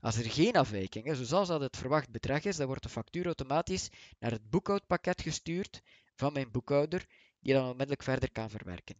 Als 0.00 0.16
er 0.16 0.30
geen 0.30 0.56
afwijking 0.56 1.04
is, 1.04 1.20
zoals 1.20 1.48
dat 1.48 1.60
het 1.60 1.76
verwacht 1.76 2.10
bedrag 2.10 2.44
is, 2.44 2.56
dan 2.56 2.66
wordt 2.66 2.82
de 2.82 2.88
factuur 2.88 3.24
automatisch 3.24 3.88
naar 4.18 4.30
het 4.30 4.50
boekhoudpakket 4.50 5.22
gestuurd 5.22 5.80
van 6.14 6.32
mijn 6.32 6.50
boekhouder, 6.50 7.06
die 7.40 7.52
dan 7.52 7.62
onmiddellijk 7.62 8.02
verder 8.02 8.32
kan 8.32 8.50
verwerken. 8.50 8.96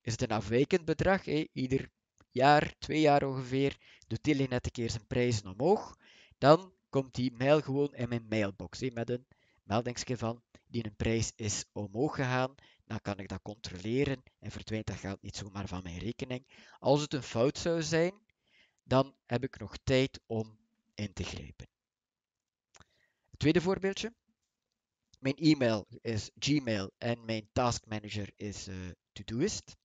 Is 0.00 0.12
het 0.12 0.22
een 0.22 0.36
afwijkend 0.36 0.84
bedrag, 0.84 1.24
ieder 1.52 1.90
jaar, 2.30 2.74
twee 2.78 3.00
jaar 3.00 3.22
ongeveer, 3.22 3.76
doet 4.06 4.22
Telenet 4.22 4.64
een 4.66 4.72
keer 4.72 4.90
zijn 4.90 5.06
prijzen 5.06 5.46
omhoog, 5.46 5.96
dan 6.38 6.72
komt 6.88 7.14
die 7.14 7.32
mail 7.32 7.60
gewoon 7.60 7.94
in 7.94 8.08
mijn 8.08 8.26
mailbox 8.28 8.90
met 8.90 9.10
een 9.10 9.26
meldingsje 9.62 10.16
van 10.16 10.42
die 10.66 10.84
een 10.84 10.96
prijs 10.96 11.32
is 11.36 11.64
omhoog 11.72 12.14
gegaan. 12.14 12.54
Dan 12.84 13.00
kan 13.00 13.18
ik 13.18 13.28
dat 13.28 13.42
controleren 13.42 14.22
en 14.38 14.50
verdwijnt 14.50 14.86
dat 14.86 14.96
geld 14.96 15.22
niet 15.22 15.36
zomaar 15.36 15.68
van 15.68 15.82
mijn 15.82 15.98
rekening. 15.98 16.46
Als 16.78 17.00
het 17.00 17.14
een 17.14 17.22
fout 17.22 17.58
zou 17.58 17.82
zijn, 17.82 18.14
dan 18.82 19.14
heb 19.26 19.44
ik 19.44 19.58
nog 19.58 19.76
tijd 19.84 20.20
om 20.26 20.58
in 20.94 21.12
te 21.12 21.24
grijpen. 21.24 21.66
Tweede 23.36 23.60
voorbeeldje. 23.60 24.12
Mijn 25.24 25.36
e-mail 25.36 25.86
is 26.00 26.30
Gmail 26.38 26.90
en 26.98 27.24
mijn 27.24 27.48
task 27.52 27.86
manager 27.86 28.30
is 28.36 28.68
uh, 28.68 28.74
Todoist. 29.12 29.76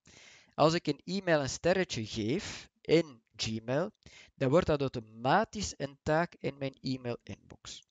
Als 0.54 0.74
ik 0.74 0.88
een 0.88 1.02
e-mail 1.04 1.42
een 1.42 1.50
sterretje 1.50 2.06
geef 2.06 2.70
in 2.82 3.22
Gmail, 3.36 3.92
dan 4.36 4.50
wordt 4.50 4.66
dat 4.66 4.82
automatisch 4.82 5.74
een 5.78 5.98
taak 6.04 6.36
in 6.40 6.58
mijn 6.58 6.78
e-mail 6.82 7.18
inbox. 7.24 7.84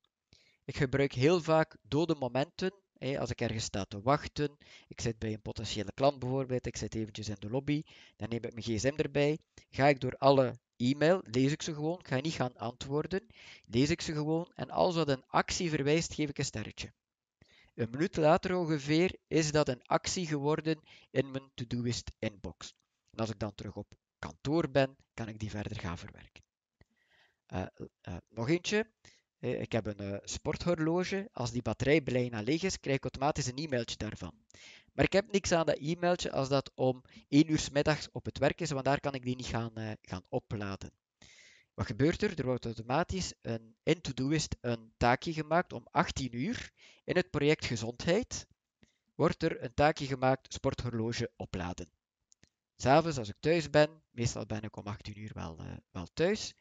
Ik 0.64 0.76
gebruik 0.76 1.12
heel 1.12 1.40
vaak 1.40 1.76
dode 1.82 2.14
momenten 2.14 2.72
als 3.18 3.30
ik 3.30 3.40
ergens 3.40 3.64
sta 3.64 3.84
te 3.84 4.01
wachten, 4.01 4.57
ik 4.88 5.01
zit 5.01 5.18
bij 5.18 5.32
een 5.32 5.42
potentiële 5.42 5.92
klant 5.94 6.18
bijvoorbeeld, 6.18 6.66
ik 6.66 6.76
zit 6.76 6.94
eventjes 6.94 7.28
in 7.28 7.36
de 7.38 7.51
lobby, 7.51 7.82
dan 8.16 8.28
neem 8.28 8.44
ik 8.44 8.53
mijn 8.55 8.78
gsm 8.78 8.94
erbij, 8.96 9.38
ga 9.70 9.86
ik 9.86 10.01
door 10.01 10.16
alle 10.16 10.59
e-mail, 10.76 11.20
lees 11.22 11.53
ik 11.53 11.62
ze 11.62 11.74
gewoon, 11.74 11.99
ik 11.99 12.09
ga 12.09 12.20
niet 12.20 12.32
gaan 12.32 12.57
antwoorden, 12.57 13.26
lees 13.64 13.90
ik 13.90 14.01
ze 14.01 14.12
gewoon 14.12 14.51
en 14.55 14.70
als 14.70 14.94
dat 14.94 15.09
een 15.09 15.24
actie 15.26 15.70
verwijst, 15.70 16.14
geef 16.14 16.28
ik 16.28 16.38
een 16.38 16.44
sterretje. 16.44 16.92
Een 17.78 17.90
minuut 17.90 18.16
later 18.16 18.56
ongeveer 18.56 19.16
is 19.26 19.52
dat 19.52 19.68
een 19.68 19.82
actie 19.82 20.26
geworden 20.26 20.80
in 21.10 21.30
mijn 21.30 21.50
to-doist 21.54 22.12
inbox. 22.18 22.74
En 23.10 23.18
als 23.18 23.30
ik 23.30 23.38
dan 23.38 23.54
terug 23.54 23.76
op 23.76 23.94
kantoor 24.18 24.70
ben, 24.70 24.96
kan 25.14 25.28
ik 25.28 25.38
die 25.38 25.50
verder 25.50 25.80
gaan 25.80 25.98
verwerken. 25.98 26.42
Uh, 27.54 27.66
uh, 28.08 28.16
nog 28.28 28.48
eentje. 28.48 28.90
Ik 29.38 29.72
heb 29.72 29.86
een 29.86 30.20
sporthorloge. 30.24 31.28
Als 31.32 31.50
die 31.50 31.62
batterij 31.62 32.02
bijna 32.02 32.40
leeg 32.40 32.62
is, 32.62 32.80
krijg 32.80 32.96
ik 32.96 33.02
automatisch 33.02 33.46
een 33.46 33.58
e-mailtje 33.58 33.96
daarvan. 33.96 34.34
Maar 34.92 35.04
ik 35.04 35.12
heb 35.12 35.32
niks 35.32 35.52
aan 35.52 35.66
dat 35.66 35.78
e-mailtje 35.78 36.32
als 36.32 36.48
dat 36.48 36.70
om 36.74 37.02
1 37.28 37.50
uur 37.50 37.58
s 37.58 37.70
middags 37.70 38.10
op 38.10 38.24
het 38.24 38.38
werk 38.38 38.60
is, 38.60 38.70
want 38.70 38.84
daar 38.84 39.00
kan 39.00 39.14
ik 39.14 39.24
die 39.24 39.36
niet 39.36 39.46
gaan, 39.46 39.72
gaan 40.02 40.24
opladen. 40.28 40.92
Wat 41.78 41.86
gebeurt 41.86 42.22
er? 42.22 42.38
Er 42.38 42.44
wordt 42.44 42.64
automatisch 42.64 43.32
een, 43.42 43.76
in 43.82 44.00
Todoist 44.00 44.56
een 44.60 44.92
taakje 44.96 45.32
gemaakt 45.32 45.72
om 45.72 45.86
18 45.90 46.36
uur. 46.36 46.72
In 47.04 47.16
het 47.16 47.30
project 47.30 47.64
gezondheid 47.64 48.46
wordt 49.14 49.42
er 49.42 49.62
een 49.62 49.74
taakje 49.74 50.06
gemaakt 50.06 50.52
sporthorloge 50.52 51.30
opladen. 51.36 51.90
S'avonds 52.76 53.18
als 53.18 53.28
ik 53.28 53.36
thuis 53.40 53.70
ben, 53.70 54.02
meestal 54.10 54.46
ben 54.46 54.62
ik 54.62 54.76
om 54.76 54.86
18 54.86 55.18
uur 55.18 55.30
wel, 55.34 55.60
uh, 55.60 55.72
wel 55.90 56.06
thuis, 56.14 56.54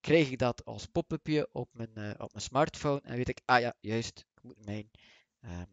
krijg 0.00 0.30
ik 0.30 0.38
dat 0.38 0.64
als 0.64 0.86
pop-upje 0.86 1.48
op 1.52 1.68
mijn, 1.72 1.92
uh, 1.94 2.10
op 2.10 2.32
mijn 2.32 2.44
smartphone 2.44 3.00
en 3.00 3.16
weet 3.16 3.28
ik, 3.28 3.40
ah 3.44 3.60
ja, 3.60 3.74
juist, 3.80 4.18
ik 4.34 4.42
moet 4.42 4.64
mijn, 4.64 4.90
um, 5.40 5.66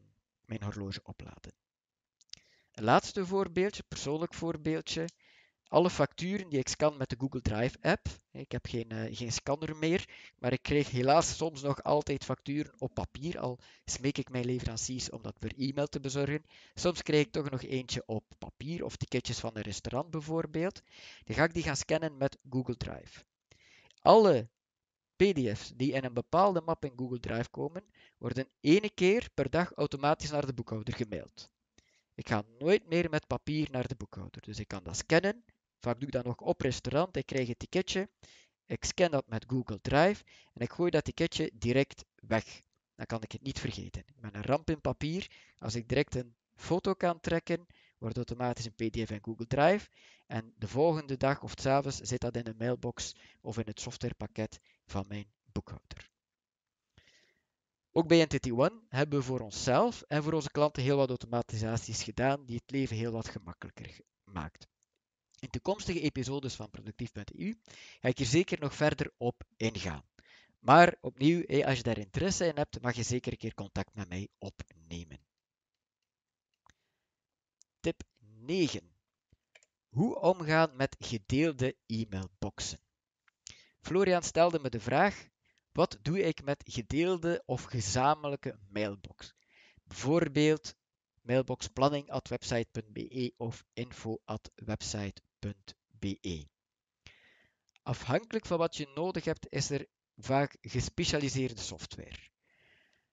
mijn 0.46 0.64
horloge 0.64 1.00
opladen. 1.04 1.54
Een 2.72 2.84
laatste 2.84 3.26
voorbeeldje, 3.26 3.84
persoonlijk 3.88 4.34
voorbeeldje. 4.34 5.08
Alle 5.68 5.90
facturen 5.90 6.50
die 6.50 6.60
ik 6.60 6.68
scan 6.68 6.98
met 6.98 7.10
de 7.10 7.16
Google 7.20 7.42
Drive 7.42 7.78
app. 7.82 8.08
Ik 8.32 8.52
heb 8.52 8.66
geen, 8.66 8.94
uh, 8.94 9.16
geen 9.16 9.32
scanner 9.32 9.76
meer, 9.76 10.10
maar 10.40 10.54
ik 10.54 10.62
krijg 10.62 10.92
helaas 10.92 11.38
soms 11.38 11.62
nog 11.62 11.84
altijd 11.84 12.24
facturen 12.24 12.74
op 12.78 12.94
papier. 12.94 13.40
Al 13.40 13.60
smeek 13.86 14.18
ik 14.18 14.30
mijn 14.30 14.46
leveranciers 14.46 15.10
om 15.10 15.22
dat 15.22 15.40
per 15.40 15.54
e-mail 15.58 15.88
te 15.88 16.00
bezorgen. 16.00 16.46
Soms 16.74 17.02
krijg 17.02 17.26
ik 17.26 17.32
toch 17.32 17.50
nog 17.50 17.64
eentje 17.64 18.04
op 18.06 18.24
papier 18.38 18.84
of 18.84 18.96
ticketjes 18.96 19.40
van 19.40 19.52
een 19.54 19.62
restaurant 19.62 20.12
bijvoorbeeld. 20.12 20.82
Dan 21.24 21.36
ga 21.36 21.44
ik 21.44 21.54
die 21.54 21.64
gaan 21.64 21.76
scannen 21.76 22.18
met 22.18 22.38
Google 22.50 22.78
Drive. 22.78 23.24
Alle 24.02 24.50
PDF's 25.16 25.72
die 25.76 25.92
in 25.92 26.04
een 26.04 26.14
bepaalde 26.14 26.62
map 26.62 26.86
in 26.86 26.94
Google 26.96 27.20
Drive 27.20 27.50
komen, 27.50 27.84
worden 28.18 28.48
ene 28.60 28.90
keer 28.90 29.30
per 29.34 29.50
dag 29.50 29.72
automatisch 29.74 30.32
naar 30.32 30.46
de 30.46 30.54
boekhouder 30.54 30.96
gemaild. 30.96 31.50
Ik 32.16 32.28
ga 32.28 32.44
nooit 32.60 32.88
meer 32.88 33.10
met 33.10 33.28
papier 33.28 33.68
naar 33.72 33.88
de 33.88 33.96
boekhouder. 33.96 34.42
Dus 34.42 34.60
ik 34.60 34.68
kan 34.68 34.84
dat 34.84 34.98
scannen. 34.98 35.44
Vaak 35.86 36.00
doe 36.00 36.08
ik 36.08 36.14
dat 36.14 36.26
nog 36.26 36.40
op 36.40 36.62
restaurant. 36.62 37.16
Ik 37.16 37.26
krijg 37.26 37.48
een 37.48 37.58
ticketje. 37.58 38.10
Ik 38.66 38.86
scan 38.86 39.12
dat 39.12 39.28
met 39.28 39.46
Google 39.48 39.82
Drive 39.82 40.24
en 40.54 40.62
ik 40.62 40.72
gooi 40.72 40.90
dat 40.92 41.04
ticketje 41.04 41.52
direct 41.54 42.06
weg. 42.16 42.62
Dan 42.96 43.06
kan 43.06 43.22
ik 43.22 43.32
het 43.32 43.42
niet 43.42 43.60
vergeten. 43.60 44.06
Ben 44.16 44.36
een 44.36 44.44
ramp 44.44 44.70
in 44.70 44.82
papier. 44.82 45.32
Als 45.58 45.76
ik 45.76 45.88
direct 45.88 46.16
een 46.16 46.36
foto 46.56 46.94
kan 46.94 47.20
trekken, 47.20 47.66
wordt 47.98 48.16
automatisch 48.16 48.66
een 48.66 48.74
PDF 48.74 49.12
in 49.12 49.24
Google 49.24 49.48
Drive. 49.48 49.90
En 50.28 50.54
de 50.58 50.68
volgende 50.68 51.18
dag 51.18 51.44
of 51.44 51.54
s 51.60 51.66
avonds 51.66 51.98
zit 51.98 52.22
dat 52.22 52.36
in 52.36 52.48
een 52.48 52.58
mailbox 52.58 53.16
of 53.42 53.58
in 53.58 53.68
het 53.68 53.80
softwarepakket 53.80 54.60
van 54.86 55.06
mijn 55.08 55.26
boekhouder. 55.52 56.10
Ook 57.92 58.08
bij 58.08 58.20
Entity 58.20 58.52
One 58.52 58.82
hebben 58.90 59.20
we 59.20 59.26
voor 59.26 59.40
onszelf 59.40 60.02
en 60.02 60.24
voor 60.24 60.34
onze 60.34 60.52
klanten 60.52 60.84
heel 60.84 60.98
wat 60.98 61.10
automatisaties 61.10 62.04
gedaan 62.04 62.46
die 62.46 62.56
het 62.56 62.72
leven 62.72 62.96
heel 62.96 63.12
wat 63.12 63.28
gemakkelijker 63.28 64.00
maakt. 64.24 64.68
In 65.46 65.52
toekomstige 65.52 66.02
episodes 66.02 66.56
van 66.56 66.70
Productief.eu 66.70 67.56
ga 68.00 68.08
ik 68.08 68.18
hier 68.18 68.28
zeker 68.28 68.60
nog 68.60 68.76
verder 68.76 69.12
op 69.18 69.44
ingaan. 69.58 70.04
Maar 70.60 70.96
opnieuw, 71.02 71.66
als 71.66 71.78
je 71.78 71.84
daar 71.84 71.98
interesse 71.98 72.46
in 72.46 72.56
hebt, 72.56 72.82
mag 72.82 72.96
je 72.96 73.04
zeker 73.04 73.32
een 73.32 73.38
keer 73.38 73.54
contact 73.54 73.94
met 73.94 74.10
mij 74.10 74.28
opnemen. 74.38 75.20
Tip 77.80 78.04
9. 78.20 78.94
Hoe 79.90 80.20
omgaan 80.20 80.76
met 80.76 80.96
gedeelde 81.00 81.76
e-mailboxen? 81.86 82.80
Florian 83.80 84.24
stelde 84.24 84.60
me 84.60 84.70
de 84.70 84.80
vraag: 84.80 85.28
wat 85.72 86.00
doe 86.02 86.20
ik 86.20 86.44
met 86.44 86.64
gedeelde 86.66 87.44
of 87.46 87.64
gezamenlijke 87.64 88.60
mailbox? 88.70 89.34
Bijvoorbeeld 89.84 90.76
mailboxplanning.website.be 91.22 93.34
of 93.38 93.66
info.website.be. 93.74 95.34
Afhankelijk 97.84 98.46
van 98.46 98.58
wat 98.58 98.76
je 98.76 98.92
nodig 98.96 99.26
hebt, 99.26 99.48
is 99.50 99.70
er 99.70 99.88
vaak 100.16 100.58
gespecialiseerde 100.62 101.62
software. 101.62 102.30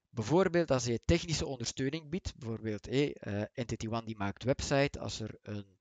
Bijvoorbeeld 0.09 0.70
als 0.70 0.85
je 0.85 1.01
technische 1.05 1.47
ondersteuning 1.47 2.09
biedt, 2.11 2.37
bijvoorbeeld 2.37 2.87
hey, 2.87 3.16
uh, 3.20 3.43
Entity 3.53 3.87
One 3.87 4.05
die 4.05 4.16
maakt 4.16 4.45
website, 4.45 4.99
als 4.99 5.20
er 5.20 5.39
een, 5.43 5.78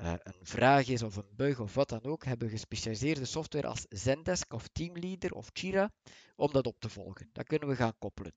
uh, 0.00 0.14
een 0.18 0.46
vraag 0.46 0.88
is 0.88 1.02
of 1.02 1.16
een 1.16 1.36
bug 1.36 1.60
of 1.60 1.74
wat 1.74 1.88
dan 1.88 2.02
ook, 2.02 2.24
hebben 2.24 2.46
we 2.46 2.52
gespecialiseerde 2.52 3.24
software 3.24 3.66
als 3.66 3.86
Zendesk 3.88 4.52
of 4.52 4.68
Teamleader 4.68 5.32
of 5.32 5.50
Jira 5.52 5.92
om 6.36 6.52
dat 6.52 6.66
op 6.66 6.80
te 6.80 6.88
volgen. 6.88 7.30
Dat 7.32 7.46
kunnen 7.46 7.68
we 7.68 7.76
gaan 7.76 7.98
koppelen. 7.98 8.34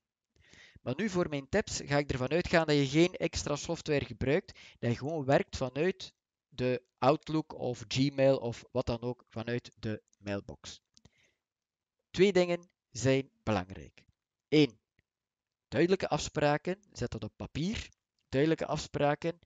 Maar 0.82 0.94
nu 0.96 1.08
voor 1.08 1.28
mijn 1.28 1.48
tips 1.48 1.80
ga 1.84 1.98
ik 1.98 2.10
ervan 2.10 2.28
uitgaan 2.28 2.66
dat 2.66 2.76
je 2.76 2.86
geen 2.86 3.12
extra 3.12 3.56
software 3.56 4.04
gebruikt, 4.04 4.58
dat 4.78 4.90
je 4.90 4.96
gewoon 4.96 5.24
werkt 5.24 5.56
vanuit 5.56 6.14
de 6.54 6.82
Outlook 6.98 7.58
of 7.58 7.84
Gmail 7.88 8.36
of 8.36 8.64
wat 8.70 8.86
dan 8.86 9.00
ook 9.00 9.24
vanuit 9.28 9.70
de 9.78 10.02
mailbox. 10.18 10.80
Twee 12.10 12.32
dingen 12.32 12.70
zijn 12.90 13.30
belangrijk. 13.42 14.04
1. 14.48 14.78
Duidelijke 15.68 16.08
afspraken, 16.08 16.78
zet 16.92 17.10
dat 17.10 17.24
op 17.24 17.32
papier. 17.36 17.88
Duidelijke 18.28 18.66
afspraken. 18.66 19.38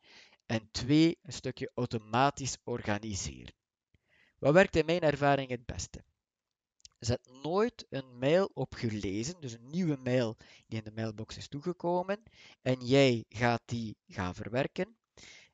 En 0.46 0.68
twee, 0.70 1.18
een 1.22 1.32
stukje 1.32 1.70
automatisch 1.74 2.56
organiseren. 2.64 3.54
Wat 4.38 4.52
werkt 4.52 4.76
in 4.76 4.86
mijn 4.86 5.00
ervaring 5.00 5.50
het 5.50 5.66
beste? 5.66 6.04
Zet 6.98 7.28
nooit 7.42 7.86
een 7.88 8.18
mail 8.18 8.50
op 8.54 8.74
gelezen, 8.74 9.40
dus 9.40 9.52
een 9.52 9.70
nieuwe 9.70 9.96
mail 9.96 10.36
die 10.66 10.78
in 10.78 10.84
de 10.84 10.92
mailbox 10.92 11.36
is 11.36 11.48
toegekomen, 11.48 12.22
en 12.62 12.86
jij 12.86 13.24
gaat 13.28 13.62
die 13.64 13.96
gaan 14.06 14.34
verwerken. 14.34 14.96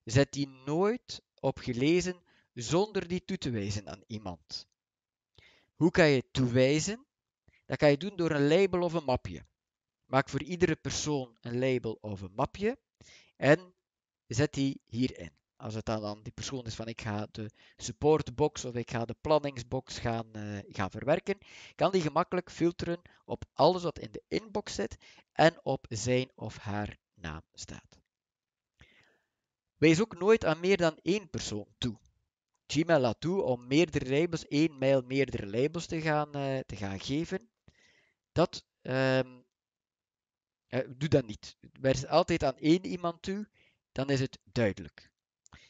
Zet 0.04 0.32
die 0.32 0.48
nooit 0.48 1.22
op 1.44 1.58
gelezen 1.58 2.22
zonder 2.52 3.08
die 3.08 3.24
toe 3.24 3.38
te 3.38 3.50
wijzen 3.50 3.88
aan 3.88 4.02
iemand. 4.06 4.66
Hoe 5.74 5.90
kan 5.90 6.08
je 6.08 6.30
toewijzen? 6.30 7.06
Dat 7.66 7.76
kan 7.76 7.90
je 7.90 7.96
doen 7.96 8.16
door 8.16 8.30
een 8.30 8.48
label 8.48 8.80
of 8.82 8.92
een 8.92 9.04
mapje. 9.04 9.46
Maak 10.04 10.28
voor 10.28 10.42
iedere 10.42 10.76
persoon 10.76 11.36
een 11.40 11.58
label 11.58 11.98
of 12.00 12.20
een 12.20 12.34
mapje 12.34 12.78
en 13.36 13.74
zet 14.26 14.52
die 14.52 14.80
hierin. 14.84 15.32
Als 15.56 15.74
het 15.74 15.84
dan, 15.84 16.00
dan 16.00 16.22
die 16.22 16.32
persoon 16.32 16.64
is 16.64 16.74
van 16.74 16.88
ik 16.88 17.00
ga 17.00 17.26
de 17.30 17.50
supportbox 17.76 18.64
of 18.64 18.74
ik 18.74 18.90
ga 18.90 19.04
de 19.04 19.16
planningsbox 19.20 19.98
gaan, 19.98 20.26
uh, 20.36 20.58
gaan 20.68 20.90
verwerken, 20.90 21.38
kan 21.74 21.92
die 21.92 22.02
gemakkelijk 22.02 22.50
filteren 22.50 23.00
op 23.24 23.44
alles 23.52 23.82
wat 23.82 23.98
in 23.98 24.12
de 24.12 24.22
inbox 24.28 24.74
zit 24.74 24.96
en 25.32 25.64
op 25.64 25.86
zijn 25.88 26.30
of 26.34 26.56
haar 26.56 26.96
naam 27.14 27.42
staat. 27.52 28.03
Wijs 29.84 30.00
ook 30.00 30.18
nooit 30.18 30.44
aan 30.44 30.60
meer 30.60 30.76
dan 30.76 30.98
één 31.02 31.30
persoon 31.30 31.66
toe. 31.78 31.98
Gmail 32.66 33.00
laat 33.00 33.20
toe 33.20 33.42
om 33.42 33.66
meerdere 33.66 34.20
labels, 34.20 34.46
één 34.48 34.78
mail 34.78 35.02
meerdere 35.02 35.46
labels 35.46 35.86
te 35.86 36.00
gaan, 36.00 36.36
uh, 36.36 36.58
te 36.66 36.76
gaan 36.76 37.00
geven. 37.00 37.48
Dat 38.32 38.64
um, 38.82 39.44
uh, 40.68 40.80
doe 40.96 41.08
dat 41.08 41.26
niet. 41.26 41.56
Wijs 41.80 42.06
altijd 42.06 42.44
aan 42.44 42.56
één 42.56 42.86
iemand 42.86 43.22
toe, 43.22 43.48
dan 43.92 44.10
is 44.10 44.20
het 44.20 44.38
duidelijk. 44.44 45.10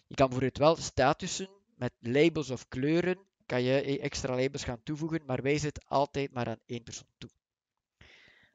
Je 0.06 0.14
kan 0.14 0.28
bijvoorbeeld 0.28 0.58
wel 0.58 0.76
statussen 0.76 1.48
met 1.76 1.92
labels 1.98 2.50
of 2.50 2.68
kleuren, 2.68 3.18
kan 3.46 3.62
je 3.62 4.00
extra 4.00 4.36
labels 4.36 4.64
gaan 4.64 4.82
toevoegen, 4.82 5.24
maar 5.26 5.42
wijs 5.42 5.62
het 5.62 5.86
altijd 5.86 6.32
maar 6.32 6.48
aan 6.48 6.60
één 6.66 6.82
persoon 6.82 7.12
toe. 7.18 7.30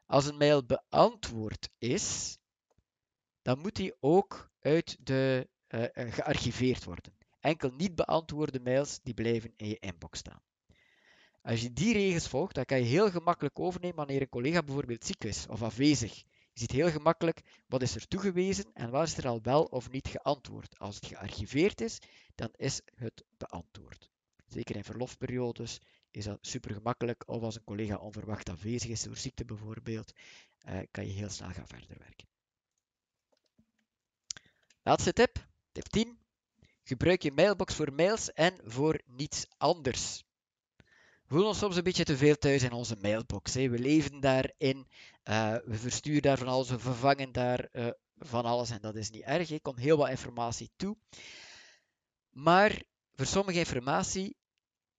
Als 0.05 0.25
een 0.25 0.37
mail 0.37 0.65
beantwoord 0.65 1.69
is, 1.77 2.37
dan 3.41 3.59
moet 3.59 3.75
die 3.75 3.95
ook 3.99 4.48
uit 4.61 4.97
de, 5.03 5.47
uh, 5.69 5.83
gearchiveerd 5.93 6.83
worden. 6.83 7.13
Enkel 7.39 7.71
niet 7.77 7.95
beantwoorde 7.95 8.59
mails 8.59 8.99
die 9.03 9.13
blijven 9.13 9.53
in 9.55 9.67
je 9.67 9.79
inbox 9.79 10.19
staan. 10.19 10.41
Als 11.41 11.61
je 11.61 11.73
die 11.73 11.93
regels 11.93 12.27
volgt, 12.27 12.55
dan 12.55 12.65
kan 12.65 12.77
je 12.77 12.85
heel 12.85 13.11
gemakkelijk 13.11 13.59
overnemen 13.59 13.95
wanneer 13.95 14.21
een 14.21 14.29
collega 14.29 14.63
bijvoorbeeld 14.63 15.05
ziek 15.05 15.23
is 15.23 15.47
of 15.47 15.61
afwezig 15.61 16.23
je 16.59 16.65
ziet 16.65 16.71
heel 16.71 16.91
gemakkelijk 16.91 17.41
wat 17.67 17.81
is 17.81 17.95
er 17.95 18.07
toegewezen 18.07 18.65
en 18.73 18.89
waar 18.89 19.03
is 19.03 19.17
er 19.17 19.27
al 19.27 19.41
wel 19.41 19.63
of 19.63 19.91
niet 19.91 20.07
geantwoord. 20.07 20.79
Als 20.79 20.95
het 20.95 21.05
gearchiveerd 21.05 21.81
is, 21.81 21.99
dan 22.35 22.49
is 22.55 22.81
het 22.95 23.23
beantwoord. 23.37 24.09
Zeker 24.45 24.75
in 24.75 24.83
verlofperiodes 24.83 25.79
is 26.11 26.23
dat 26.23 26.37
super 26.41 26.73
gemakkelijk. 26.73 27.29
Of 27.29 27.41
als 27.41 27.55
een 27.55 27.63
collega 27.63 27.95
onverwacht 27.95 28.49
afwezig 28.49 28.89
is 28.89 29.03
door 29.03 29.17
ziekte 29.17 29.45
bijvoorbeeld, 29.45 30.11
eh, 30.57 30.79
kan 30.91 31.05
je 31.05 31.11
heel 31.11 31.29
snel 31.29 31.49
gaan 31.49 31.67
verder 31.67 31.97
werken. 31.97 32.27
Laatste 34.83 35.13
tip, 35.13 35.47
tip 35.71 35.87
10. 35.87 36.19
Gebruik 36.83 37.21
je 37.21 37.31
mailbox 37.31 37.75
voor 37.75 37.93
mails 37.93 38.33
en 38.33 38.59
voor 38.63 39.01
niets 39.05 39.45
anders. 39.57 40.23
We 40.77 41.35
voelen 41.35 41.47
ons 41.47 41.57
soms 41.57 41.75
een 41.75 41.83
beetje 41.83 42.03
te 42.03 42.17
veel 42.17 42.35
thuis 42.35 42.63
in 42.63 42.71
onze 42.71 42.95
mailbox. 43.01 43.53
We 43.53 43.79
leven 43.79 44.19
daarin, 44.19 44.87
uh, 45.23 45.55
we 45.65 45.77
versturen 45.77 46.21
daar 46.21 46.37
van 46.37 46.47
alles, 46.47 46.69
we 46.69 46.79
vervangen 46.79 47.31
daar 47.31 47.69
uh, 47.71 47.89
van 48.17 48.45
alles 48.45 48.69
en 48.69 48.81
dat 48.81 48.95
is 48.95 49.09
niet 49.09 49.23
erg. 49.23 49.51
Er 49.51 49.61
komt 49.61 49.79
heel 49.79 49.97
wat 49.97 50.09
informatie 50.09 50.71
toe. 50.75 50.97
Maar 52.29 52.83
voor 53.11 53.25
sommige 53.25 53.59
informatie 53.59 54.37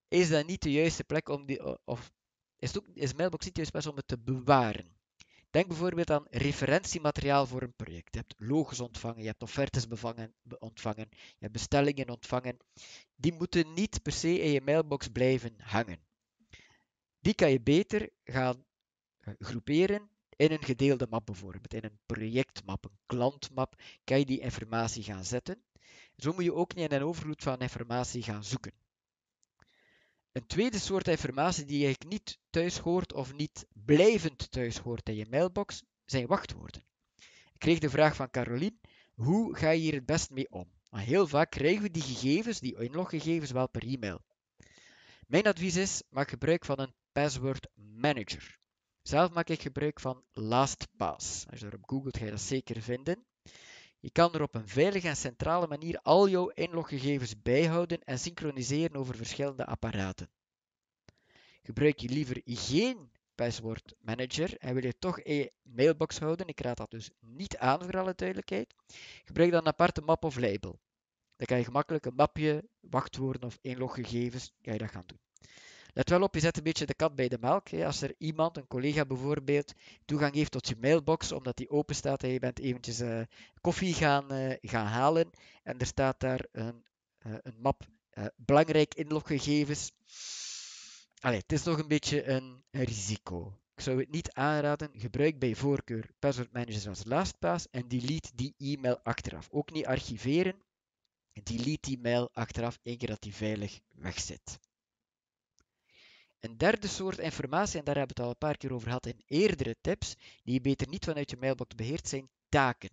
is 0.07 0.29
dat 0.29 0.45
niet 0.45 0.61
de 0.61 0.71
juiste 0.71 1.03
plek 1.03 1.29
om 1.29 1.45
die, 1.45 1.85
of 1.85 2.11
is, 2.57 2.77
ook, 2.77 2.87
is 2.93 3.13
mailbox 3.13 3.45
niet 3.45 3.55
de 3.55 3.61
juiste 3.61 3.79
plek 3.79 3.91
om 3.91 3.97
het 3.97 4.07
te 4.07 4.19
bewaren. 4.19 4.99
Denk 5.51 5.67
bijvoorbeeld 5.67 6.11
aan 6.11 6.25
referentiemateriaal 6.29 7.47
voor 7.47 7.61
een 7.61 7.75
project. 7.75 8.13
Je 8.13 8.19
hebt 8.19 8.33
logos 8.37 8.79
ontvangen, 8.79 9.21
je 9.21 9.27
hebt 9.27 9.41
offertes 9.41 9.87
ontvangen, 10.59 11.09
je 11.11 11.37
hebt 11.39 11.53
bestellingen 11.53 12.09
ontvangen. 12.09 12.57
Die 13.15 13.33
moeten 13.33 13.73
niet 13.73 14.01
per 14.01 14.11
se 14.11 14.39
in 14.39 14.51
je 14.51 14.61
mailbox 14.61 15.07
blijven 15.07 15.55
hangen. 15.57 15.99
Die 17.19 17.33
kan 17.33 17.51
je 17.51 17.61
beter 17.61 18.09
gaan 18.23 18.65
eh, 19.19 19.33
groeperen 19.39 20.09
in 20.35 20.51
een 20.51 20.63
gedeelde 20.63 21.07
map 21.09 21.25
bijvoorbeeld, 21.25 21.73
in 21.73 21.83
een 21.83 21.99
projectmap, 22.05 22.85
een 22.85 22.99
klantmap, 23.05 23.81
kan 24.03 24.19
je 24.19 24.25
die 24.25 24.39
informatie 24.39 25.03
gaan 25.03 25.25
zetten. 25.25 25.63
Zo 26.17 26.33
moet 26.33 26.43
je 26.43 26.53
ook 26.53 26.75
niet 26.75 26.91
in 26.91 26.97
een 26.97 27.03
overvloed 27.03 27.43
van 27.43 27.59
informatie 27.59 28.23
gaan 28.23 28.43
zoeken. 28.43 28.73
Een 30.31 30.45
tweede 30.47 30.79
soort 30.79 31.07
informatie 31.07 31.65
die 31.65 31.85
eigenlijk 31.85 32.11
niet 32.11 32.39
thuis 32.49 32.77
hoort 32.77 33.13
of 33.13 33.33
niet 33.33 33.65
blijvend 33.73 34.51
thuis 34.51 34.77
hoort 34.77 35.09
in 35.09 35.15
je 35.15 35.25
mailbox, 35.29 35.83
zijn 36.05 36.27
wachtwoorden. 36.27 36.85
Ik 37.53 37.59
kreeg 37.59 37.79
de 37.79 37.89
vraag 37.89 38.15
van 38.15 38.29
Caroline, 38.29 38.77
hoe 39.13 39.55
ga 39.55 39.69
je 39.69 39.79
hier 39.79 39.93
het 39.93 40.05
best 40.05 40.29
mee 40.29 40.51
om? 40.51 40.71
Maar 40.89 41.01
heel 41.01 41.27
vaak 41.27 41.49
krijgen 41.49 41.81
we 41.81 41.91
die 41.91 42.01
gegevens, 42.01 42.59
die 42.59 42.77
inloggegevens, 42.77 43.51
wel 43.51 43.69
per 43.69 43.83
e-mail. 43.83 44.21
Mijn 45.27 45.47
advies 45.47 45.75
is, 45.75 46.03
maak 46.09 46.29
gebruik 46.29 46.65
van 46.65 46.79
een 46.79 46.93
password 47.11 47.67
manager. 47.73 48.59
Zelf 49.01 49.31
maak 49.31 49.49
ik 49.49 49.61
gebruik 49.61 49.99
van 49.99 50.23
LastPass. 50.31 51.45
Als 51.49 51.59
je 51.59 51.65
erop 51.65 51.89
googelt, 51.89 52.17
ga 52.17 52.25
je 52.25 52.31
dat 52.31 52.41
zeker 52.41 52.81
vinden. 52.81 53.25
Je 54.01 54.11
kan 54.11 54.33
er 54.33 54.41
op 54.41 54.55
een 54.55 54.67
veilige 54.67 55.07
en 55.07 55.15
centrale 55.15 55.67
manier 55.67 55.99
al 56.01 56.29
jouw 56.29 56.47
inloggegevens 56.47 57.41
bijhouden 57.41 58.03
en 58.03 58.19
synchroniseren 58.19 58.95
over 58.95 59.15
verschillende 59.15 59.65
apparaten. 59.65 60.29
Gebruik 61.61 61.99
je 61.99 62.09
liever 62.09 62.41
geen 62.45 63.11
password 63.35 63.93
manager 63.99 64.57
en 64.57 64.73
wil 64.73 64.83
je 64.83 64.97
toch 64.99 65.23
je 65.23 65.51
mailbox 65.61 66.19
houden, 66.19 66.47
ik 66.47 66.59
raad 66.59 66.77
dat 66.77 66.91
dus 66.91 67.09
niet 67.19 67.57
aan 67.57 67.83
voor 67.83 67.97
alle 67.97 68.15
duidelijkheid, 68.15 68.75
gebruik 69.25 69.51
dan 69.51 69.59
een 69.59 69.67
aparte 69.67 70.01
map 70.01 70.23
of 70.23 70.37
label. 70.37 70.79
Dan 71.35 71.45
kan 71.45 71.57
je 71.57 71.63
gemakkelijk 71.63 72.05
een 72.05 72.15
mapje, 72.15 72.69
wachtwoorden 72.79 73.43
of 73.43 73.57
inloggegevens, 73.61 74.51
kan 74.61 74.73
je 74.73 74.79
dat 74.79 74.89
gaan 74.89 75.03
doen. 75.05 75.19
Let 75.93 76.09
wel 76.09 76.21
op, 76.21 76.33
je 76.33 76.39
zet 76.39 76.57
een 76.57 76.63
beetje 76.63 76.85
de 76.85 76.93
kat 76.93 77.15
bij 77.15 77.27
de 77.27 77.37
melk. 77.39 77.73
Als 77.73 78.01
er 78.01 78.15
iemand, 78.17 78.57
een 78.57 78.67
collega 78.67 79.05
bijvoorbeeld, 79.05 79.73
toegang 80.05 80.33
heeft 80.33 80.51
tot 80.51 80.67
je 80.67 80.75
mailbox, 80.81 81.31
omdat 81.31 81.57
die 81.57 81.69
open 81.69 81.95
staat 81.95 82.23
en 82.23 82.29
je 82.29 82.39
bent 82.39 82.59
eventjes 82.59 83.01
uh, 83.01 83.21
koffie 83.61 83.93
gaan, 83.93 84.33
uh, 84.33 84.53
gaan 84.61 84.85
halen 84.85 85.29
en 85.63 85.79
er 85.79 85.85
staat 85.85 86.19
daar 86.19 86.45
een, 86.51 86.83
uh, 87.27 87.33
een 87.41 87.55
map 87.61 87.83
belangrijk 88.35 88.93
inloggegevens. 88.93 89.91
Allee, 91.19 91.39
het 91.39 91.51
is 91.51 91.63
toch 91.63 91.77
een 91.77 91.87
beetje 91.87 92.27
een, 92.27 92.63
risico. 92.71 93.59
Ik 93.75 93.81
zou 93.83 93.99
het 93.99 94.11
niet 94.11 94.33
aanraden. 94.33 94.89
Gebruik 94.93 95.39
bij 95.39 95.55
voorkeur 95.55 96.09
password 96.19 96.51
managers 96.53 96.87
als 96.87 97.05
LastPass 97.05 97.69
en 97.71 97.87
delete 97.87 98.31
die 98.35 98.53
e-mail 98.57 98.99
achteraf. 99.03 99.47
Ook 99.51 99.71
niet 99.71 99.85
archiveren. 99.85 100.55
Delete 101.43 101.77
die 101.81 101.99
mail 101.99 102.29
achteraf, 102.33 102.79
één 102.83 102.97
keer 102.97 103.07
dat 103.07 103.21
die 103.21 103.35
veilig 103.35 103.79
weg 103.95 104.19
zit. 104.19 104.59
Een 106.41 106.57
derde 106.57 106.87
soort 106.87 107.17
informatie, 107.17 107.79
en 107.79 107.85
daar 107.85 107.97
hebben 107.97 108.15
we 108.15 108.21
het 108.21 108.29
al 108.29 108.35
een 108.39 108.47
paar 108.47 108.57
keer 108.57 108.73
over 108.73 108.87
gehad 108.87 109.05
in 109.05 109.23
eerdere 109.27 109.75
tips, 109.81 110.15
die 110.43 110.53
je 110.53 110.61
beter 110.61 110.87
niet 110.87 111.05
vanuit 111.05 111.29
je 111.29 111.37
mailbox 111.37 111.75
beheert, 111.75 112.07
zijn 112.07 112.29
taken. 112.49 112.89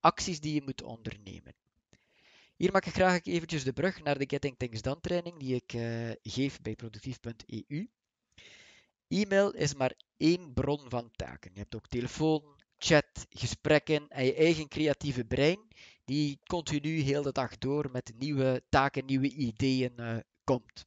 Acties 0.00 0.40
die 0.40 0.54
je 0.54 0.62
moet 0.62 0.82
ondernemen. 0.82 1.54
Hier 2.56 2.72
maak 2.72 2.86
ik 2.86 2.94
graag 2.94 3.24
eventjes 3.24 3.64
de 3.64 3.72
brug 3.72 4.02
naar 4.02 4.18
de 4.18 4.28
Getting 4.28 4.58
Things 4.58 4.82
Done 4.82 5.00
training 5.00 5.38
die 5.38 5.54
ik 5.54 5.72
uh, 5.72 6.10
geef 6.22 6.60
bij 6.60 6.74
productief.eu. 6.74 7.88
E-mail 9.08 9.50
is 9.50 9.74
maar 9.74 9.94
één 10.16 10.52
bron 10.52 10.90
van 10.90 11.10
taken. 11.16 11.50
Je 11.54 11.60
hebt 11.60 11.74
ook 11.74 11.86
telefoon, 11.86 12.42
chat, 12.78 13.26
gesprekken 13.30 14.08
en 14.08 14.24
je 14.24 14.34
eigen 14.34 14.68
creatieve 14.68 15.24
brein 15.24 15.58
die 16.04 16.38
continu 16.46 17.00
heel 17.00 17.22
de 17.22 17.32
dag 17.32 17.58
door 17.58 17.90
met 17.92 18.12
nieuwe 18.18 18.62
taken, 18.68 19.04
nieuwe 19.04 19.28
ideeën 19.28 19.92
uh, 19.96 20.16
komt. 20.44 20.86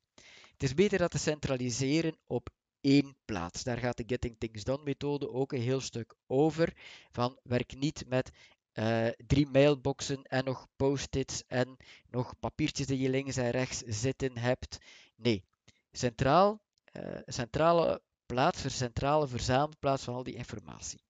Is 0.63 0.73
beter 0.73 0.97
dat 0.97 1.11
te 1.11 1.17
centraliseren 1.17 2.17
op 2.25 2.49
één 2.81 3.15
plaats. 3.25 3.63
Daar 3.63 3.77
gaat 3.77 3.97
de 3.97 4.03
Getting 4.07 4.35
Things 4.37 4.63
Done 4.63 4.83
methode 4.83 5.29
ook 5.29 5.51
een 5.51 5.61
heel 5.61 5.81
stuk 5.81 6.15
over. 6.27 6.73
Van 7.11 7.39
werk 7.43 7.75
niet 7.75 8.03
met 8.07 8.31
uh, 8.73 9.07
drie 9.27 9.47
mailboxen 9.47 10.23
en 10.23 10.45
nog 10.45 10.67
post-its 10.75 11.43
en 11.47 11.77
nog 12.09 12.39
papiertjes 12.39 12.87
die 12.87 12.99
je 12.99 13.09
links 13.09 13.37
en 13.37 13.49
rechts 13.51 13.77
zitten 13.85 14.37
hebt. 14.37 14.77
Nee, 15.15 15.43
centraal, 15.91 16.61
uh, 16.91 17.17
centrale 17.25 18.01
plaats, 18.25 18.77
centrale 18.77 19.27
verzamelplaats 19.27 20.03
van 20.03 20.13
al 20.13 20.23
die 20.23 20.35
informatie. 20.35 21.03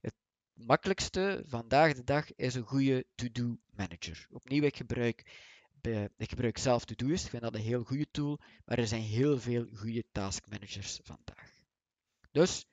Het 0.00 0.14
makkelijkste 0.52 1.42
vandaag 1.46 1.94
de 1.94 2.04
dag 2.04 2.34
is 2.34 2.54
een 2.54 2.66
goede 2.66 3.06
to-do 3.14 3.56
manager. 3.70 4.26
Opnieuw, 4.30 4.62
ik 4.62 4.76
gebruik 4.76 5.24
uh, 5.86 6.04
ik 6.16 6.28
gebruik 6.28 6.58
zelf 6.58 6.84
Todoist, 6.84 7.24
ik 7.24 7.30
vind 7.30 7.42
dat 7.42 7.54
een 7.54 7.60
heel 7.60 7.84
goede 7.84 8.06
tool, 8.10 8.38
maar 8.64 8.78
er 8.78 8.86
zijn 8.86 9.02
heel 9.02 9.38
veel 9.40 9.66
goede 9.74 10.04
taskmanagers 10.12 11.00
vandaag. 11.02 11.54
Dus 12.30 12.66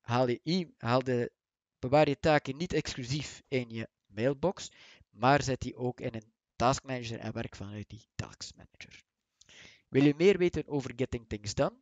haal, 0.00 0.28
je, 0.28 0.68
haal 0.78 1.04
de, 1.04 1.32
bewaar 1.78 2.08
je 2.08 2.18
taken 2.18 2.56
niet 2.56 2.72
exclusief 2.72 3.42
in 3.48 3.70
je 3.70 3.88
mailbox, 4.06 4.70
maar 5.10 5.42
zet 5.42 5.60
die 5.60 5.76
ook 5.76 6.00
in 6.00 6.14
een 6.14 6.32
taskmanager 6.56 7.18
en 7.18 7.32
werk 7.32 7.56
vanuit 7.56 7.88
die 7.88 8.06
taskmanager. 8.14 9.04
Wil 9.88 10.04
je 10.04 10.14
meer 10.16 10.38
weten 10.38 10.66
over 10.66 10.92
Getting 10.96 11.28
Things 11.28 11.54
Done? 11.54 11.76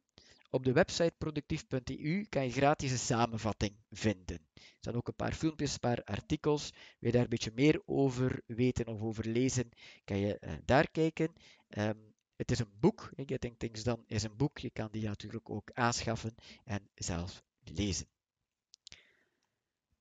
Op 0.55 0.64
de 0.64 0.72
website 0.72 1.14
productief.eu 1.18 2.26
kan 2.28 2.44
je 2.44 2.50
gratis 2.50 2.90
een 2.90 2.98
samenvatting 2.98 3.76
vinden. 3.90 4.38
Er 4.55 4.62
staan 4.78 4.94
ook 4.94 5.09
een 5.09 5.14
paar 5.14 5.32
filmpjes, 5.32 5.72
een 5.72 5.80
paar 5.80 6.05
artikels. 6.05 6.70
Wil 6.70 6.80
je 6.98 7.12
daar 7.12 7.22
een 7.22 7.28
beetje 7.28 7.53
meer 7.55 7.82
over 7.84 8.42
weten 8.46 8.86
of 8.86 9.03
over 9.03 9.26
lezen, 9.26 9.68
kan 10.05 10.18
je 10.18 10.38
uh, 10.40 10.53
daar 10.64 10.90
kijken. 10.90 11.32
Um, 11.68 12.14
het 12.36 12.50
is 12.50 12.59
een 12.59 12.72
boek. 12.80 13.11
Getting 13.16 13.59
Things 13.59 13.82
Done 13.82 14.05
is 14.07 14.22
een 14.22 14.36
boek. 14.36 14.59
Je 14.59 14.70
kan 14.70 14.88
die 14.90 15.05
natuurlijk 15.05 15.50
ook 15.50 15.70
aanschaffen 15.72 16.34
en 16.64 16.88
zelf 16.94 17.42
lezen. 17.64 18.07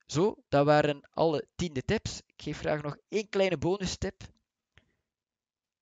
Zo, 0.06 0.43
dat 0.49 0.66
waren 0.66 1.10
alle 1.12 1.47
tiende 1.56 1.86
tips. 1.86 2.22
Ik 2.26 2.41
geef 2.41 2.60
graag 2.60 2.82
nog 2.82 2.97
één 3.08 3.30
kleine 3.30 3.58
bonus 3.58 3.97
tip. 3.97 4.24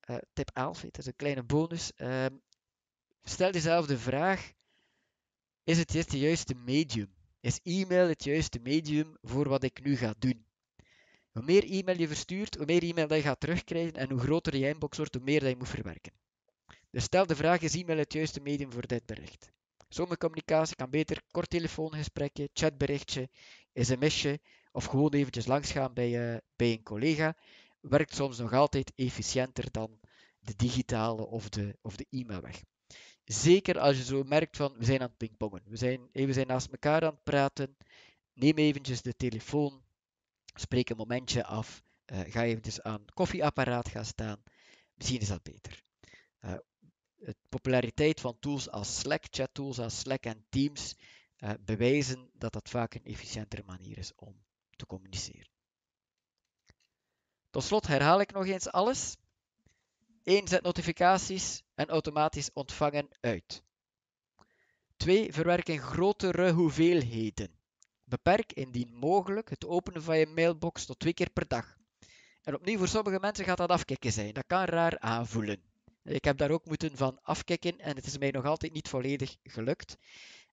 Uh, 0.10 0.18
tip 0.34 0.50
11, 0.54 0.82
het 0.82 0.98
is 0.98 1.06
een 1.06 1.16
kleine 1.16 1.44
bonus. 1.44 1.92
Uh, 1.98 2.26
stel 3.24 3.52
jezelf 3.52 3.86
de 3.86 3.98
vraag: 3.98 4.58
is 5.70 5.78
het 5.78 5.94
het 5.94 6.12
juiste 6.12 6.56
medium? 6.56 7.14
Is 7.40 7.60
e-mail 7.64 8.08
het 8.08 8.24
juiste 8.24 8.60
medium 8.60 9.18
voor 9.22 9.50
wat 9.50 9.64
ik 9.64 9.84
nu 9.84 9.96
ga 9.98 10.14
doen? 10.20 10.46
Hoe 11.32 11.44
meer 11.44 11.64
e-mail 11.64 12.00
je 12.00 12.08
verstuurt, 12.08 12.56
hoe 12.56 12.66
meer 12.66 12.84
e-mail 12.84 13.14
je 13.14 13.22
gaat 13.22 13.40
terugkrijgen 13.40 13.94
en 13.94 14.10
hoe 14.10 14.20
groter 14.20 14.56
je 14.56 14.68
inbox 14.68 14.98
wordt, 14.98 15.14
hoe 15.14 15.24
meer 15.24 15.40
dat 15.40 15.50
je 15.50 15.56
moet 15.56 15.70
verwerken. 15.70 16.12
Dus 16.90 17.04
stel 17.04 17.26
de 17.26 17.36
vraag: 17.36 17.62
is 17.62 17.76
e-mail 17.76 17.98
het 17.98 18.14
juiste 18.14 18.40
medium 18.40 18.72
voor 18.72 18.88
dit 18.88 19.06
bericht? 19.06 19.52
Sommige 19.90 20.18
communicatie 20.18 20.76
kan 20.76 20.90
beter 20.90 21.22
kort 21.32 21.50
telefoongesprekje, 21.50 22.50
chatberichtje, 22.54 23.30
sms'je 23.74 24.40
of 24.72 24.86
gewoon 24.86 25.14
eventjes 25.14 25.46
langsgaan 25.46 25.94
bij, 25.94 26.34
uh, 26.34 26.38
bij 26.56 26.72
een 26.72 26.84
collega. 26.84 27.36
Werkt 27.80 28.16
soms 28.16 28.38
nog 28.38 28.54
altijd 28.54 28.92
efficiënter 28.96 29.72
dan 29.72 30.00
de 30.40 30.56
digitale 30.56 31.26
of 31.28 31.50
de, 31.50 31.78
of 31.82 31.96
de 31.96 32.06
e-mailweg. 32.10 32.64
Zeker 33.32 33.80
als 33.80 33.98
je 33.98 34.04
zo 34.04 34.24
merkt 34.24 34.58
van 34.58 34.74
we 34.78 34.86
zijn 34.86 35.02
aan 35.02 35.08
het 35.08 35.18
pingpongen. 35.18 35.62
We 35.66 35.78
zijn, 35.78 36.10
we 36.12 36.34
zijn 36.34 36.48
naast 36.48 36.72
elkaar 36.72 37.06
aan 37.06 37.14
het 37.14 37.24
praten. 37.24 37.78
Neem 38.34 38.58
eventjes 38.58 39.02
de 39.02 39.16
telefoon. 39.16 39.84
Spreek 40.54 40.90
een 40.90 40.98
momentje 40.98 41.46
af. 41.46 41.84
Uh, 42.06 42.20
ga 42.20 42.44
eventjes 42.44 42.82
aan 42.82 43.02
het 43.02 43.14
koffieapparaat 43.14 43.90
gaan 43.90 44.06
staan. 44.06 44.44
Misschien 44.94 45.20
is 45.20 45.28
dat 45.28 45.44
beter. 45.44 45.84
Uh, 46.42 46.54
de 47.16 47.36
populariteit 47.50 48.20
van 48.20 48.40
tools 48.40 48.70
als 48.70 49.00
Slack, 49.00 49.24
chattools 49.30 49.80
als 49.80 50.00
Slack 50.00 50.24
en 50.24 50.46
Teams 50.50 50.96
uh, 51.38 51.52
bewijzen 51.60 52.30
dat 52.34 52.54
dat 52.54 52.70
vaak 52.70 52.94
een 52.94 53.06
efficiëntere 53.06 53.64
manier 53.66 53.98
is 53.98 54.16
om 54.16 54.44
te 54.76 54.86
communiceren. 54.86 55.52
Tot 57.50 57.64
slot 57.64 57.88
herhaal 57.88 58.22
ik 58.22 58.32
nog 58.32 58.46
eens 58.46 58.72
alles. 58.72 59.18
1. 60.24 60.48
Zet 60.48 60.62
notificaties 60.62 61.64
en 61.76 61.90
automatisch 61.90 62.50
ontvangen 62.54 63.08
uit. 63.22 63.64
2. 64.98 65.34
Verwerk 65.34 65.70
in 65.70 65.80
grotere 65.80 66.52
hoeveelheden. 66.52 67.58
Beperk 68.04 68.54
indien 68.54 68.94
mogelijk 68.94 69.50
het 69.50 69.66
openen 69.66 70.04
van 70.04 70.18
je 70.18 70.26
mailbox 70.26 70.86
tot 70.86 71.00
twee 71.00 71.14
keer 71.14 71.30
per 71.30 71.48
dag. 71.48 71.78
En 72.44 72.56
opnieuw, 72.56 72.78
voor 72.78 72.88
sommige 72.88 73.20
mensen 73.20 73.46
gaat 73.46 73.58
dat 73.58 73.70
afkicken 73.70 74.12
zijn. 74.12 74.34
Dat 74.34 74.44
kan 74.48 74.64
raar 74.64 75.00
aanvoelen. 75.00 75.62
Ik 76.04 76.24
heb 76.24 76.38
daar 76.38 76.52
ook 76.52 76.66
moeten 76.66 76.98
van 76.98 77.20
afkicken 77.22 77.80
en 77.80 77.96
het 77.96 78.06
is 78.06 78.18
mij 78.18 78.32
nog 78.32 78.46
altijd 78.46 78.74
niet 78.74 78.88
volledig 78.88 79.36
gelukt. 79.44 79.98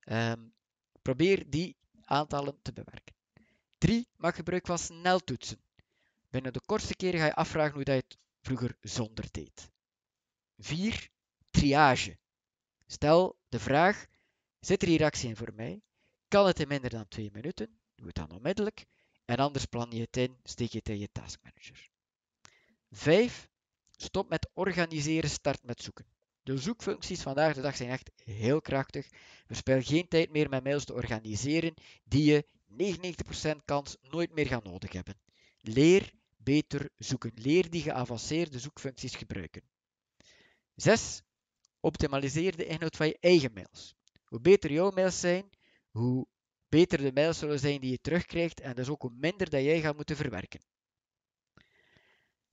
Um, 0.05 0.53
probeer 1.03 1.51
die 1.51 1.77
aantallen 2.05 2.59
te 2.63 2.73
bewerken. 2.73 3.15
3. 3.79 4.09
Maak 4.17 4.35
gebruik 4.35 4.67
van 4.67 4.79
sneltoetsen. 4.79 5.61
Binnen 6.31 6.53
de 6.53 6.61
kortste 6.67 6.97
keren 6.97 7.21
ga 7.21 7.27
je 7.27 7.35
afvragen 7.35 7.75
hoe 7.75 7.85
dat 7.85 7.95
je 7.95 8.03
het 8.09 8.19
vroeger 8.47 8.77
zonder 8.81 9.25
deed. 9.31 9.73
4. 10.57 11.09
Triage. 11.51 12.19
Stel 12.87 13.39
de 13.49 13.59
vraag: 13.59 14.07
zit 14.61 14.83
er 14.83 14.89
hier 14.89 15.05
actie 15.05 15.29
in 15.29 15.37
voor 15.37 15.53
mij? 15.55 15.83
Kan 16.29 16.47
het 16.47 16.61
in 16.61 16.69
minder 16.69 16.91
dan 16.91 17.09
2 17.09 17.31
minuten? 17.33 17.79
Doe 17.95 18.07
het 18.07 18.15
dan 18.15 18.31
onmiddellijk. 18.31 18.85
En 19.25 19.37
anders 19.37 19.65
plan 19.65 19.91
je 19.91 20.01
het 20.01 20.17
in, 20.17 20.37
steek 20.43 20.71
je 20.71 20.79
het 20.79 20.89
in 20.89 20.99
je 20.99 21.09
taskmanager. 21.13 21.91
5. 22.91 23.49
Stop 23.91 24.29
met 24.29 24.51
organiseren, 24.55 25.31
start 25.31 25.63
met 25.63 25.83
zoeken. 25.83 26.07
De 26.43 26.59
zoekfuncties 26.59 27.23
vandaag 27.23 27.55
de 27.55 27.61
dag 27.61 27.77
zijn 27.77 27.91
echt 27.91 28.11
heel 28.25 28.61
krachtig. 28.61 29.09
Verspil 29.47 29.83
geen 29.83 30.09
tijd 30.09 30.31
meer 30.31 30.49
met 30.49 30.65
mails 30.65 30.85
te 30.85 30.93
organiseren 30.93 31.75
die 32.05 32.25
je 32.25 32.47
99% 33.55 33.65
kans 33.65 33.97
nooit 34.01 34.33
meer 34.33 34.47
gaan 34.47 34.65
nodig 34.65 34.93
hebben. 34.93 35.21
Leer 35.61 36.13
beter 36.47 36.91
zoeken. 36.97 37.33
Leer 37.35 37.71
die 37.71 37.83
geavanceerde 37.83 38.59
zoekfuncties 38.59 39.15
gebruiken. 39.15 39.63
6. 40.75 41.23
Optimaliseer 41.81 42.57
de 42.57 42.67
inhoud 42.67 42.97
van 42.97 43.07
je 43.07 43.19
eigen 43.21 43.53
mails. 43.53 43.95
Hoe 44.25 44.41
beter 44.41 44.73
jouw 44.73 44.91
mails 44.91 45.21
zijn, 45.21 45.51
hoe 45.91 46.27
beter 46.69 46.99
de 46.99 47.13
mails 47.13 47.39
zullen 47.39 47.59
zijn 47.59 47.81
die 47.81 47.91
je 47.91 48.01
terugkrijgt 48.01 48.61
en 48.61 48.75
dus 48.75 48.89
ook 48.89 49.03
hoe 49.03 49.15
minder 49.15 49.51
dat 49.51 49.63
jij 49.63 49.81
gaat 49.81 49.97
moeten 49.97 50.17
verwerken. 50.17 50.61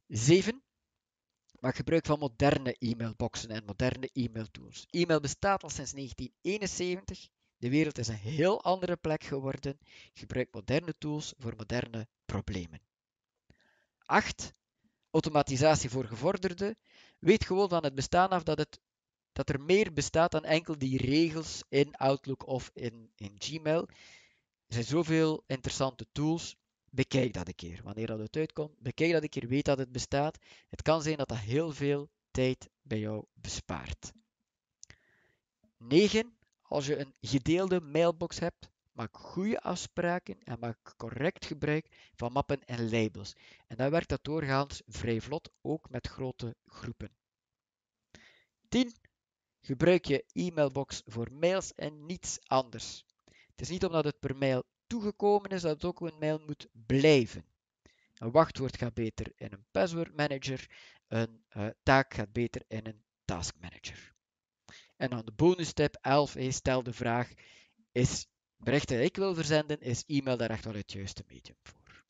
7. 0.07 0.63
Maak 1.59 1.75
gebruik 1.75 2.05
van 2.05 2.19
moderne 2.19 2.75
e-mailboxen 2.79 3.49
en 3.49 3.65
moderne 3.65 4.09
e-mailtools. 4.13 4.85
E-mail 4.89 5.19
bestaat 5.19 5.63
al 5.63 5.69
sinds 5.69 5.91
1971. 5.91 7.27
De 7.57 7.69
wereld 7.69 7.97
is 7.97 8.07
een 8.07 8.15
heel 8.15 8.63
andere 8.63 8.95
plek 8.95 9.23
geworden. 9.23 9.77
Gebruik 10.13 10.47
moderne 10.51 10.95
tools 10.97 11.33
voor 11.37 11.55
moderne 11.55 12.07
problemen. 12.25 12.81
8. 14.13 14.53
Automatisatie 15.11 15.89
voor 15.89 16.05
gevorderden. 16.05 16.77
Weet 17.19 17.45
gewoon 17.45 17.69
van 17.69 17.83
het 17.83 17.95
bestaan 17.95 18.29
af 18.29 18.43
dat, 18.43 18.57
het, 18.57 18.79
dat 19.31 19.49
er 19.49 19.61
meer 19.61 19.93
bestaat 19.93 20.31
dan 20.31 20.43
enkel 20.43 20.77
die 20.77 20.97
regels 20.97 21.63
in 21.69 21.95
Outlook 21.95 22.47
of 22.47 22.71
in, 22.73 23.11
in 23.15 23.35
Gmail. 23.37 23.87
Er 24.67 24.73
zijn 24.73 24.85
zoveel 24.85 25.43
interessante 25.47 26.05
tools. 26.11 26.55
Bekijk 26.89 27.33
dat 27.33 27.47
een 27.47 27.55
keer. 27.55 27.79
Wanneer 27.83 28.07
dat 28.07 28.19
het 28.19 28.35
uitkomt, 28.35 28.79
bekijk 28.79 29.11
dat 29.11 29.23
een 29.23 29.29
keer. 29.29 29.47
Weet 29.47 29.65
dat 29.65 29.77
het 29.77 29.91
bestaat. 29.91 30.37
Het 30.69 30.81
kan 30.81 31.01
zijn 31.01 31.17
dat 31.17 31.27
dat 31.27 31.37
heel 31.37 31.71
veel 31.71 32.09
tijd 32.31 32.69
bij 32.81 32.99
jou 32.99 33.25
bespaart. 33.33 34.11
9. 35.77 36.37
Als 36.61 36.85
je 36.85 36.97
een 36.97 37.13
gedeelde 37.21 37.81
mailbox 37.81 38.39
hebt, 38.39 38.69
maak 38.93 39.17
goede 39.17 39.61
afspraken 39.61 40.43
en 40.43 40.59
maak 40.59 40.93
correct 40.97 41.45
gebruik 41.45 42.11
van 42.15 42.31
mappen 42.31 42.65
en 42.65 42.89
labels. 42.89 43.35
En 43.67 43.77
dan 43.77 43.91
werkt 43.91 44.09
dat 44.09 44.23
doorgaans 44.23 44.81
vrij 44.87 45.21
vlot, 45.21 45.51
ook 45.61 45.89
met 45.89 46.07
grote 46.07 46.55
groepen. 46.65 47.11
10. 48.69 48.95
Gebruik 49.61 50.05
je 50.05 50.25
e-mailbox 50.31 51.01
voor 51.05 51.31
mails 51.31 51.73
en 51.73 52.05
niets 52.05 52.39
anders. 52.43 53.05
Het 53.23 53.61
is 53.61 53.69
niet 53.69 53.85
omdat 53.85 54.03
het 54.03 54.19
per 54.19 54.35
mail 54.35 54.63
toegekomen 54.87 55.49
is 55.49 55.61
dat 55.61 55.71
het 55.71 55.85
ook 55.85 56.01
een 56.01 56.19
mail 56.19 56.39
moet 56.45 56.67
blijven. 56.71 57.45
Een 58.13 58.31
wachtwoord 58.31 58.77
gaat 58.77 58.93
beter 58.93 59.31
in 59.35 59.51
een 59.51 59.65
password 59.71 60.15
manager, 60.15 60.69
een 61.07 61.43
uh, 61.57 61.67
taak 61.83 62.13
gaat 62.13 62.31
beter 62.31 62.63
in 62.67 62.85
een 62.85 63.03
task 63.25 63.55
manager. 63.59 64.13
En 64.95 65.09
dan 65.09 65.25
de 65.25 65.31
bonus 65.31 65.73
tip 65.73 65.97
11 66.01 66.35
is 66.35 66.55
stel 66.55 66.83
de 66.83 66.93
vraag, 66.93 67.33
is 67.91 68.27
bericht 68.63 68.87
dat 68.87 68.99
ik 68.99 69.15
wil 69.15 69.35
verzenden, 69.35 69.81
is 69.81 70.03
e-mail 70.07 70.37
daar 70.37 70.49
echt 70.49 70.65
wel 70.65 70.73
het 70.73 70.91
juiste 70.91 71.23
medium 71.27 71.57
voor. 71.63 72.03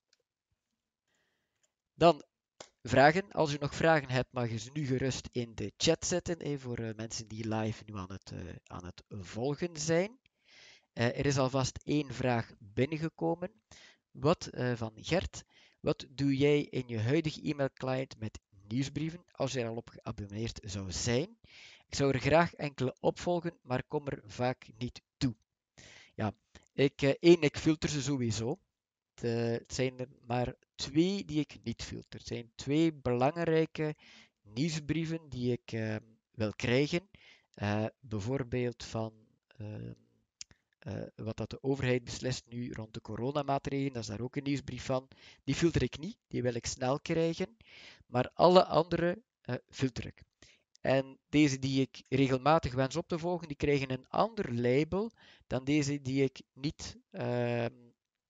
Dan 1.93 2.23
vragen. 2.83 3.31
Als 3.31 3.51
je 3.51 3.57
nog 3.59 3.75
vragen 3.75 4.09
hebt, 4.09 4.31
mag 4.31 4.49
je 4.49 4.57
ze 4.57 4.69
nu 4.73 4.85
gerust 4.85 5.29
in 5.31 5.55
de 5.55 5.73
chat 5.77 6.05
zetten, 6.05 6.59
voor 6.59 6.79
uh, 6.79 6.89
mensen 6.95 7.27
die 7.27 7.47
live 7.47 7.83
nu 7.85 7.97
aan 7.97 8.11
het, 8.11 8.31
uh, 8.33 8.39
aan 8.63 8.85
het 8.85 9.03
volgen 9.09 9.77
zijn. 9.77 10.19
Uh, 10.93 11.05
er 11.17 11.25
is 11.25 11.37
alvast 11.37 11.79
één 11.83 12.13
vraag 12.13 12.51
binnengekomen. 12.59 13.51
Wat 14.11 14.49
van 14.75 14.91
Gert. 14.95 15.43
Wat 15.79 16.05
doe 16.09 16.37
jij 16.37 16.61
in 16.61 16.83
je 16.87 16.99
huidige 16.99 17.41
e-mailclient 17.41 18.19
met 18.19 18.39
nieuwsbrieven 18.67 19.25
als 19.31 19.51
je 19.51 19.61
er 19.61 19.67
al 19.67 19.75
op 19.75 19.89
geabonneerd 19.89 20.59
zou 20.63 20.91
zijn? 20.91 21.37
Ik 21.87 21.95
zou 21.95 22.11
er 22.11 22.19
graag 22.19 22.53
enkele 22.53 22.95
opvolgen, 22.99 23.57
maar 23.61 23.83
kom 23.87 24.07
er 24.07 24.21
vaak 24.25 24.67
niet 24.77 25.01
toe. 25.17 25.35
Ja, 26.13 26.33
ik, 26.73 27.01
uh, 27.01 27.13
één, 27.19 27.41
ik 27.41 27.57
filter 27.57 27.89
ze 27.89 28.01
sowieso. 28.01 28.59
De, 29.13 29.27
het 29.27 29.73
zijn 29.73 29.99
er 29.99 30.07
maar 30.21 30.55
twee 30.75 31.25
die 31.25 31.39
ik 31.39 31.57
niet 31.63 31.83
filter. 31.83 32.19
Het 32.19 32.27
zijn 32.27 32.51
twee 32.55 32.93
belangrijke 32.93 33.95
nieuwsbrieven 34.41 35.29
die 35.29 35.51
ik 35.51 35.71
uh, 35.71 35.95
wil 36.31 36.53
krijgen. 36.55 37.09
Uh, 37.55 37.85
bijvoorbeeld 37.99 38.83
van 38.83 39.13
ehm, 39.47 39.93
wat 41.15 41.37
dat 41.37 41.49
de 41.49 41.63
overheid 41.63 42.03
beslist 42.03 42.43
nu 42.47 42.71
rond 42.71 42.93
de 42.93 43.01
coronamaatregelen. 43.01 43.93
Dat 43.93 44.01
is 44.01 44.07
daar 44.07 44.21
ook 44.21 44.35
een 44.35 44.43
nieuwsbrief 44.43 44.85
van. 44.85 45.07
Die 45.43 45.55
filter 45.55 45.83
ik 45.83 45.97
niet, 45.97 46.17
die 46.27 46.41
wil 46.41 46.53
ik 46.53 46.65
snel 46.65 46.99
krijgen. 46.99 47.57
Maar 48.05 48.29
alle 48.33 48.65
andere 48.65 49.21
filter 49.69 50.05
ik. 50.05 50.23
En 50.83 51.19
deze 51.29 51.59
die 51.59 51.81
ik 51.81 52.03
regelmatig 52.09 52.73
wens 52.73 52.95
op 52.95 53.07
te 53.07 53.19
volgen, 53.19 53.47
die 53.47 53.57
krijgen 53.57 53.91
een 53.91 54.09
ander 54.09 54.53
label 54.53 55.11
dan 55.47 55.63
deze 55.63 56.01
die 56.01 56.23
ik 56.23 56.41
niet 56.53 56.97
uh, 57.11 57.65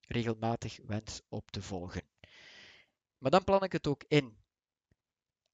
regelmatig 0.07 0.79
wens 0.85 1.21
op 1.29 1.51
te 1.51 1.61
volgen. 1.61 2.01
Maar 3.17 3.31
dan 3.31 3.43
plan 3.43 3.63
ik 3.63 3.71
het 3.71 3.87
ook 3.87 4.03
in. 4.07 4.37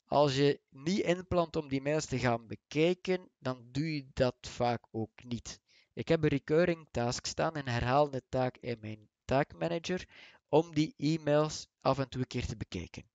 Als 0.06 0.36
je 0.36 0.60
niet 0.70 1.00
inplant 1.00 1.56
om 1.56 1.68
die 1.68 1.82
mails 1.82 2.06
te 2.06 2.20
gaan 2.20 2.47
bekijken, 2.47 3.30
dan 3.38 3.68
doe 3.72 3.95
je 3.95 4.08
dat 4.14 4.36
vaak 4.41 4.84
ook 4.91 5.24
niet. 5.24 5.60
Ik 5.93 6.08
heb 6.08 6.24
een 6.24 6.30
recurring 6.30 6.88
task 6.91 7.26
staan, 7.26 7.58
een 7.58 7.68
herhalende 7.68 8.24
taak 8.30 8.58
in 8.58 8.78
mijn 8.82 9.10
taakmanager, 9.26 10.08
om 10.50 10.74
die 10.74 10.93
e-mails 10.97 11.68
af 11.82 12.00
en 12.00 12.10
toe 12.10 12.22
een 12.22 12.28
keer 12.28 12.45
te 12.45 12.58
bekijken. 12.58 13.10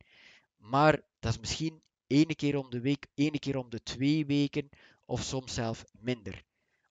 Maar 0.57 1.03
dat 1.19 1.33
is 1.33 1.39
misschien 1.39 1.83
één 2.07 2.37
keer 2.37 2.57
om 2.57 2.71
de 2.71 2.81
week, 2.81 3.07
één 3.15 3.39
keer 3.39 3.57
om 3.57 3.71
de 3.71 3.83
twee 3.83 4.27
weken 4.27 4.69
of 5.05 5.23
soms 5.23 5.55
zelf 5.55 5.85
minder. 5.93 6.43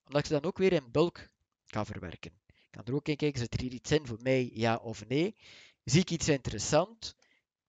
Omdat 0.04 0.20
ik 0.20 0.26
ze 0.26 0.32
dan 0.32 0.44
ook 0.44 0.58
weer 0.58 0.72
in 0.72 0.90
bulk 0.90 1.28
kan 1.66 1.86
verwerken. 1.86 2.32
Ik 2.46 2.70
kan 2.70 2.84
er 2.84 2.94
ook 2.94 3.08
in 3.08 3.16
kijken, 3.16 3.40
zit 3.40 3.54
er 3.54 3.60
hier 3.60 3.72
iets 3.72 3.90
in 3.90 4.06
voor 4.06 4.22
mij, 4.22 4.50
ja 4.52 4.76
of 4.76 5.06
nee? 5.06 5.36
Zie 5.84 6.00
ik 6.00 6.10
iets 6.10 6.28
interessant, 6.28 7.16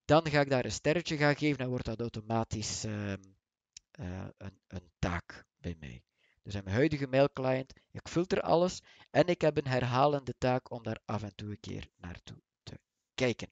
dan 0.04 0.30
ga 0.30 0.40
ik 0.40 0.50
daar 0.50 0.64
een 0.64 0.72
sterretje 0.72 1.16
gaan 1.16 1.36
geven 1.36 1.58
en 1.58 1.68
wordt 1.68 1.84
dat 1.84 2.00
automatisch 2.00 2.84
uh, 2.84 3.12
uh, 3.12 4.26
een, 4.36 4.60
een 4.66 4.90
taak 4.98 5.46
bij 5.56 5.76
mij. 5.80 6.02
Dus 6.42 6.54
in 6.54 6.64
mijn 6.64 6.76
huidige 6.76 7.06
mailclient, 7.06 7.72
ik 7.90 8.08
filter 8.08 8.40
alles 8.40 8.82
en 9.10 9.26
ik 9.26 9.40
heb 9.40 9.56
een 9.56 9.66
herhalende 9.66 10.34
taak 10.38 10.70
om 10.70 10.82
daar 10.82 11.00
af 11.04 11.22
en 11.22 11.34
toe 11.34 11.50
een 11.50 11.60
keer 11.60 11.88
naartoe 11.96 12.42
te 12.62 12.78
kijken. 13.14 13.48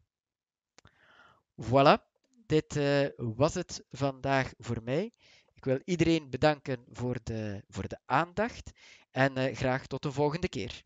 Voilà, 1.63 2.14
dit 2.55 2.77
uh, 2.77 3.07
was 3.37 3.55
het 3.55 3.85
vandaag 3.91 4.53
voor 4.59 4.83
mij. 4.83 5.13
Ik 5.55 5.65
wil 5.65 5.81
iedereen 5.85 6.31
bedanken 6.31 6.85
voor 6.93 7.19
de, 7.23 7.63
voor 7.69 7.89
de 7.89 7.99
aandacht 8.07 8.71
en 9.11 9.39
uh, 9.39 9.57
graag 9.57 9.87
tot 9.87 10.03
de 10.03 10.13
volgende 10.13 10.49
keer. 10.49 10.83